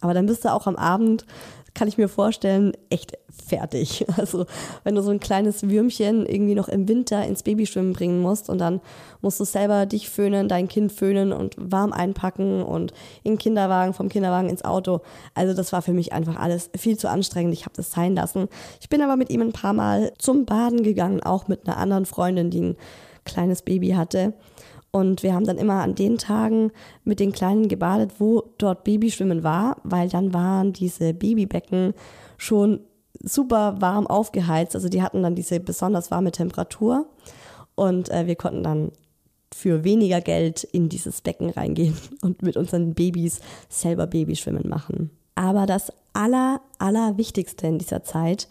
Aber 0.00 0.14
dann 0.14 0.26
bist 0.26 0.44
du 0.44 0.52
auch 0.52 0.66
am 0.66 0.76
Abend 0.76 1.26
kann 1.74 1.88
ich 1.88 1.98
mir 1.98 2.08
vorstellen, 2.08 2.72
echt 2.90 3.16
fertig. 3.30 4.04
Also 4.20 4.44
wenn 4.84 4.94
du 4.94 5.02
so 5.02 5.10
ein 5.10 5.20
kleines 5.20 5.68
Würmchen 5.68 6.26
irgendwie 6.26 6.54
noch 6.54 6.68
im 6.68 6.88
Winter 6.88 7.24
ins 7.24 7.42
Babyschwimmen 7.42 7.94
bringen 7.94 8.20
musst 8.20 8.50
und 8.50 8.58
dann 8.58 8.80
musst 9.22 9.40
du 9.40 9.44
selber 9.44 9.86
dich 9.86 10.10
föhnen, 10.10 10.48
dein 10.48 10.68
Kind 10.68 10.92
föhnen 10.92 11.32
und 11.32 11.56
warm 11.58 11.92
einpacken 11.92 12.62
und 12.62 12.92
in 13.22 13.32
den 13.32 13.38
Kinderwagen, 13.38 13.94
vom 13.94 14.08
Kinderwagen 14.10 14.50
ins 14.50 14.64
Auto. 14.64 15.00
Also 15.34 15.54
das 15.54 15.72
war 15.72 15.80
für 15.80 15.92
mich 15.92 16.12
einfach 16.12 16.36
alles 16.36 16.70
viel 16.76 16.98
zu 16.98 17.08
anstrengend. 17.08 17.54
Ich 17.54 17.64
habe 17.64 17.76
das 17.76 17.92
sein 17.92 18.14
lassen. 18.14 18.48
Ich 18.80 18.88
bin 18.88 19.00
aber 19.00 19.16
mit 19.16 19.30
ihm 19.30 19.40
ein 19.40 19.52
paar 19.52 19.72
Mal 19.72 20.12
zum 20.18 20.44
Baden 20.44 20.82
gegangen, 20.82 21.22
auch 21.22 21.48
mit 21.48 21.66
einer 21.66 21.78
anderen 21.78 22.04
Freundin, 22.04 22.50
die 22.50 22.60
ein 22.60 22.76
kleines 23.24 23.62
Baby 23.62 23.90
hatte. 23.90 24.34
Und 24.92 25.22
wir 25.22 25.34
haben 25.34 25.46
dann 25.46 25.58
immer 25.58 25.82
an 25.82 25.94
den 25.94 26.18
Tagen 26.18 26.72
mit 27.04 27.20
den 27.20 27.32
Kleinen 27.32 27.68
gebadet, 27.68 28.14
wo 28.18 28.42
dort 28.58 28.82
Babyschwimmen 28.84 29.44
war, 29.44 29.76
weil 29.84 30.08
dann 30.08 30.34
waren 30.34 30.72
diese 30.72 31.14
Babybecken 31.14 31.94
schon 32.36 32.80
super 33.22 33.80
warm 33.80 34.06
aufgeheizt. 34.06 34.74
Also 34.74 34.88
die 34.88 35.02
hatten 35.02 35.22
dann 35.22 35.34
diese 35.34 35.60
besonders 35.60 36.10
warme 36.10 36.32
Temperatur. 36.32 37.06
Und 37.76 38.10
äh, 38.10 38.26
wir 38.26 38.36
konnten 38.36 38.62
dann 38.62 38.92
für 39.52 39.84
weniger 39.84 40.20
Geld 40.20 40.64
in 40.64 40.88
dieses 40.88 41.20
Becken 41.20 41.50
reingehen 41.50 41.96
und 42.22 42.42
mit 42.42 42.56
unseren 42.56 42.94
Babys 42.94 43.40
selber 43.68 44.06
Babyschwimmen 44.06 44.68
machen. 44.68 45.10
Aber 45.34 45.66
das 45.66 45.92
aller, 46.12 46.60
aller 46.78 47.16
Wichtigste 47.16 47.66
in 47.66 47.78
dieser 47.78 48.02
Zeit 48.02 48.48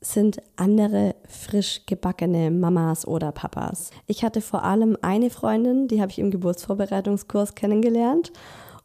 sind 0.00 0.40
andere 0.56 1.14
frisch 1.28 1.82
gebackene 1.86 2.50
Mamas 2.50 3.06
oder 3.06 3.32
Papas. 3.32 3.90
Ich 4.06 4.24
hatte 4.24 4.40
vor 4.40 4.64
allem 4.64 4.96
eine 5.02 5.30
Freundin, 5.30 5.88
die 5.88 6.00
habe 6.00 6.10
ich 6.10 6.18
im 6.18 6.30
Geburtsvorbereitungskurs 6.30 7.54
kennengelernt 7.54 8.32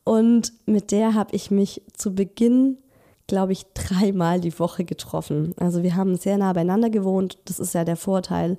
und 0.03 0.53
mit 0.65 0.91
der 0.91 1.13
habe 1.13 1.35
ich 1.35 1.51
mich 1.51 1.81
zu 1.93 2.13
Beginn, 2.13 2.77
glaube 3.27 3.53
ich, 3.53 3.65
dreimal 3.73 4.39
die 4.39 4.57
Woche 4.59 4.83
getroffen. 4.83 5.53
Also 5.57 5.83
wir 5.83 5.95
haben 5.95 6.15
sehr 6.15 6.37
nah 6.37 6.53
beieinander 6.53 6.89
gewohnt. 6.89 7.39
Das 7.45 7.59
ist 7.59 7.73
ja 7.73 7.85
der 7.85 7.95
Vorteil, 7.95 8.57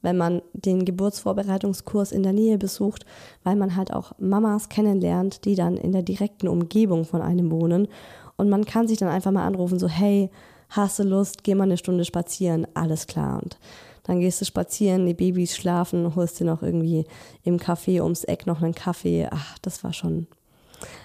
wenn 0.00 0.16
man 0.16 0.40
den 0.52 0.84
Geburtsvorbereitungskurs 0.84 2.12
in 2.12 2.22
der 2.22 2.32
Nähe 2.32 2.56
besucht, 2.56 3.04
weil 3.42 3.56
man 3.56 3.74
halt 3.74 3.92
auch 3.92 4.12
Mamas 4.18 4.68
kennenlernt, 4.68 5.44
die 5.44 5.56
dann 5.56 5.76
in 5.76 5.92
der 5.92 6.02
direkten 6.02 6.48
Umgebung 6.48 7.04
von 7.04 7.20
einem 7.20 7.50
wohnen. 7.50 7.88
Und 8.36 8.48
man 8.48 8.64
kann 8.64 8.86
sich 8.86 8.98
dann 8.98 9.08
einfach 9.08 9.32
mal 9.32 9.46
anrufen, 9.46 9.78
so 9.78 9.88
hey, 9.88 10.30
hast 10.68 10.98
du 10.98 11.02
Lust, 11.02 11.44
geh 11.44 11.54
mal 11.54 11.64
eine 11.64 11.76
Stunde 11.76 12.04
spazieren, 12.04 12.66
alles 12.74 13.06
klar. 13.06 13.40
Und 13.42 13.58
dann 14.04 14.20
gehst 14.20 14.40
du 14.40 14.44
spazieren, 14.44 15.06
die 15.06 15.14
Babys 15.14 15.56
schlafen, 15.56 16.14
holst 16.14 16.38
dir 16.38 16.44
noch 16.44 16.62
irgendwie 16.62 17.06
im 17.42 17.58
Café 17.58 18.02
ums 18.02 18.24
Eck 18.24 18.46
noch 18.46 18.62
einen 18.62 18.74
Kaffee. 18.74 19.28
Ach, 19.30 19.58
das 19.60 19.82
war 19.82 19.92
schon, 19.92 20.26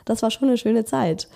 das 0.05 0.21
war 0.21 0.31
schon 0.31 0.49
eine 0.49 0.57
schöne 0.57 0.85
Zeit. 0.85 1.27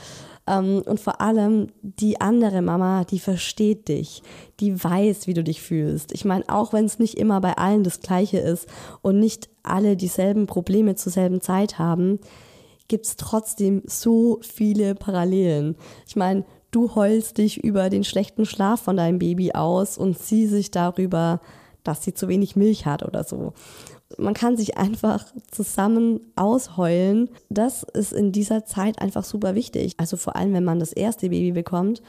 Ähm, 0.48 0.84
und 0.86 1.00
vor 1.00 1.22
allem 1.22 1.68
die 1.82 2.22
andere 2.22 2.62
Mama, 2.62 3.04
die 3.04 3.20
versteht 3.20 3.88
dich, 3.88 4.22
die 4.60 4.84
weiß, 4.84 5.28
wie 5.28 5.34
du 5.34 5.44
dich 5.44 5.62
fühlst. 5.62 6.12
Ich 6.14 6.24
meine, 6.24 6.44
auch 6.50 6.72
wenn 6.72 6.86
es 6.86 7.00
nicht 7.00 7.18
immer 7.18 7.42
bei 7.42 7.58
allen 7.58 7.84
das 7.84 8.00
Gleiche 8.00 8.38
ist 8.38 8.68
und 9.02 9.20
nicht 9.20 9.50
alle 9.64 9.98
dieselben 9.98 10.46
Probleme 10.46 10.96
zur 10.96 11.12
selben 11.12 11.42
Zeit 11.42 11.80
haben, 11.80 12.20
gibt 12.88 13.08
es 13.08 13.16
trotzdem 13.16 13.82
so 13.88 14.40
viele 14.42 14.94
Parallelen. 14.94 15.76
Ich 16.08 16.16
meine, 16.16 16.46
du 16.76 16.94
heulst 16.94 17.38
dich 17.38 17.64
über 17.64 17.90
den 17.90 18.04
schlechten 18.04 18.46
Schlaf 18.46 18.82
von 18.82 18.98
deinem 18.98 19.18
Baby 19.18 19.54
aus 19.54 19.98
und 19.98 20.20
sie 20.20 20.46
sich 20.46 20.72
darüber, 20.72 21.40
dass 21.84 22.04
sie 22.04 22.14
zu 22.14 22.28
wenig 22.28 22.58
Milch 22.58 22.86
hat 22.86 23.04
oder 23.04 23.24
so. 23.24 23.54
Man 24.18 24.34
kann 24.34 24.58
sich 24.58 24.78
einfach 24.78 25.26
zusammen 25.50 26.20
ausheulen. 26.36 27.30
Das 27.50 27.84
ist 27.84 28.12
in 28.12 28.32
dieser 28.32 28.66
Zeit 28.66 29.02
einfach 29.02 29.24
super 29.24 29.56
wichtig. 29.56 29.94
Also 29.98 30.18
vor 30.18 30.36
allem, 30.36 30.54
wenn 30.54 30.66
man 30.66 30.80
das 30.80 30.92
erste 30.92 31.30
Baby 31.30 31.54
bekommt, 31.54 32.02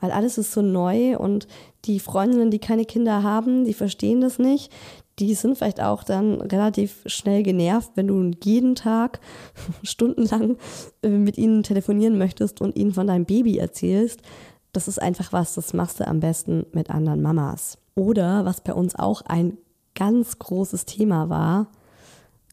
weil 0.00 0.10
alles 0.10 0.36
ist 0.36 0.52
so 0.52 0.62
neu 0.62 1.16
und 1.16 1.46
die 1.84 2.00
Freundinnen, 2.00 2.50
die 2.50 2.58
keine 2.58 2.84
Kinder 2.84 3.22
haben, 3.22 3.64
die 3.64 3.74
verstehen 3.74 4.20
das 4.20 4.38
nicht 4.38 4.72
die 5.18 5.34
sind 5.34 5.56
vielleicht 5.56 5.80
auch 5.80 6.04
dann 6.04 6.40
relativ 6.40 7.02
schnell 7.06 7.42
genervt, 7.42 7.92
wenn 7.94 8.06
du 8.06 8.30
jeden 8.42 8.74
Tag 8.74 9.20
stundenlang 9.82 10.56
äh, 11.02 11.08
mit 11.08 11.38
ihnen 11.38 11.62
telefonieren 11.62 12.18
möchtest 12.18 12.60
und 12.60 12.76
ihnen 12.76 12.92
von 12.92 13.06
deinem 13.06 13.24
Baby 13.24 13.58
erzählst. 13.58 14.22
Das 14.72 14.88
ist 14.88 15.00
einfach 15.00 15.32
was, 15.32 15.54
das 15.54 15.72
machst 15.72 16.00
du 16.00 16.06
am 16.06 16.20
besten 16.20 16.66
mit 16.72 16.90
anderen 16.90 17.22
Mamas. 17.22 17.78
Oder 17.94 18.44
was 18.44 18.60
bei 18.60 18.74
uns 18.74 18.94
auch 18.94 19.22
ein 19.22 19.58
ganz 19.94 20.38
großes 20.38 20.84
Thema 20.84 21.28
war, 21.28 21.68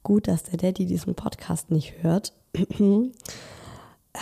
gut, 0.01 0.27
dass 0.27 0.43
der 0.43 0.57
Daddy 0.57 0.85
diesen 0.85 1.15
Podcast 1.15 1.71
nicht 1.71 2.01
hört. 2.01 2.33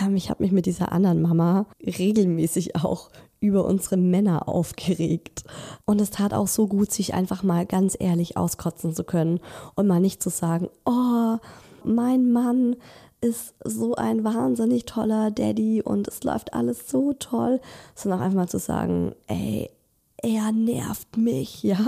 Ähm, 0.00 0.16
ich 0.16 0.28
habe 0.28 0.42
mich 0.42 0.50
mit 0.50 0.66
dieser 0.66 0.90
anderen 0.90 1.22
Mama 1.22 1.66
regelmäßig 1.80 2.74
auch 2.74 3.10
über 3.44 3.66
unsere 3.66 3.98
Männer 3.98 4.48
aufgeregt. 4.48 5.44
Und 5.84 6.00
es 6.00 6.10
tat 6.10 6.32
auch 6.32 6.48
so 6.48 6.66
gut, 6.66 6.90
sich 6.90 7.12
einfach 7.12 7.42
mal 7.42 7.66
ganz 7.66 7.96
ehrlich 7.98 8.36
auskotzen 8.36 8.94
zu 8.94 9.04
können 9.04 9.40
und 9.74 9.86
mal 9.86 10.00
nicht 10.00 10.22
zu 10.22 10.30
sagen, 10.30 10.68
oh, 10.86 11.36
mein 11.84 12.32
Mann 12.32 12.76
ist 13.20 13.54
so 13.64 13.94
ein 13.94 14.24
wahnsinnig 14.24 14.86
toller 14.86 15.30
Daddy 15.30 15.82
und 15.82 16.08
es 16.08 16.24
läuft 16.24 16.54
alles 16.54 16.88
so 16.88 17.12
toll, 17.12 17.60
sondern 17.94 18.20
auch 18.20 18.24
einfach 18.24 18.36
mal 18.36 18.48
zu 18.48 18.58
sagen, 18.58 19.14
ey, 19.26 19.70
er 20.22 20.52
nervt 20.52 21.16
mich, 21.16 21.62
ja. 21.62 21.78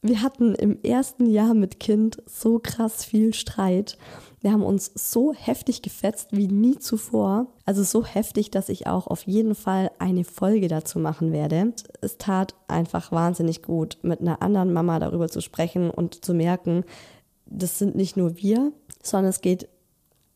Wir 0.00 0.22
hatten 0.22 0.54
im 0.54 0.82
ersten 0.82 1.26
Jahr 1.26 1.54
mit 1.54 1.80
Kind 1.80 2.22
so 2.26 2.58
krass 2.58 3.04
viel 3.04 3.32
Streit 3.32 3.96
wir 4.44 4.52
haben 4.52 4.62
uns 4.62 4.92
so 4.94 5.32
heftig 5.32 5.80
gefetzt 5.80 6.28
wie 6.32 6.48
nie 6.48 6.78
zuvor. 6.78 7.46
Also 7.64 7.82
so 7.82 8.04
heftig, 8.04 8.50
dass 8.50 8.68
ich 8.68 8.86
auch 8.86 9.06
auf 9.06 9.22
jeden 9.22 9.54
Fall 9.54 9.90
eine 9.98 10.22
Folge 10.22 10.68
dazu 10.68 10.98
machen 10.98 11.32
werde. 11.32 11.72
Es 12.02 12.18
tat 12.18 12.54
einfach 12.68 13.10
wahnsinnig 13.10 13.62
gut, 13.62 13.96
mit 14.02 14.20
einer 14.20 14.42
anderen 14.42 14.74
Mama 14.74 14.98
darüber 14.98 15.30
zu 15.30 15.40
sprechen 15.40 15.88
und 15.88 16.26
zu 16.26 16.34
merken, 16.34 16.84
das 17.46 17.78
sind 17.78 17.96
nicht 17.96 18.18
nur 18.18 18.36
wir, 18.36 18.70
sondern 19.02 19.30
es 19.30 19.40
geht 19.40 19.66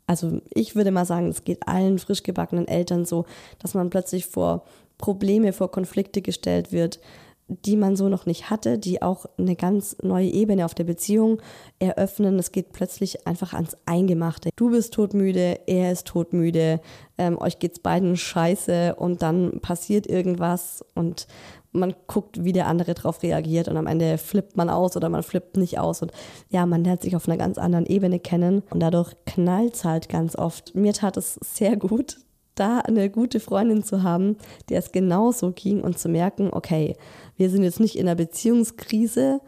also 0.07 0.41
ich 0.55 0.75
würde 0.75 0.91
mal 0.91 1.05
sagen, 1.05 1.29
es 1.29 1.45
geht 1.45 1.69
allen 1.69 1.99
frisch 1.99 2.23
gebackenen 2.23 2.67
Eltern 2.67 3.05
so, 3.05 3.27
dass 3.59 3.75
man 3.75 3.91
plötzlich 3.91 4.25
vor 4.25 4.65
Probleme, 4.97 5.53
vor 5.53 5.71
Konflikte 5.71 6.23
gestellt 6.23 6.73
wird, 6.73 6.99
die 7.49 7.77
man 7.77 7.97
so 7.97 8.09
noch 8.09 8.27
nicht 8.27 8.51
hatte, 8.51 8.79
die 8.79 9.01
auch 9.01 9.27
eine 9.39 9.57
ganz 9.57 9.97
neue 10.03 10.29
Ebene 10.29 10.65
auf 10.65 10.75
der 10.75 10.85
Beziehung 10.85 11.41
eröffnen. 11.79 12.39
Es 12.39 12.53
geht 12.53 12.73
plötzlich 12.73 13.27
einfach 13.27 13.55
ans 13.55 13.77
Eingemachte. 13.87 14.51
Du 14.55 14.71
bist 14.71 14.93
todmüde, 14.95 15.61
er 15.67 15.93
ist 15.93 16.07
todmüde, 16.07 16.81
ähm, 17.17 17.41
euch 17.41 17.59
geht's 17.59 17.79
beiden 17.79 18.17
scheiße 18.17 18.95
und 18.97 19.23
dann 19.23 19.61
passiert 19.61 20.07
irgendwas 20.07 20.85
und 20.95 21.27
man 21.73 21.95
guckt, 22.07 22.45
wie 22.45 22.53
der 22.53 22.67
andere 22.67 22.95
darauf 22.95 23.23
reagiert 23.23 23.69
und 23.69 23.77
am 23.77 23.87
Ende 23.87 24.19
flippt 24.19 24.57
man 24.57 24.71
aus 24.71 24.97
oder 24.97 25.09
man 25.09 25.23
flippt 25.23 25.57
nicht 25.57 25.79
aus 25.79 26.03
und 26.03 26.13
ja, 26.49 26.67
man 26.67 26.85
lernt 26.85 27.03
sich 27.03 27.17
auf 27.17 27.29
einer 27.29 27.37
ganz 27.37 27.59
anderen 27.59 27.87
Ebene 27.87 28.21
kennen 28.21 28.63
und 28.71 28.81
dadurch 28.81 29.15
knallt's 29.27 29.85
halt 29.85 30.09
ganz 30.09 30.37
oft. 30.37 30.75
Mir 30.75 30.93
tat 30.93 31.17
es 31.17 31.35
sehr 31.43 31.77
gut, 31.77 32.19
da 32.59 32.81
eine 32.81 33.11
gute 33.11 33.41
Freundin 33.41 33.83
zu 33.83 34.03
haben, 34.03 34.37
der 34.69 34.79
es 34.79 34.93
genauso 34.93 35.53
ging 35.53 35.81
und 35.81 35.99
zu 35.99 36.09
merken, 36.09 36.51
okay, 36.53 36.97
wir 37.37 37.51
sind 37.51 37.63
jetzt 37.63 37.81
nicht 37.81 37.97
in 37.97 38.07
einer 38.07 38.17
Beziehungskrise, 38.17 39.41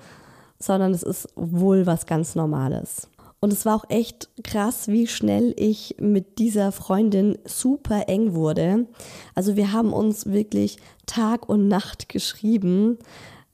sondern 0.59 0.93
es 0.93 1.03
ist 1.03 1.29
wohl 1.37 1.87
was 1.87 2.07
ganz 2.07 2.35
Normales. 2.35 3.09
Und 3.41 3.55
es 3.55 3.65
war 3.65 3.77
auch 3.77 3.89
echt 3.89 4.29
krass, 4.45 4.89
wie 4.89 5.07
schnell 5.07 5.55
ich 5.57 5.97
mit 5.99 6.39
dieser 6.39 6.73
Freundin 6.73 7.39
super 7.47 8.09
eng 8.09 8.35
wurde. 8.35 8.87
Also 9.35 9.57
wir 9.57 9.73
haben 9.73 9.95
uns 9.95 10.27
wirklich 10.27 10.77
Tag 11.07 11.49
und 11.49 11.67
Nacht 11.67 12.11
geschrieben. 12.11 12.99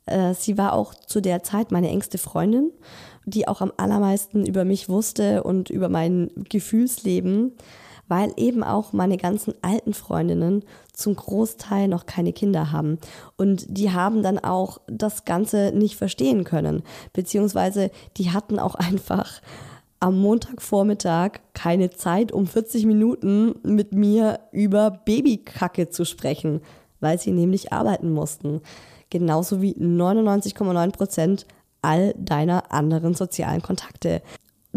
Äh, 0.06 0.34
sie 0.34 0.58
war 0.58 0.72
auch 0.72 0.92
zu 0.94 1.20
der 1.20 1.44
Zeit 1.44 1.70
meine 1.70 1.88
engste 1.88 2.18
Freundin, 2.18 2.72
die 3.26 3.46
auch 3.46 3.60
am 3.60 3.72
allermeisten 3.76 4.44
über 4.44 4.64
mich 4.64 4.88
wusste 4.88 5.44
und 5.44 5.70
über 5.70 5.88
mein 5.88 6.32
Gefühlsleben 6.48 7.52
weil 8.08 8.32
eben 8.36 8.62
auch 8.62 8.92
meine 8.92 9.16
ganzen 9.16 9.54
alten 9.62 9.94
Freundinnen 9.94 10.64
zum 10.92 11.16
Großteil 11.16 11.88
noch 11.88 12.06
keine 12.06 12.32
Kinder 12.32 12.72
haben. 12.72 12.98
Und 13.36 13.66
die 13.68 13.90
haben 13.90 14.22
dann 14.22 14.38
auch 14.38 14.78
das 14.86 15.24
Ganze 15.24 15.72
nicht 15.74 15.96
verstehen 15.96 16.44
können, 16.44 16.82
beziehungsweise 17.12 17.90
die 18.16 18.30
hatten 18.30 18.58
auch 18.58 18.74
einfach 18.76 19.40
am 19.98 20.18
Montagvormittag 20.18 21.40
keine 21.54 21.90
Zeit, 21.90 22.30
um 22.30 22.46
40 22.46 22.86
Minuten 22.86 23.54
mit 23.62 23.92
mir 23.92 24.40
über 24.52 24.90
Babykacke 24.90 25.88
zu 25.88 26.04
sprechen, 26.04 26.60
weil 27.00 27.18
sie 27.18 27.32
nämlich 27.32 27.72
arbeiten 27.72 28.10
mussten. 28.12 28.60
Genauso 29.10 29.62
wie 29.62 29.74
99,9 29.74 30.92
Prozent 30.92 31.46
all 31.80 32.14
deiner 32.18 32.72
anderen 32.72 33.14
sozialen 33.14 33.62
Kontakte 33.62 34.22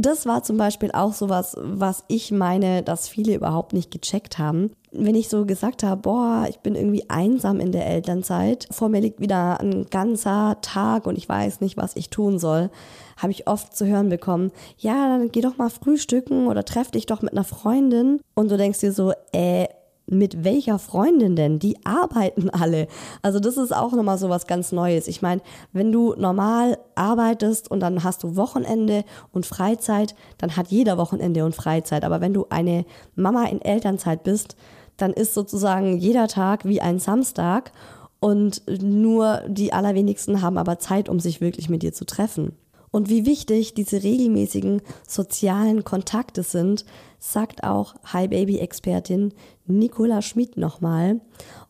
das 0.06 0.26
war 0.26 0.44
zum 0.44 0.58
Beispiel 0.58 0.92
auch 0.92 1.14
sowas, 1.14 1.56
was 1.60 2.04
ich 2.08 2.32
meine, 2.32 2.84
dass 2.84 3.08
viele 3.08 3.36
überhaupt 3.36 3.74
nicht 3.74 3.92
gecheckt 3.92 4.38
haben. 4.38 4.72
Wenn 4.92 5.16
ich 5.16 5.30
so 5.30 5.46
gesagt 5.46 5.84
habe, 5.84 6.02
boah, 6.02 6.48
ich 6.50 6.60
bin 6.60 6.76
irgendwie 6.76 7.10
einsam 7.10 7.60
in 7.60 7.72
der 7.72 7.86
Elternzeit, 7.88 8.68
vor 8.72 8.90
mir 8.90 9.02
liegt 9.02 9.20
wieder 9.20 9.60
ein 9.60 9.86
ganzer 9.90 10.58
Tag 10.62 11.06
und 11.06 11.18
ich 11.18 11.30
weiß 11.30 11.62
nicht, 11.62 11.78
was 11.78 11.96
ich 11.96 12.10
tun 12.10 12.40
soll, 12.40 12.72
habe 13.18 13.32
ich 13.32 13.48
oft 13.48 13.76
zu 13.76 13.86
hören 13.86 14.10
bekommen, 14.10 14.52
ja, 14.78 15.08
dann 15.08 15.32
geh 15.32 15.42
doch 15.42 15.58
mal 15.58 15.70
frühstücken 15.70 16.48
oder 16.48 16.66
treff 16.66 16.92
dich 16.92 17.06
doch 17.06 17.22
mit 17.22 17.34
einer 17.34 17.44
Freundin. 17.44 18.20
Und 18.34 18.50
du 18.50 18.58
denkst 18.58 18.80
dir 18.80 18.94
so, 18.94 19.14
äh, 19.32 19.68
mit 20.12 20.44
welcher 20.44 20.80
Freundin 20.80 21.36
denn? 21.36 21.60
Die 21.60 21.78
arbeiten 21.86 22.50
alle. 22.50 22.88
Also 23.22 23.40
das 23.40 23.58
ist 23.58 23.76
auch 23.76 23.94
nochmal 23.94 24.18
so 24.18 24.30
was 24.30 24.48
ganz 24.48 24.72
Neues. 24.72 25.08
Ich 25.08 25.22
meine, 25.22 25.42
wenn 25.74 25.92
du 25.92 26.14
normal 26.18 26.78
arbeitest 26.96 27.70
und 27.70 27.80
dann 27.80 28.04
hast 28.04 28.24
du 28.24 28.36
Wochenende 28.36 29.04
und 29.32 29.46
Freizeit, 29.46 30.16
dann 30.38 30.56
hat 30.56 30.68
jeder 30.68 30.98
Wochenende 30.98 31.46
und 31.46 31.56
Freizeit. 31.56 32.04
Aber 32.04 32.22
wenn 32.22 32.34
du 32.34 32.48
eine 32.50 32.86
Mama 33.16 33.46
in 33.46 33.62
Elternzeit 33.62 34.24
bist, 34.24 34.56
dann 34.98 35.14
ist 35.14 35.34
sozusagen 35.34 35.98
jeder 35.98 36.28
Tag 36.28 36.66
wie 36.66 36.82
ein 36.82 37.00
Samstag 37.00 37.72
und 38.20 38.64
nur 38.82 39.42
die 39.48 39.72
allerwenigsten 39.72 40.42
haben 40.42 40.58
aber 40.58 40.80
Zeit, 40.80 41.08
um 41.08 41.20
sich 41.20 41.40
wirklich 41.40 41.70
mit 41.70 41.84
dir 41.84 41.94
zu 41.94 42.06
treffen. 42.06 42.54
Und 42.92 43.10
wie 43.10 43.26
wichtig 43.26 43.76
diese 43.76 44.04
regelmäßigen 44.04 44.82
sozialen 45.08 45.84
Kontakte 45.84 46.44
sind, 46.44 46.86
sagt 47.20 47.64
auch 47.64 47.96
Hi 48.06 48.28
Baby 48.28 48.60
Expertin 48.60 49.34
Nicola 49.66 50.22
Schmid 50.22 50.58
nochmal. 50.58 51.22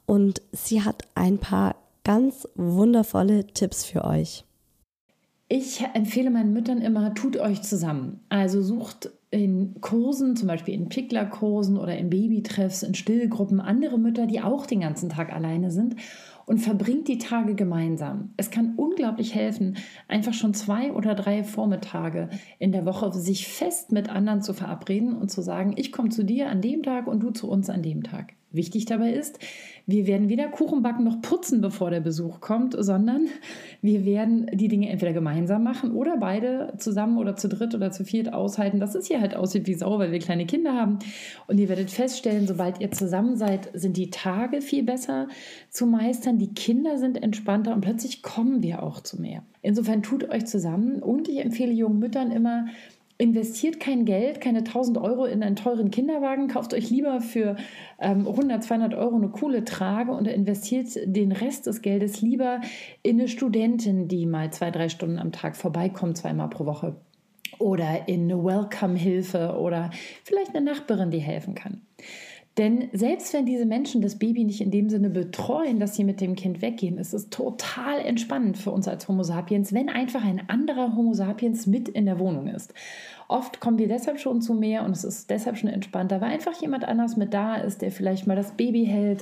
Und 0.05 0.41
sie 0.51 0.83
hat 0.83 1.03
ein 1.15 1.37
paar 1.37 1.75
ganz 2.03 2.47
wundervolle 2.55 3.47
Tipps 3.47 3.85
für 3.85 4.05
euch. 4.05 4.45
Ich 5.49 5.83
empfehle 5.93 6.29
meinen 6.29 6.53
Müttern 6.53 6.79
immer, 6.79 7.13
tut 7.15 7.37
euch 7.37 7.63
zusammen. 7.63 8.23
Also 8.29 8.61
sucht 8.61 9.09
in 9.31 9.79
Kursen, 9.79 10.35
zum 10.35 10.47
Beispiel 10.47 10.73
in 10.73 10.89
Picklerkursen 10.89 11.77
oder 11.77 11.97
in 11.97 12.09
Babytreffs, 12.09 12.83
in 12.83 12.95
Stillgruppen 12.95 13.59
andere 13.59 13.99
Mütter, 13.99 14.25
die 14.25 14.41
auch 14.41 14.65
den 14.65 14.81
ganzen 14.81 15.09
Tag 15.09 15.31
alleine 15.31 15.69
sind 15.69 15.95
und 16.49 16.57
verbringt 16.57 17.07
die 17.07 17.19
Tage 17.19 17.53
gemeinsam. 17.53 18.33
Es 18.35 18.49
kann 18.49 18.73
unglaublich 18.75 19.35
helfen, 19.35 19.77
einfach 20.07 20.33
schon 20.33 20.55
zwei 20.55 20.91
oder 20.91 21.13
drei 21.13 21.43
Vormittage 21.43 22.29
in 22.57 22.71
der 22.71 22.87
Woche 22.87 23.13
sich 23.13 23.47
fest 23.47 23.91
mit 23.91 24.09
anderen 24.09 24.41
zu 24.41 24.53
verabreden 24.53 25.15
und 25.15 25.29
zu 25.29 25.43
sagen, 25.43 25.73
ich 25.77 25.91
komme 25.91 26.09
zu 26.09 26.25
dir 26.25 26.49
an 26.49 26.61
dem 26.61 26.81
Tag 26.81 27.05
und 27.05 27.21
du 27.21 27.29
zu 27.29 27.47
uns 27.47 27.69
an 27.69 27.83
dem 27.83 28.01
Tag. 28.01 28.33
Wichtig 28.51 28.85
dabei 28.85 29.13
ist, 29.13 29.37
wir 29.85 30.07
werden 30.07 30.27
weder 30.27 30.47
Kuchen 30.47 30.81
backen 30.81 31.03
noch 31.03 31.21
putzen, 31.21 31.61
bevor 31.61 31.91
der 31.91 31.99
Besuch 31.99 32.41
kommt, 32.41 32.75
sondern 32.77 33.27
wir 33.81 34.05
werden 34.05 34.47
die 34.53 34.67
Dinge 34.67 34.89
entweder 34.89 35.13
gemeinsam 35.13 35.63
machen 35.63 35.91
oder 35.91 36.17
beide 36.17 36.73
zusammen 36.77 37.19
oder 37.19 37.35
zu 37.35 37.47
dritt 37.47 37.75
oder 37.75 37.91
zu 37.91 38.05
viert 38.05 38.33
aushalten, 38.33 38.79
dass 38.79 38.95
es 38.95 39.05
hier 39.07 39.21
halt 39.21 39.35
aussieht 39.35 39.67
wie 39.67 39.75
Sau, 39.75 39.99
weil 39.99 40.11
wir 40.11 40.17
kleine 40.17 40.47
Kinder 40.47 40.73
haben. 40.73 40.97
Und 41.45 41.59
ihr 41.59 41.69
werdet 41.69 41.91
feststellen, 41.91 42.47
sobald 42.47 42.81
ihr 42.81 42.91
zusammen 42.91 43.35
seid, 43.35 43.69
sind 43.73 43.97
die 43.97 44.09
Tage 44.09 44.61
viel 44.61 44.83
besser 44.83 45.27
zu 45.69 45.85
meistern, 45.85 46.39
die 46.39 46.53
Kinder 46.53 46.97
sind 46.97 47.21
entspannter 47.21 47.73
und 47.75 47.81
plötzlich 47.81 48.23
kommen 48.23 48.63
wir 48.63 48.81
auch 48.81 49.01
zu 49.01 49.21
mehr. 49.21 49.43
Insofern 49.61 50.01
tut 50.01 50.29
euch 50.29 50.45
zusammen 50.45 51.03
und 51.03 51.27
ich 51.27 51.37
empfehle 51.37 51.71
jungen 51.71 51.99
Müttern 51.99 52.31
immer, 52.31 52.65
investiert 53.19 53.81
kein 53.81 54.05
Geld, 54.05 54.39
keine 54.39 54.59
1000 54.59 54.97
Euro 54.97 55.25
in 55.25 55.43
einen 55.43 55.57
teuren 55.57 55.91
Kinderwagen, 55.91 56.47
kauft 56.47 56.73
euch 56.73 56.89
lieber 56.89 57.19
für 57.19 57.57
ähm, 57.99 58.25
100, 58.25 58.63
200 58.63 58.93
Euro 58.95 59.17
eine 59.17 59.27
coole 59.27 59.65
Trage 59.65 60.13
und 60.13 60.25
investiert 60.25 60.87
den 61.03 61.33
Rest 61.33 61.67
des 61.67 61.81
Geldes 61.81 62.21
lieber 62.21 62.61
in 63.03 63.19
eine 63.19 63.27
Studentin, 63.27 64.07
die 64.07 64.25
mal 64.25 64.51
zwei, 64.53 64.71
drei 64.71 64.87
Stunden 64.87 65.19
am 65.19 65.33
Tag 65.33 65.57
vorbeikommt, 65.57 66.17
zweimal 66.17 66.49
pro 66.49 66.65
Woche. 66.65 66.95
Oder 67.59 68.07
in 68.07 68.31
eine 68.31 68.41
Welcome-Hilfe 68.41 69.57
oder 69.59 69.89
vielleicht 70.23 70.55
eine 70.55 70.63
Nachbarin, 70.63 71.11
die 71.11 71.19
helfen 71.19 71.55
kann. 71.55 71.81
Denn 72.57 72.89
selbst 72.91 73.33
wenn 73.33 73.45
diese 73.45 73.65
Menschen 73.65 74.01
das 74.01 74.19
Baby 74.19 74.43
nicht 74.43 74.59
in 74.59 74.71
dem 74.71 74.89
Sinne 74.89 75.09
betreuen, 75.09 75.79
dass 75.79 75.95
sie 75.95 76.03
mit 76.03 76.19
dem 76.19 76.35
Kind 76.35 76.61
weggehen, 76.61 76.97
ist 76.97 77.13
es 77.13 77.29
total 77.29 77.99
entspannend 77.99 78.57
für 78.57 78.71
uns 78.71 78.87
als 78.87 79.07
Homo 79.07 79.23
sapiens, 79.23 79.73
wenn 79.73 79.87
einfach 79.87 80.25
ein 80.25 80.41
anderer 80.49 80.95
Homo 80.95 81.13
sapiens 81.13 81.67
mit 81.67 81.87
in 81.87 82.05
der 82.05 82.19
Wohnung 82.19 82.47
ist. 82.47 82.73
Oft 83.29 83.59
kommen 83.59 83.77
wir 83.77 83.87
deshalb 83.87 84.19
schon 84.19 84.41
zu 84.41 84.55
mehr 84.55 84.83
und 84.83 84.91
es 84.91 85.03
ist 85.03 85.29
deshalb 85.29 85.57
schon 85.57 85.69
entspannter, 85.69 86.19
weil 86.19 86.31
einfach 86.31 86.59
jemand 86.59 86.83
anders 86.83 87.15
mit 87.15 87.33
da 87.33 87.55
ist, 87.55 87.81
der 87.81 87.91
vielleicht 87.91 88.27
mal 88.27 88.35
das 88.35 88.51
Baby 88.53 88.85
hält, 88.85 89.21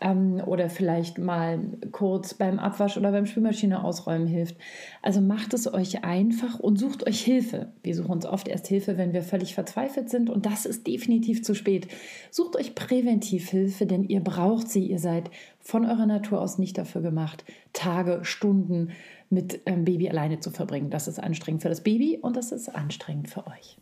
ähm, 0.00 0.42
oder 0.44 0.70
vielleicht 0.70 1.18
mal 1.18 1.60
kurz 1.92 2.34
beim 2.34 2.58
Abwasch 2.58 2.96
oder 2.96 3.12
beim 3.12 3.26
Spülmaschine 3.26 3.82
ausräumen 3.82 4.26
hilft. 4.26 4.56
Also 5.02 5.20
macht 5.20 5.54
es 5.54 5.72
euch 5.72 6.04
einfach 6.04 6.58
und 6.58 6.78
sucht 6.78 7.06
euch 7.06 7.20
Hilfe. 7.20 7.72
Wir 7.82 7.94
suchen 7.94 8.10
uns 8.10 8.26
oft 8.26 8.48
erst 8.48 8.66
Hilfe, 8.68 8.98
wenn 8.98 9.12
wir 9.12 9.22
völlig 9.22 9.54
verzweifelt 9.54 10.10
sind 10.10 10.30
und 10.30 10.46
das 10.46 10.66
ist 10.66 10.86
definitiv 10.86 11.42
zu 11.42 11.54
spät. 11.54 11.88
Sucht 12.30 12.56
euch 12.56 12.74
präventiv 12.74 13.48
Hilfe, 13.50 13.86
denn 13.86 14.04
ihr 14.04 14.20
braucht 14.20 14.68
sie. 14.68 14.86
Ihr 14.86 14.98
seid 14.98 15.30
von 15.60 15.84
eurer 15.84 16.06
Natur 16.06 16.40
aus 16.40 16.58
nicht 16.58 16.78
dafür 16.78 17.02
gemacht, 17.02 17.44
Tage, 17.72 18.20
Stunden 18.22 18.90
mit 19.30 19.60
ähm, 19.66 19.84
Baby 19.84 20.08
alleine 20.08 20.40
zu 20.40 20.50
verbringen. 20.50 20.90
Das 20.90 21.08
ist 21.08 21.18
anstrengend 21.18 21.62
für 21.62 21.68
das 21.68 21.82
Baby 21.82 22.18
und 22.20 22.36
das 22.36 22.52
ist 22.52 22.74
anstrengend 22.74 23.28
für 23.28 23.46
euch. 23.46 23.76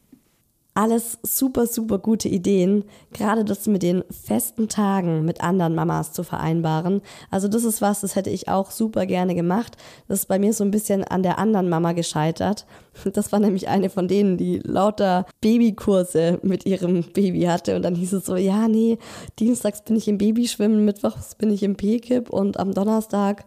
Alles 0.77 1.17
super, 1.23 1.67
super 1.67 1.99
gute 1.99 2.29
Ideen. 2.29 2.85
Gerade 3.15 3.47
das 3.47 3.67
mit 3.67 3.83
den 3.83 4.05
festen 4.11 4.69
Tagen 4.69 5.25
mit 5.25 5.41
anderen 5.41 5.75
Mamas 5.75 6.13
zu 6.13 6.23
vereinbaren. 6.23 7.01
Also 7.31 7.49
das 7.49 7.65
ist 7.65 7.81
was, 7.81 8.03
das 8.03 8.15
hätte 8.15 8.29
ich 8.29 8.49
auch 8.49 8.71
super 8.71 9.07
gerne 9.07 9.35
gemacht. 9.35 9.79
Das 10.07 10.19
ist 10.19 10.27
bei 10.27 10.39
mir 10.39 10.53
so 10.53 10.65
ein 10.65 10.71
bisschen 10.71 11.03
an 11.03 11.23
der 11.23 11.39
anderen 11.39 11.71
Mama 11.71 11.93
gescheitert. 11.93 12.67
Das 13.15 13.33
war 13.33 13.39
nämlich 13.39 13.69
eine 13.69 13.89
von 13.89 14.07
denen, 14.07 14.37
die 14.37 14.59
lauter 14.65 15.25
Babykurse 15.41 16.41
mit 16.43 16.67
ihrem 16.67 17.05
Baby 17.05 17.45
hatte. 17.45 17.75
Und 17.75 17.81
dann 17.81 17.95
hieß 17.95 18.13
es 18.13 18.27
so, 18.27 18.37
ja, 18.37 18.69
nee, 18.69 18.99
dienstags 19.39 19.83
bin 19.83 19.97
ich 19.97 20.09
im 20.09 20.19
Babyschwimmen, 20.19 20.85
mittwochs 20.85 21.37
bin 21.37 21.51
ich 21.51 21.63
im 21.63 21.77
P-Kip 21.77 22.29
und 22.29 22.61
am 22.61 22.75
Donnerstag 22.75 23.47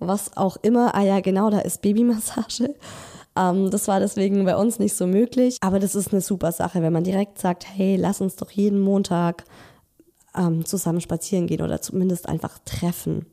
was 0.00 0.36
auch 0.36 0.56
immer. 0.62 0.96
Ah 0.96 1.04
ja, 1.04 1.20
genau, 1.20 1.48
da 1.48 1.60
ist 1.60 1.80
Babymassage. 1.80 2.74
Ähm, 3.36 3.70
das 3.70 3.88
war 3.88 4.00
deswegen 4.00 4.44
bei 4.44 4.56
uns 4.56 4.78
nicht 4.78 4.94
so 4.94 5.06
möglich. 5.06 5.58
Aber 5.60 5.78
das 5.78 5.94
ist 5.94 6.12
eine 6.12 6.20
super 6.20 6.52
Sache, 6.52 6.82
wenn 6.82 6.92
man 6.92 7.04
direkt 7.04 7.38
sagt, 7.38 7.66
hey, 7.68 7.96
lass 7.96 8.20
uns 8.20 8.36
doch 8.36 8.50
jeden 8.50 8.80
Montag 8.80 9.44
ähm, 10.36 10.64
zusammen 10.64 11.00
spazieren 11.00 11.46
gehen 11.46 11.62
oder 11.62 11.80
zumindest 11.80 12.28
einfach 12.28 12.58
treffen. 12.64 13.26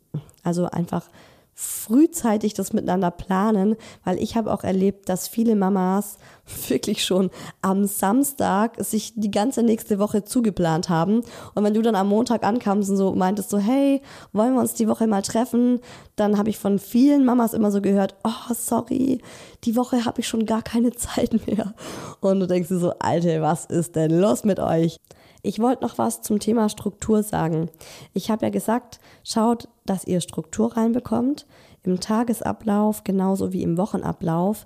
Also 0.43 0.66
einfach 0.66 1.10
frühzeitig 1.56 2.54
das 2.54 2.74
miteinander 2.74 3.12
planen, 3.12 3.76
weil 4.04 4.18
ich 4.18 4.36
habe 4.36 4.51
auch 4.51 4.64
erlebt, 4.64 5.08
dass 5.10 5.28
viele 5.28 5.56
Mamas 5.56 6.18
wirklich 6.68 7.06
schon 7.06 7.30
am 7.62 7.86
Samstag 7.86 8.84
sich 8.84 9.14
die 9.16 9.32
ganze 9.32 9.64
nächste 9.64 9.99
Woche 9.99 10.24
zugeplant 10.24 10.89
haben. 10.89 11.22
Und 11.54 11.64
wenn 11.64 11.74
du 11.74 11.82
dann 11.82 11.95
am 11.95 12.10
Montag 12.10 12.43
ankamst 12.43 12.89
und 12.89 12.97
so 12.97 13.14
meintest 13.14 13.49
so, 13.49 13.58
hey, 13.58 14.01
wollen 14.32 14.54
wir 14.54 14.62
uns 14.62 14.74
die 14.74 14.88
Woche 14.88 15.08
mal 15.08 15.22
treffen? 15.22 15.80
Dann 16.16 16.38
habe 16.38 16.49
ich 16.49 16.58
von 16.58 16.80
vielen 16.80 17.26
Mamas 17.26 17.54
immer 17.54 17.72
so 17.72 17.82
gehört, 17.82 18.16
oh, 18.24 18.54
sorry, 18.54 19.22
die 19.64 19.76
Woche 19.76 20.06
habe 20.06 20.22
ich 20.22 20.28
schon 20.28 20.45
gar 20.45 20.64
keine 20.64 20.91
Zeit 20.95 21.47
mehr. 21.47 21.74
Und 22.20 22.39
du 22.39 22.47
denkst 22.47 22.70
dir 22.70 22.80
so, 22.80 22.93
Alter, 22.99 23.41
was 23.41 23.66
ist 23.66 23.95
denn 23.95 24.12
los 24.20 24.43
mit 24.43 24.60
euch? 24.60 24.97
Ich 25.45 25.59
wollte 25.59 25.83
noch 25.83 25.97
was 25.97 26.21
zum 26.21 26.39
Thema 26.39 26.69
Struktur 26.69 27.21
sagen. 27.21 27.69
Ich 28.13 28.31
habe 28.31 28.45
ja 28.45 28.49
gesagt, 28.49 29.01
schaut, 29.25 29.67
dass 29.85 30.05
ihr 30.05 30.21
Struktur 30.21 30.77
reinbekommt 30.77 31.45
im 31.83 31.99
Tagesablauf 31.99 33.03
genauso 33.03 33.51
wie 33.51 33.61
im 33.61 33.77
Wochenablauf. 33.77 34.65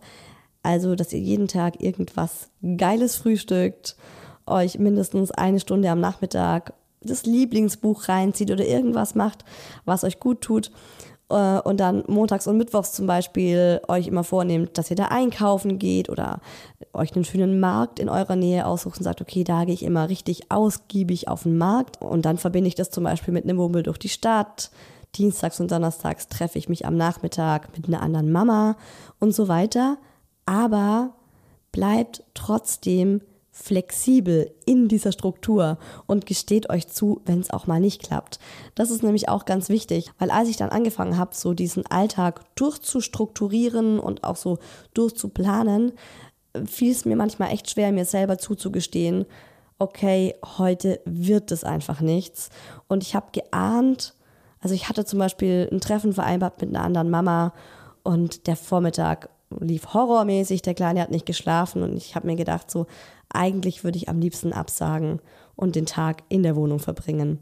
Also, 0.62 0.94
dass 0.94 1.12
ihr 1.14 1.20
jeden 1.20 1.48
Tag 1.48 1.82
irgendwas 1.82 2.52
Geiles 2.78 3.16
frühstückt, 3.16 3.96
euch 4.46 4.78
mindestens 4.78 5.32
eine 5.32 5.60
Stunde 5.60 5.90
am 5.90 6.00
Nachmittag 6.00 6.74
das 7.02 7.26
Lieblingsbuch 7.26 8.08
reinzieht 8.08 8.52
oder 8.52 8.66
irgendwas 8.66 9.16
macht, 9.16 9.46
was 9.86 10.04
euch 10.04 10.20
gut 10.20 10.42
tut. 10.42 10.72
Äh, 11.30 11.60
und 11.60 11.80
dann 11.80 12.04
montags 12.08 12.48
und 12.48 12.58
mittwochs 12.58 12.94
zum 12.94 13.08
Beispiel 13.08 13.82
euch 13.88 14.08
immer 14.08 14.24
vornehmt, 14.24 14.78
dass 14.78 14.90
ihr 14.90 14.96
da 14.96 15.06
einkaufen 15.06 15.80
geht 15.80 16.10
oder 16.10 16.40
euch 16.94 17.16
einen 17.16 17.26
schönen 17.26 17.60
Markt 17.60 18.00
in 18.00 18.10
eurer 18.10 18.36
Nähe 18.36 18.66
aussucht 18.66 18.98
und 18.98 19.04
sagt, 19.04 19.22
okay, 19.22 19.44
da 19.44 19.66
gehe 19.66 19.74
ich 19.74 19.84
immer 19.84 20.10
richtig 20.10 20.52
ausgiebig 20.52 21.28
auf 21.28 21.44
den 21.44 21.58
Markt 21.58 22.02
und 22.02 22.26
dann 22.26 22.38
verbinde 22.38 22.68
ich 22.68 22.76
das 22.76 22.90
zum 22.90 23.04
Beispiel 23.04 23.34
mit 23.34 23.44
einem 23.44 23.58
Wummel 23.58 23.84
durch 23.84 23.98
die 23.98 24.10
Stadt. 24.10 24.72
Dienstags 25.16 25.60
und 25.60 25.72
Donnerstags 25.72 26.28
treffe 26.28 26.60
ich 26.60 26.70
mich 26.70 26.86
am 26.86 26.96
Nachmittag 26.96 27.76
mit 27.76 27.88
einer 27.88 28.02
anderen 28.02 28.32
Mama 28.32 28.76
und 29.20 29.34
so 29.34 29.48
weiter. 29.48 29.98
Aber 30.46 31.14
bleibt 31.72 32.24
trotzdem 32.34 33.22
flexibel 33.60 34.52
in 34.66 34.88
dieser 34.88 35.12
Struktur 35.12 35.78
und 36.06 36.26
gesteht 36.26 36.70
euch 36.70 36.88
zu, 36.88 37.22
wenn 37.26 37.40
es 37.40 37.50
auch 37.50 37.66
mal 37.66 37.80
nicht 37.80 38.04
klappt. 38.04 38.40
Das 38.76 38.92
ist 38.92 39.04
nämlich 39.04 39.30
auch 39.30 39.46
ganz 39.46 39.70
wichtig, 39.70 40.12
weil 40.20 40.30
als 40.30 40.48
ich 40.48 40.58
dann 40.58 40.70
angefangen 40.70 41.18
habe, 41.18 41.34
so 41.34 41.54
diesen 41.54 41.86
Alltag 41.88 42.42
durchzustrukturieren 42.56 44.00
und 44.00 44.24
auch 44.24 44.36
so 44.36 44.60
durchzuplanen, 44.94 45.94
fiel 46.66 46.92
es 46.92 47.06
mir 47.06 47.16
manchmal 47.16 47.52
echt 47.52 47.70
schwer, 47.70 47.92
mir 47.92 48.06
selber 48.06 48.38
zuzugestehen, 48.38 49.26
okay, 49.80 50.36
heute 50.58 51.02
wird 51.06 51.52
es 51.52 51.64
einfach 51.64 52.00
nichts. 52.00 52.50
Und 52.88 53.04
ich 53.04 53.16
habe 53.16 53.28
geahnt, 53.32 54.14
also 54.60 54.76
ich 54.76 54.88
hatte 54.88 55.04
zum 55.06 55.20
Beispiel 55.20 55.68
ein 55.72 55.82
Treffen 55.82 56.14
vereinbart 56.14 56.62
mit 56.62 56.70
einer 56.70 56.84
anderen 56.84 57.10
Mama 57.10 57.54
und 58.04 58.48
der 58.48 58.56
Vormittag 58.56 59.30
lief 59.60 59.94
horrormäßig, 59.94 60.62
der 60.62 60.74
Kleine 60.74 61.02
hat 61.02 61.12
nicht 61.12 61.26
geschlafen 61.26 61.82
und 61.84 61.98
ich 61.98 62.16
habe 62.16 62.28
mir 62.28 62.36
gedacht, 62.36 62.70
so 62.70 62.86
eigentlich 63.30 63.84
würde 63.84 63.98
ich 63.98 64.10
am 64.10 64.20
liebsten 64.20 64.54
absagen 64.54 65.20
und 65.56 65.76
den 65.76 65.86
Tag 65.86 66.24
in 66.30 66.44
der 66.44 66.56
Wohnung 66.56 66.80
verbringen. 66.80 67.40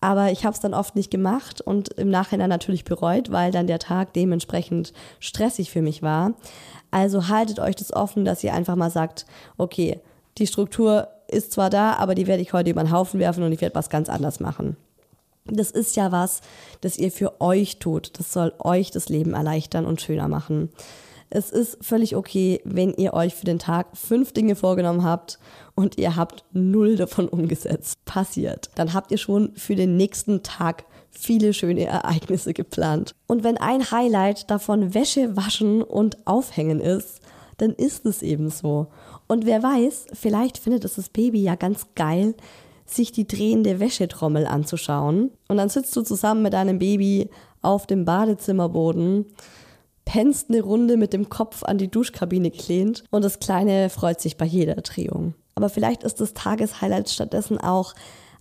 Aber 0.00 0.30
ich 0.30 0.44
habe 0.44 0.54
es 0.54 0.60
dann 0.60 0.74
oft 0.74 0.94
nicht 0.94 1.10
gemacht 1.10 1.60
und 1.60 1.88
im 1.90 2.08
Nachhinein 2.08 2.48
natürlich 2.48 2.84
bereut, 2.84 3.32
weil 3.32 3.50
dann 3.50 3.66
der 3.66 3.80
Tag 3.80 4.12
dementsprechend 4.12 4.92
stressig 5.18 5.70
für 5.70 5.82
mich 5.82 6.02
war. 6.02 6.34
Also 6.90 7.28
haltet 7.28 7.58
euch 7.58 7.74
das 7.74 7.92
offen, 7.92 8.24
dass 8.24 8.44
ihr 8.44 8.54
einfach 8.54 8.76
mal 8.76 8.90
sagt, 8.90 9.26
okay, 9.56 10.00
die 10.38 10.46
Struktur 10.46 11.08
ist 11.26 11.52
zwar 11.52 11.68
da, 11.68 11.94
aber 11.94 12.14
die 12.14 12.28
werde 12.28 12.42
ich 12.42 12.52
heute 12.52 12.70
über 12.70 12.82
den 12.82 12.92
Haufen 12.92 13.18
werfen 13.18 13.42
und 13.42 13.52
ich 13.52 13.60
werde 13.60 13.74
was 13.74 13.90
ganz 13.90 14.08
anders 14.08 14.38
machen. 14.38 14.76
Das 15.44 15.70
ist 15.70 15.96
ja 15.96 16.12
was, 16.12 16.42
das 16.80 16.98
ihr 16.98 17.10
für 17.10 17.40
euch 17.40 17.78
tut. 17.78 18.18
Das 18.18 18.32
soll 18.32 18.52
euch 18.58 18.90
das 18.90 19.08
Leben 19.08 19.34
erleichtern 19.34 19.84
und 19.84 20.00
schöner 20.00 20.28
machen. 20.28 20.70
Es 21.30 21.50
ist 21.50 21.84
völlig 21.84 22.16
okay, 22.16 22.60
wenn 22.64 22.94
ihr 22.94 23.12
euch 23.12 23.34
für 23.34 23.44
den 23.44 23.58
Tag 23.58 23.88
fünf 23.96 24.32
Dinge 24.32 24.56
vorgenommen 24.56 25.04
habt 25.04 25.38
und 25.74 25.98
ihr 25.98 26.16
habt 26.16 26.44
null 26.52 26.96
davon 26.96 27.28
umgesetzt. 27.28 28.02
Passiert. 28.06 28.70
Dann 28.76 28.94
habt 28.94 29.10
ihr 29.10 29.18
schon 29.18 29.52
für 29.54 29.74
den 29.74 29.96
nächsten 29.96 30.42
Tag 30.42 30.84
viele 31.10 31.52
schöne 31.52 31.84
Ereignisse 31.84 32.54
geplant. 32.54 33.14
Und 33.26 33.44
wenn 33.44 33.58
ein 33.58 33.90
Highlight 33.90 34.50
davon 34.50 34.94
Wäsche 34.94 35.36
waschen 35.36 35.82
und 35.82 36.26
aufhängen 36.26 36.80
ist, 36.80 37.20
dann 37.58 37.72
ist 37.72 38.06
es 38.06 38.22
eben 38.22 38.50
so. 38.50 38.86
Und 39.26 39.44
wer 39.44 39.62
weiß, 39.62 40.06
vielleicht 40.14 40.58
findet 40.58 40.84
es 40.84 40.94
das 40.94 41.10
Baby 41.10 41.42
ja 41.42 41.56
ganz 41.56 41.88
geil, 41.94 42.34
sich 42.86 43.12
die 43.12 43.28
drehende 43.28 43.80
Wäschetrommel 43.80 44.46
anzuschauen. 44.46 45.30
Und 45.48 45.56
dann 45.58 45.68
sitzt 45.68 45.94
du 45.94 46.02
zusammen 46.02 46.42
mit 46.42 46.54
deinem 46.54 46.78
Baby 46.78 47.28
auf 47.60 47.86
dem 47.86 48.06
Badezimmerboden 48.06 49.26
pennst 50.08 50.48
eine 50.48 50.62
Runde 50.62 50.96
mit 50.96 51.12
dem 51.12 51.28
Kopf 51.28 51.62
an 51.64 51.76
die 51.76 51.90
Duschkabine 51.90 52.50
gelehnt 52.50 53.04
und 53.10 53.22
das 53.22 53.40
Kleine 53.40 53.90
freut 53.90 54.22
sich 54.22 54.38
bei 54.38 54.46
jeder 54.46 54.76
Drehung. 54.76 55.34
Aber 55.54 55.68
vielleicht 55.68 56.02
ist 56.02 56.22
das 56.22 56.32
Tageshighlight 56.32 57.10
stattdessen 57.10 57.58
auch 57.58 57.92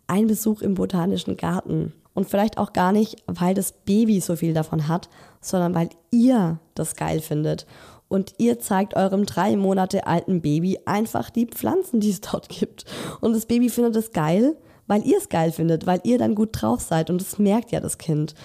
ein 0.08 0.28
Besuch 0.28 0.62
im 0.62 0.76
Botanischen 0.76 1.36
Garten. 1.36 1.92
Und 2.14 2.30
vielleicht 2.30 2.58
auch 2.58 2.72
gar 2.72 2.94
nicht, 2.94 3.18
weil 3.28 3.54
das 3.54 3.74
Baby 3.74 4.22
so 4.22 4.38
viel 4.38 4.54
davon 4.54 4.88
hat, 4.88 5.10
sondern 5.42 5.76
weil 5.76 5.90
ihr 6.10 6.58
das 6.74 6.96
geil 6.96 7.20
findet. 7.20 7.68
Und 8.08 8.36
ihr 8.38 8.60
zeigt 8.60 8.96
eurem 8.96 9.26
drei 9.26 9.58
Monate 9.58 10.08
alten 10.08 10.42
Baby 10.42 10.80
einfach 10.86 11.30
die 11.30 11.48
Pflanzen, 11.48 12.00
die 12.00 12.12
es 12.12 12.22
dort 12.22 12.48
gibt. 12.48 12.86
Und 13.20 13.34
das 13.34 13.46
Baby 13.46 13.70
findet 13.70 13.98
es 13.98 14.14
geil, 14.14 14.56
weil 14.88 15.06
ihr 15.06 15.18
es 15.18 15.28
geil 15.28 15.52
findet, 15.52 15.86
weil 15.86 16.00
ihr 16.06 16.18
dann 16.18 16.34
gut 16.34 16.50
drauf 16.54 16.80
seid. 16.80 17.10
Und 17.10 17.20
das 17.20 17.40
merkt 17.40 17.74
ja 17.74 17.82
das 17.82 17.98
Kind. 17.98 18.36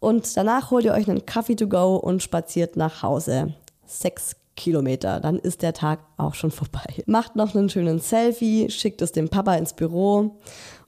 Und 0.00 0.36
danach 0.36 0.70
holt 0.70 0.84
ihr 0.84 0.92
euch 0.92 1.08
einen 1.08 1.26
Kaffee 1.26 1.56
to 1.56 1.68
go 1.68 1.96
und 1.96 2.22
spaziert 2.22 2.76
nach 2.76 3.02
Hause. 3.02 3.54
Sechs 3.86 4.36
Kilometer, 4.56 5.20
dann 5.20 5.38
ist 5.38 5.62
der 5.62 5.74
Tag 5.74 6.00
auch 6.16 6.34
schon 6.34 6.50
vorbei. 6.50 7.02
Macht 7.06 7.36
noch 7.36 7.54
einen 7.54 7.68
schönen 7.68 8.00
Selfie, 8.00 8.70
schickt 8.70 9.02
es 9.02 9.12
dem 9.12 9.28
Papa 9.28 9.54
ins 9.54 9.74
Büro 9.74 10.38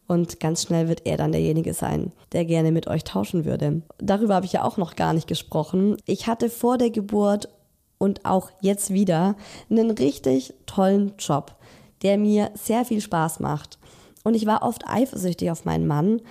und 0.06 0.40
ganz 0.40 0.62
schnell 0.62 0.88
wird 0.88 1.02
er 1.04 1.18
dann 1.18 1.32
derjenige 1.32 1.74
sein, 1.74 2.12
der 2.32 2.46
gerne 2.46 2.72
mit 2.72 2.88
euch 2.88 3.04
tauschen 3.04 3.44
würde. 3.44 3.82
Darüber 3.98 4.34
habe 4.36 4.46
ich 4.46 4.52
ja 4.52 4.64
auch 4.64 4.78
noch 4.78 4.96
gar 4.96 5.12
nicht 5.12 5.26
gesprochen. 5.28 5.98
Ich 6.06 6.26
hatte 6.26 6.48
vor 6.48 6.78
der 6.78 6.90
Geburt 6.90 7.50
und 7.98 8.24
auch 8.24 8.50
jetzt 8.62 8.90
wieder 8.90 9.36
einen 9.70 9.90
richtig 9.90 10.54
tollen 10.64 11.12
Job, 11.18 11.54
der 12.02 12.16
mir 12.16 12.50
sehr 12.54 12.84
viel 12.86 13.02
Spaß 13.02 13.40
macht. 13.40 13.78
Und 14.24 14.34
ich 14.34 14.46
war 14.46 14.62
oft 14.62 14.88
eifersüchtig 14.88 15.50
auf 15.50 15.64
meinen 15.64 15.86
Mann 15.86 16.22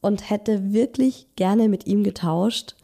und 0.00 0.30
hätte 0.30 0.72
wirklich 0.72 1.26
gerne 1.36 1.68
mit 1.68 1.86
ihm 1.86 2.04
getauscht. 2.04 2.74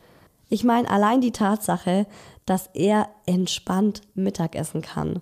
Ich 0.48 0.64
meine, 0.64 0.90
allein 0.90 1.20
die 1.20 1.32
Tatsache, 1.32 2.06
dass 2.44 2.70
er 2.74 3.08
entspannt 3.26 4.02
Mittagessen 4.14 4.82
kann. 4.82 5.20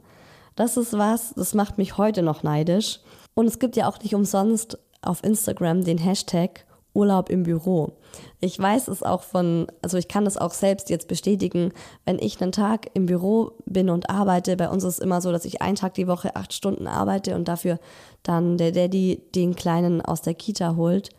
Das 0.56 0.76
ist 0.76 0.92
was, 0.92 1.34
das 1.34 1.54
macht 1.54 1.78
mich 1.78 1.96
heute 1.96 2.22
noch 2.22 2.42
neidisch. 2.42 3.00
Und 3.34 3.46
es 3.46 3.58
gibt 3.58 3.76
ja 3.76 3.88
auch 3.88 3.98
nicht 4.00 4.14
umsonst 4.14 4.78
auf 5.02 5.24
Instagram 5.24 5.84
den 5.84 5.98
Hashtag 5.98 6.64
Urlaub 6.94 7.28
im 7.28 7.42
Büro. 7.42 7.94
Ich 8.40 8.56
weiß 8.56 8.86
es 8.86 9.02
auch 9.02 9.22
von, 9.22 9.66
also 9.82 9.98
ich 9.98 10.06
kann 10.06 10.24
das 10.24 10.36
auch 10.36 10.52
selbst 10.52 10.90
jetzt 10.90 11.08
bestätigen, 11.08 11.72
wenn 12.04 12.20
ich 12.20 12.40
einen 12.40 12.52
Tag 12.52 12.88
im 12.94 13.06
Büro 13.06 13.52
bin 13.66 13.90
und 13.90 14.10
arbeite. 14.10 14.56
Bei 14.56 14.68
uns 14.68 14.84
ist 14.84 14.94
es 14.94 14.98
immer 15.00 15.20
so, 15.20 15.32
dass 15.32 15.44
ich 15.44 15.60
einen 15.60 15.74
Tag 15.74 15.94
die 15.94 16.06
Woche 16.06 16.36
acht 16.36 16.52
Stunden 16.52 16.86
arbeite 16.86 17.34
und 17.34 17.48
dafür 17.48 17.80
dann 18.22 18.58
der 18.58 18.70
Daddy 18.70 19.22
den 19.34 19.56
Kleinen 19.56 20.02
aus 20.02 20.22
der 20.22 20.34
Kita 20.34 20.76
holt 20.76 21.10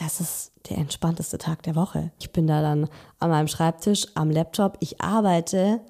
das 0.00 0.20
ist 0.20 0.52
der 0.68 0.78
entspannteste 0.78 1.36
Tag 1.36 1.62
der 1.62 1.76
Woche. 1.76 2.10
Ich 2.18 2.30
bin 2.30 2.46
da 2.46 2.62
dann 2.62 2.88
an 3.18 3.30
meinem 3.30 3.48
Schreibtisch, 3.48 4.06
am 4.14 4.30
Laptop, 4.30 4.78
ich 4.80 5.00
arbeite. 5.00 5.80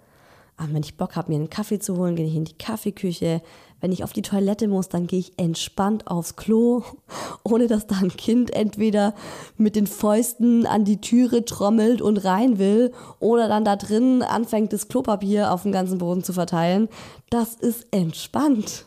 Aber 0.56 0.68
ah, 0.68 0.74
wenn 0.74 0.82
ich 0.82 0.98
Bock 0.98 1.16
habe, 1.16 1.30
mir 1.30 1.36
einen 1.36 1.48
Kaffee 1.48 1.78
zu 1.78 1.96
holen, 1.96 2.16
gehe 2.16 2.26
ich 2.26 2.34
in 2.34 2.44
die 2.44 2.58
Kaffeeküche. 2.58 3.40
Wenn 3.80 3.92
ich 3.92 4.04
auf 4.04 4.12
die 4.12 4.20
Toilette 4.20 4.68
muss, 4.68 4.90
dann 4.90 5.06
gehe 5.06 5.20
ich 5.20 5.38
entspannt 5.38 6.08
aufs 6.08 6.36
Klo, 6.36 6.82
ohne 7.44 7.66
dass 7.66 7.86
da 7.86 7.96
ein 7.96 8.10
Kind 8.10 8.52
entweder 8.52 9.14
mit 9.56 9.74
den 9.74 9.86
Fäusten 9.86 10.66
an 10.66 10.84
die 10.84 11.00
Türe 11.00 11.44
trommelt 11.44 12.02
und 12.02 12.18
rein 12.18 12.58
will 12.58 12.92
oder 13.20 13.48
dann 13.48 13.64
da 13.64 13.76
drin 13.76 14.22
anfängt, 14.22 14.72
das 14.72 14.88
Klopapier 14.88 15.52
auf 15.52 15.62
dem 15.62 15.72
ganzen 15.72 15.98
Boden 15.98 16.24
zu 16.24 16.32
verteilen. 16.32 16.88
Das 17.30 17.54
ist 17.54 17.86
entspannt. 17.92 18.84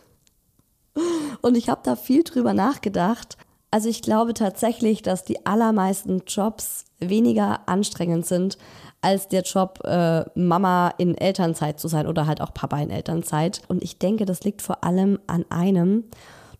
Und 1.41 1.55
ich 1.55 1.69
habe 1.69 1.82
da 1.84 1.95
viel 1.95 2.24
drüber 2.24 2.53
nachgedacht, 2.53 3.38
also 3.74 3.89
ich 3.89 4.03
glaube 4.03 4.36
tatsächlich, 4.36 5.01
dass 5.01 5.26
die 5.26 5.47
allermeisten 5.47 6.21
Jobs 6.28 6.86
weniger 6.99 7.67
anstrengend 7.67 8.24
sind 8.24 8.59
als 9.01 9.30
der 9.30 9.41
Job, 9.41 9.80
äh, 9.84 10.26
Mama 10.36 10.93
in 10.99 11.17
Elternzeit 11.17 11.80
zu 11.80 11.88
sein 11.88 12.05
oder 12.05 12.28
halt 12.28 12.39
auch 12.39 12.53
Papa 12.53 12.78
in 12.78 12.91
Elternzeit. 12.91 13.63
Und 13.69 13.84
ich 13.84 13.97
denke, 13.97 14.26
das 14.26 14.43
liegt 14.43 14.61
vor 14.61 14.84
allem 14.84 15.17
an 15.26 15.43
einem. 15.49 16.03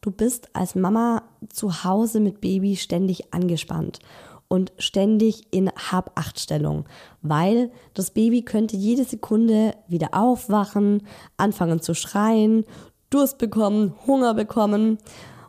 Du 0.02 0.10
bist 0.10 0.50
als 0.54 0.74
Mama 0.74 1.22
zu 1.50 1.84
Hause 1.84 2.20
mit 2.20 2.42
Baby 2.42 2.78
ständig 2.78 3.32
angespannt 3.32 4.00
und 4.48 4.72
ständig 4.80 5.44
in 5.52 5.70
Hab-Acht-Stellung, 5.70 6.86
weil 7.22 7.70
das 7.94 8.10
Baby 8.10 8.42
könnte 8.42 8.76
jede 8.76 9.04
Sekunde 9.04 9.76
wieder 9.88 10.16
aufwachen, 10.16 11.04
anfangen 11.38 11.80
zu 11.80 11.94
schreien, 11.94 12.66
Durst 13.12 13.38
bekommen, 13.38 13.94
Hunger 14.08 14.34
bekommen. 14.34 14.98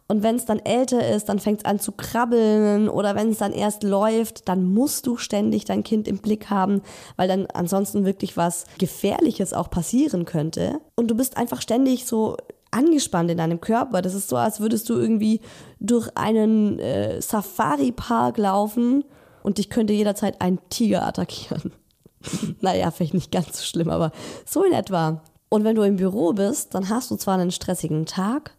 Und 0.07 0.23
wenn 0.23 0.37
es 0.37 0.45
dann 0.45 0.59
älter 0.59 1.09
ist, 1.09 1.31
dann 1.31 1.39
fängt 1.39 1.61
es 1.61 1.65
an 1.65 1.81
zu 1.81 1.93
krabbeln 1.93 2.91
oder 2.91 3.15
wenn 3.15 3.31
es 3.31 3.39
dann 3.39 3.53
erst 3.53 3.83
läuft, 3.83 4.49
dann 4.49 4.65
musst 4.65 5.07
du 5.07 5.17
ständig 5.17 5.65
dein 5.65 5.83
Kind 5.83 6.07
im 6.09 6.19
Blick 6.19 6.51
haben, 6.51 6.83
weil 7.17 7.27
dann 7.27 7.47
ansonsten 7.47 8.05
wirklich 8.05 8.37
was 8.37 8.67
Gefährliches 8.79 9.55
auch 9.55 9.71
passieren 9.71 10.27
könnte. 10.27 10.81
Und 10.95 11.11
du 11.11 11.15
bist 11.15 11.39
einfach 11.39 11.63
ständig 11.63 12.05
so 12.05 12.37
angespannt 12.71 13.31
in 13.31 13.39
deinem 13.39 13.63
Körper. 13.63 14.03
Das 14.03 14.15
ist 14.15 14.29
so, 14.29 14.37
als 14.37 14.61
würdest 14.61 14.91
du 14.91 14.95
irgendwie 14.95 15.41
durch 15.81 16.11
einen 16.17 16.79
äh, 16.81 17.23
Safari-Park 17.23 18.37
laufen 18.37 19.05
und 19.43 19.57
dich 19.57 19.71
könnte 19.71 19.95
jederzeit 19.95 20.41
ein 20.43 20.59
Tiger 20.69 21.07
attackieren. 21.07 21.73
naja, 22.61 22.91
vielleicht 22.91 23.15
nicht 23.15 23.33
ganz 23.33 23.59
so 23.59 23.65
schlimm, 23.65 23.89
aber 23.89 24.13
so 24.45 24.65
in 24.65 24.73
etwa. 24.73 25.23
Und 25.49 25.65
wenn 25.65 25.77
du 25.77 25.83
im 25.83 25.97
Büro 25.97 26.33
bist, 26.33 26.75
dann 26.75 26.89
hast 26.91 27.11
du 27.11 27.17
zwar 27.17 27.39
einen 27.39 27.53
stressigen 27.53 28.07
Tag 28.07 28.55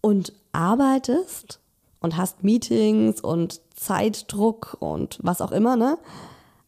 und 0.00 0.32
arbeitest 0.54 1.60
und 2.00 2.16
hast 2.16 2.44
Meetings 2.44 3.20
und 3.20 3.60
Zeitdruck 3.74 4.76
und 4.80 5.18
was 5.22 5.40
auch 5.40 5.52
immer, 5.52 5.76
ne? 5.76 5.98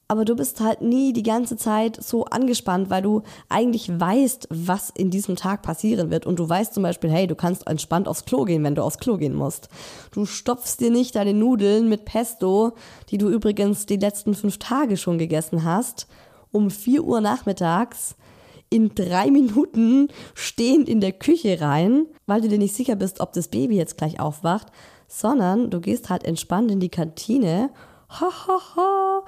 Aber 0.08 0.24
du 0.24 0.36
bist 0.36 0.60
halt 0.60 0.82
nie 0.82 1.12
die 1.12 1.24
ganze 1.24 1.56
Zeit 1.56 2.00
so 2.00 2.26
angespannt, 2.26 2.90
weil 2.90 3.02
du 3.02 3.22
eigentlich 3.48 3.88
weißt, 3.88 4.46
was 4.50 4.90
in 4.90 5.10
diesem 5.10 5.34
Tag 5.34 5.62
passieren 5.62 6.10
wird. 6.10 6.26
Und 6.26 6.38
du 6.38 6.48
weißt 6.48 6.74
zum 6.74 6.84
Beispiel, 6.84 7.10
hey, 7.10 7.26
du 7.26 7.34
kannst 7.34 7.66
entspannt 7.66 8.06
aufs 8.06 8.24
Klo 8.24 8.44
gehen, 8.44 8.62
wenn 8.62 8.76
du 8.76 8.82
aufs 8.82 8.98
Klo 8.98 9.16
gehen 9.16 9.34
musst. 9.34 9.68
Du 10.12 10.24
stopfst 10.24 10.76
dir 10.78 10.92
nicht 10.92 11.16
deine 11.16 11.34
Nudeln 11.34 11.88
mit 11.88 12.04
Pesto, 12.04 12.74
die 13.10 13.18
du 13.18 13.28
übrigens 13.28 13.86
die 13.86 13.96
letzten 13.96 14.34
fünf 14.34 14.58
Tage 14.58 14.96
schon 14.96 15.18
gegessen 15.18 15.64
hast, 15.64 16.06
um 16.52 16.70
vier 16.70 17.02
Uhr 17.02 17.20
nachmittags 17.20 18.14
in 18.70 18.94
drei 18.94 19.30
Minuten 19.30 20.08
stehend 20.34 20.88
in 20.88 21.00
der 21.00 21.12
Küche 21.12 21.60
rein, 21.60 22.06
weil 22.26 22.40
du 22.40 22.48
dir 22.48 22.58
nicht 22.58 22.74
sicher 22.74 22.96
bist, 22.96 23.20
ob 23.20 23.32
das 23.32 23.48
Baby 23.48 23.76
jetzt 23.76 23.96
gleich 23.96 24.20
aufwacht, 24.20 24.68
sondern 25.08 25.70
du 25.70 25.80
gehst 25.80 26.10
halt 26.10 26.24
entspannt 26.24 26.70
in 26.70 26.80
die 26.80 26.88
Kantine, 26.88 27.70
ha 28.08 28.30
ha 28.46 28.60
ha, 28.76 29.22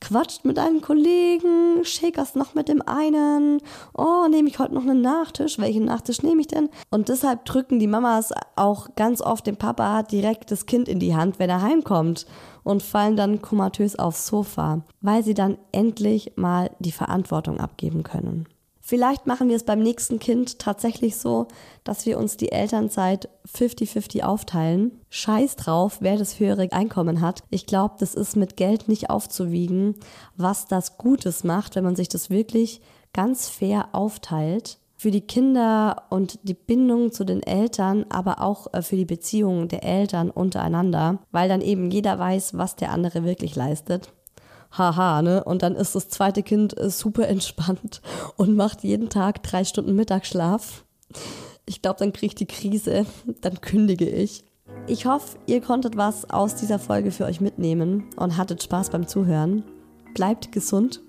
quatscht 0.00 0.44
mit 0.44 0.58
deinen 0.58 0.80
Kollegen, 0.80 1.84
shakerst 1.84 2.36
noch 2.36 2.54
mit 2.54 2.68
dem 2.68 2.82
einen, 2.82 3.60
oh, 3.96 4.26
nehme 4.28 4.48
ich 4.48 4.58
heute 4.58 4.74
noch 4.74 4.82
einen 4.82 5.00
Nachtisch, 5.00 5.58
welchen 5.58 5.86
Nachtisch 5.86 6.22
nehme 6.22 6.40
ich 6.40 6.48
denn? 6.48 6.68
Und 6.90 7.08
deshalb 7.08 7.44
drücken 7.44 7.78
die 7.78 7.86
Mamas 7.86 8.32
auch 8.56 8.94
ganz 8.96 9.20
oft 9.20 9.46
dem 9.46 9.56
Papa 9.56 10.02
direkt 10.02 10.50
das 10.50 10.66
Kind 10.66 10.88
in 10.88 11.00
die 11.00 11.16
Hand, 11.16 11.38
wenn 11.38 11.50
er 11.50 11.62
heimkommt 11.62 12.26
und 12.64 12.82
fallen 12.82 13.16
dann 13.16 13.42
komatös 13.42 13.96
aufs 13.96 14.26
Sofa, 14.26 14.82
weil 15.00 15.24
sie 15.24 15.34
dann 15.34 15.58
endlich 15.72 16.32
mal 16.36 16.70
die 16.78 16.92
Verantwortung 16.92 17.60
abgeben 17.60 18.02
können. 18.02 18.46
Vielleicht 18.86 19.26
machen 19.26 19.48
wir 19.48 19.56
es 19.56 19.64
beim 19.64 19.78
nächsten 19.78 20.18
Kind 20.18 20.58
tatsächlich 20.58 21.16
so, 21.16 21.48
dass 21.84 22.04
wir 22.04 22.18
uns 22.18 22.36
die 22.36 22.52
Elternzeit 22.52 23.30
50-50 23.50 24.24
aufteilen. 24.24 25.00
Scheiß 25.08 25.56
drauf, 25.56 25.96
wer 26.00 26.18
das 26.18 26.38
höhere 26.38 26.70
Einkommen 26.70 27.22
hat. 27.22 27.44
Ich 27.48 27.64
glaube, 27.64 27.94
das 27.98 28.14
ist 28.14 28.36
mit 28.36 28.58
Geld 28.58 28.86
nicht 28.86 29.08
aufzuwiegen, 29.08 29.94
was 30.36 30.66
das 30.66 30.98
Gutes 30.98 31.44
macht, 31.44 31.76
wenn 31.76 31.84
man 31.84 31.96
sich 31.96 32.10
das 32.10 32.28
wirklich 32.28 32.82
ganz 33.14 33.48
fair 33.48 33.88
aufteilt 33.92 34.76
für 34.96 35.10
die 35.10 35.20
Kinder 35.20 36.04
und 36.08 36.38
die 36.44 36.54
Bindung 36.54 37.12
zu 37.12 37.24
den 37.24 37.42
Eltern, 37.42 38.06
aber 38.08 38.40
auch 38.40 38.72
äh, 38.72 38.80
für 38.80 38.96
die 38.96 39.04
Beziehungen 39.04 39.68
der 39.68 39.84
Eltern 39.84 40.30
untereinander, 40.30 41.18
weil 41.30 41.48
dann 41.48 41.60
eben 41.60 41.90
jeder 41.90 42.18
weiß, 42.18 42.56
was 42.56 42.76
der 42.76 42.90
andere 42.90 43.22
wirklich 43.22 43.54
leistet. 43.54 44.13
Haha, 44.76 45.22
ne? 45.22 45.44
Und 45.44 45.62
dann 45.62 45.74
ist 45.74 45.94
das 45.94 46.08
zweite 46.08 46.42
Kind 46.42 46.78
äh, 46.78 46.90
super 46.90 47.28
entspannt 47.28 48.00
und 48.36 48.56
macht 48.56 48.82
jeden 48.82 49.08
Tag 49.08 49.42
drei 49.42 49.64
Stunden 49.64 49.94
Mittagsschlaf. 49.94 50.84
Ich 51.66 51.80
glaube, 51.80 51.98
dann 51.98 52.12
kriege 52.12 52.26
ich 52.26 52.34
die 52.34 52.46
Krise, 52.46 53.06
dann 53.40 53.60
kündige 53.60 54.08
ich. 54.08 54.44
Ich 54.86 55.06
hoffe, 55.06 55.38
ihr 55.46 55.60
konntet 55.60 55.96
was 55.96 56.28
aus 56.28 56.56
dieser 56.56 56.78
Folge 56.78 57.10
für 57.10 57.24
euch 57.24 57.40
mitnehmen 57.40 58.10
und 58.16 58.36
hattet 58.36 58.62
Spaß 58.62 58.90
beim 58.90 59.06
Zuhören. 59.06 59.64
Bleibt 60.14 60.52
gesund 60.52 61.00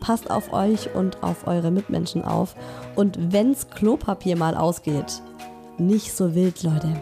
passt 0.00 0.30
auf 0.30 0.52
euch 0.52 0.94
und 0.94 1.22
auf 1.22 1.46
eure 1.46 1.70
Mitmenschen 1.70 2.22
auf. 2.22 2.54
Und 2.96 3.32
wenn's 3.32 3.68
Klopapier 3.68 4.36
mal 4.36 4.56
ausgeht, 4.56 5.22
nicht 5.78 6.12
so 6.12 6.34
wild, 6.34 6.62
Leute. 6.62 7.00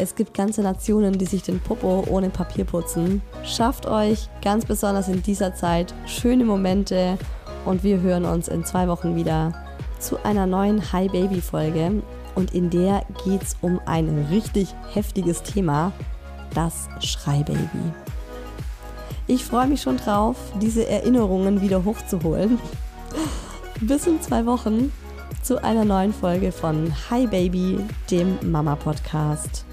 Es 0.00 0.14
gibt 0.14 0.32
ganze 0.32 0.62
Nationen, 0.62 1.18
die 1.18 1.24
sich 1.24 1.42
den 1.42 1.58
Popo 1.58 2.04
ohne 2.08 2.30
Papier 2.30 2.64
putzen. 2.64 3.20
Schafft 3.44 3.86
euch 3.86 4.28
ganz 4.42 4.64
besonders 4.64 5.08
in 5.08 5.24
dieser 5.24 5.56
Zeit 5.56 5.92
schöne 6.06 6.44
Momente 6.44 7.18
und 7.64 7.82
wir 7.82 8.00
hören 8.00 8.24
uns 8.24 8.46
in 8.46 8.64
zwei 8.64 8.86
Wochen 8.86 9.16
wieder 9.16 9.52
zu 9.98 10.22
einer 10.22 10.46
neuen 10.46 10.92
Hi 10.92 11.08
Baby 11.08 11.40
Folge 11.40 12.00
und 12.36 12.54
in 12.54 12.70
der 12.70 13.04
geht's 13.24 13.56
um 13.60 13.80
ein 13.86 14.28
richtig 14.30 14.72
heftiges 14.94 15.42
Thema, 15.42 15.92
das 16.54 16.88
Schreibaby. 17.00 17.58
Ich 19.26 19.44
freue 19.44 19.66
mich 19.66 19.82
schon 19.82 19.96
drauf, 19.96 20.36
diese 20.60 20.86
Erinnerungen 20.86 21.60
wieder 21.60 21.84
hochzuholen. 21.84 22.60
Bis 23.80 24.06
in 24.06 24.22
zwei 24.22 24.46
Wochen 24.46 24.92
zu 25.42 25.62
einer 25.62 25.84
neuen 25.84 26.14
Folge 26.14 26.52
von 26.52 26.92
Hi 27.10 27.26
Baby, 27.26 27.80
dem 28.10 28.38
Mama 28.48 28.76
Podcast. 28.76 29.67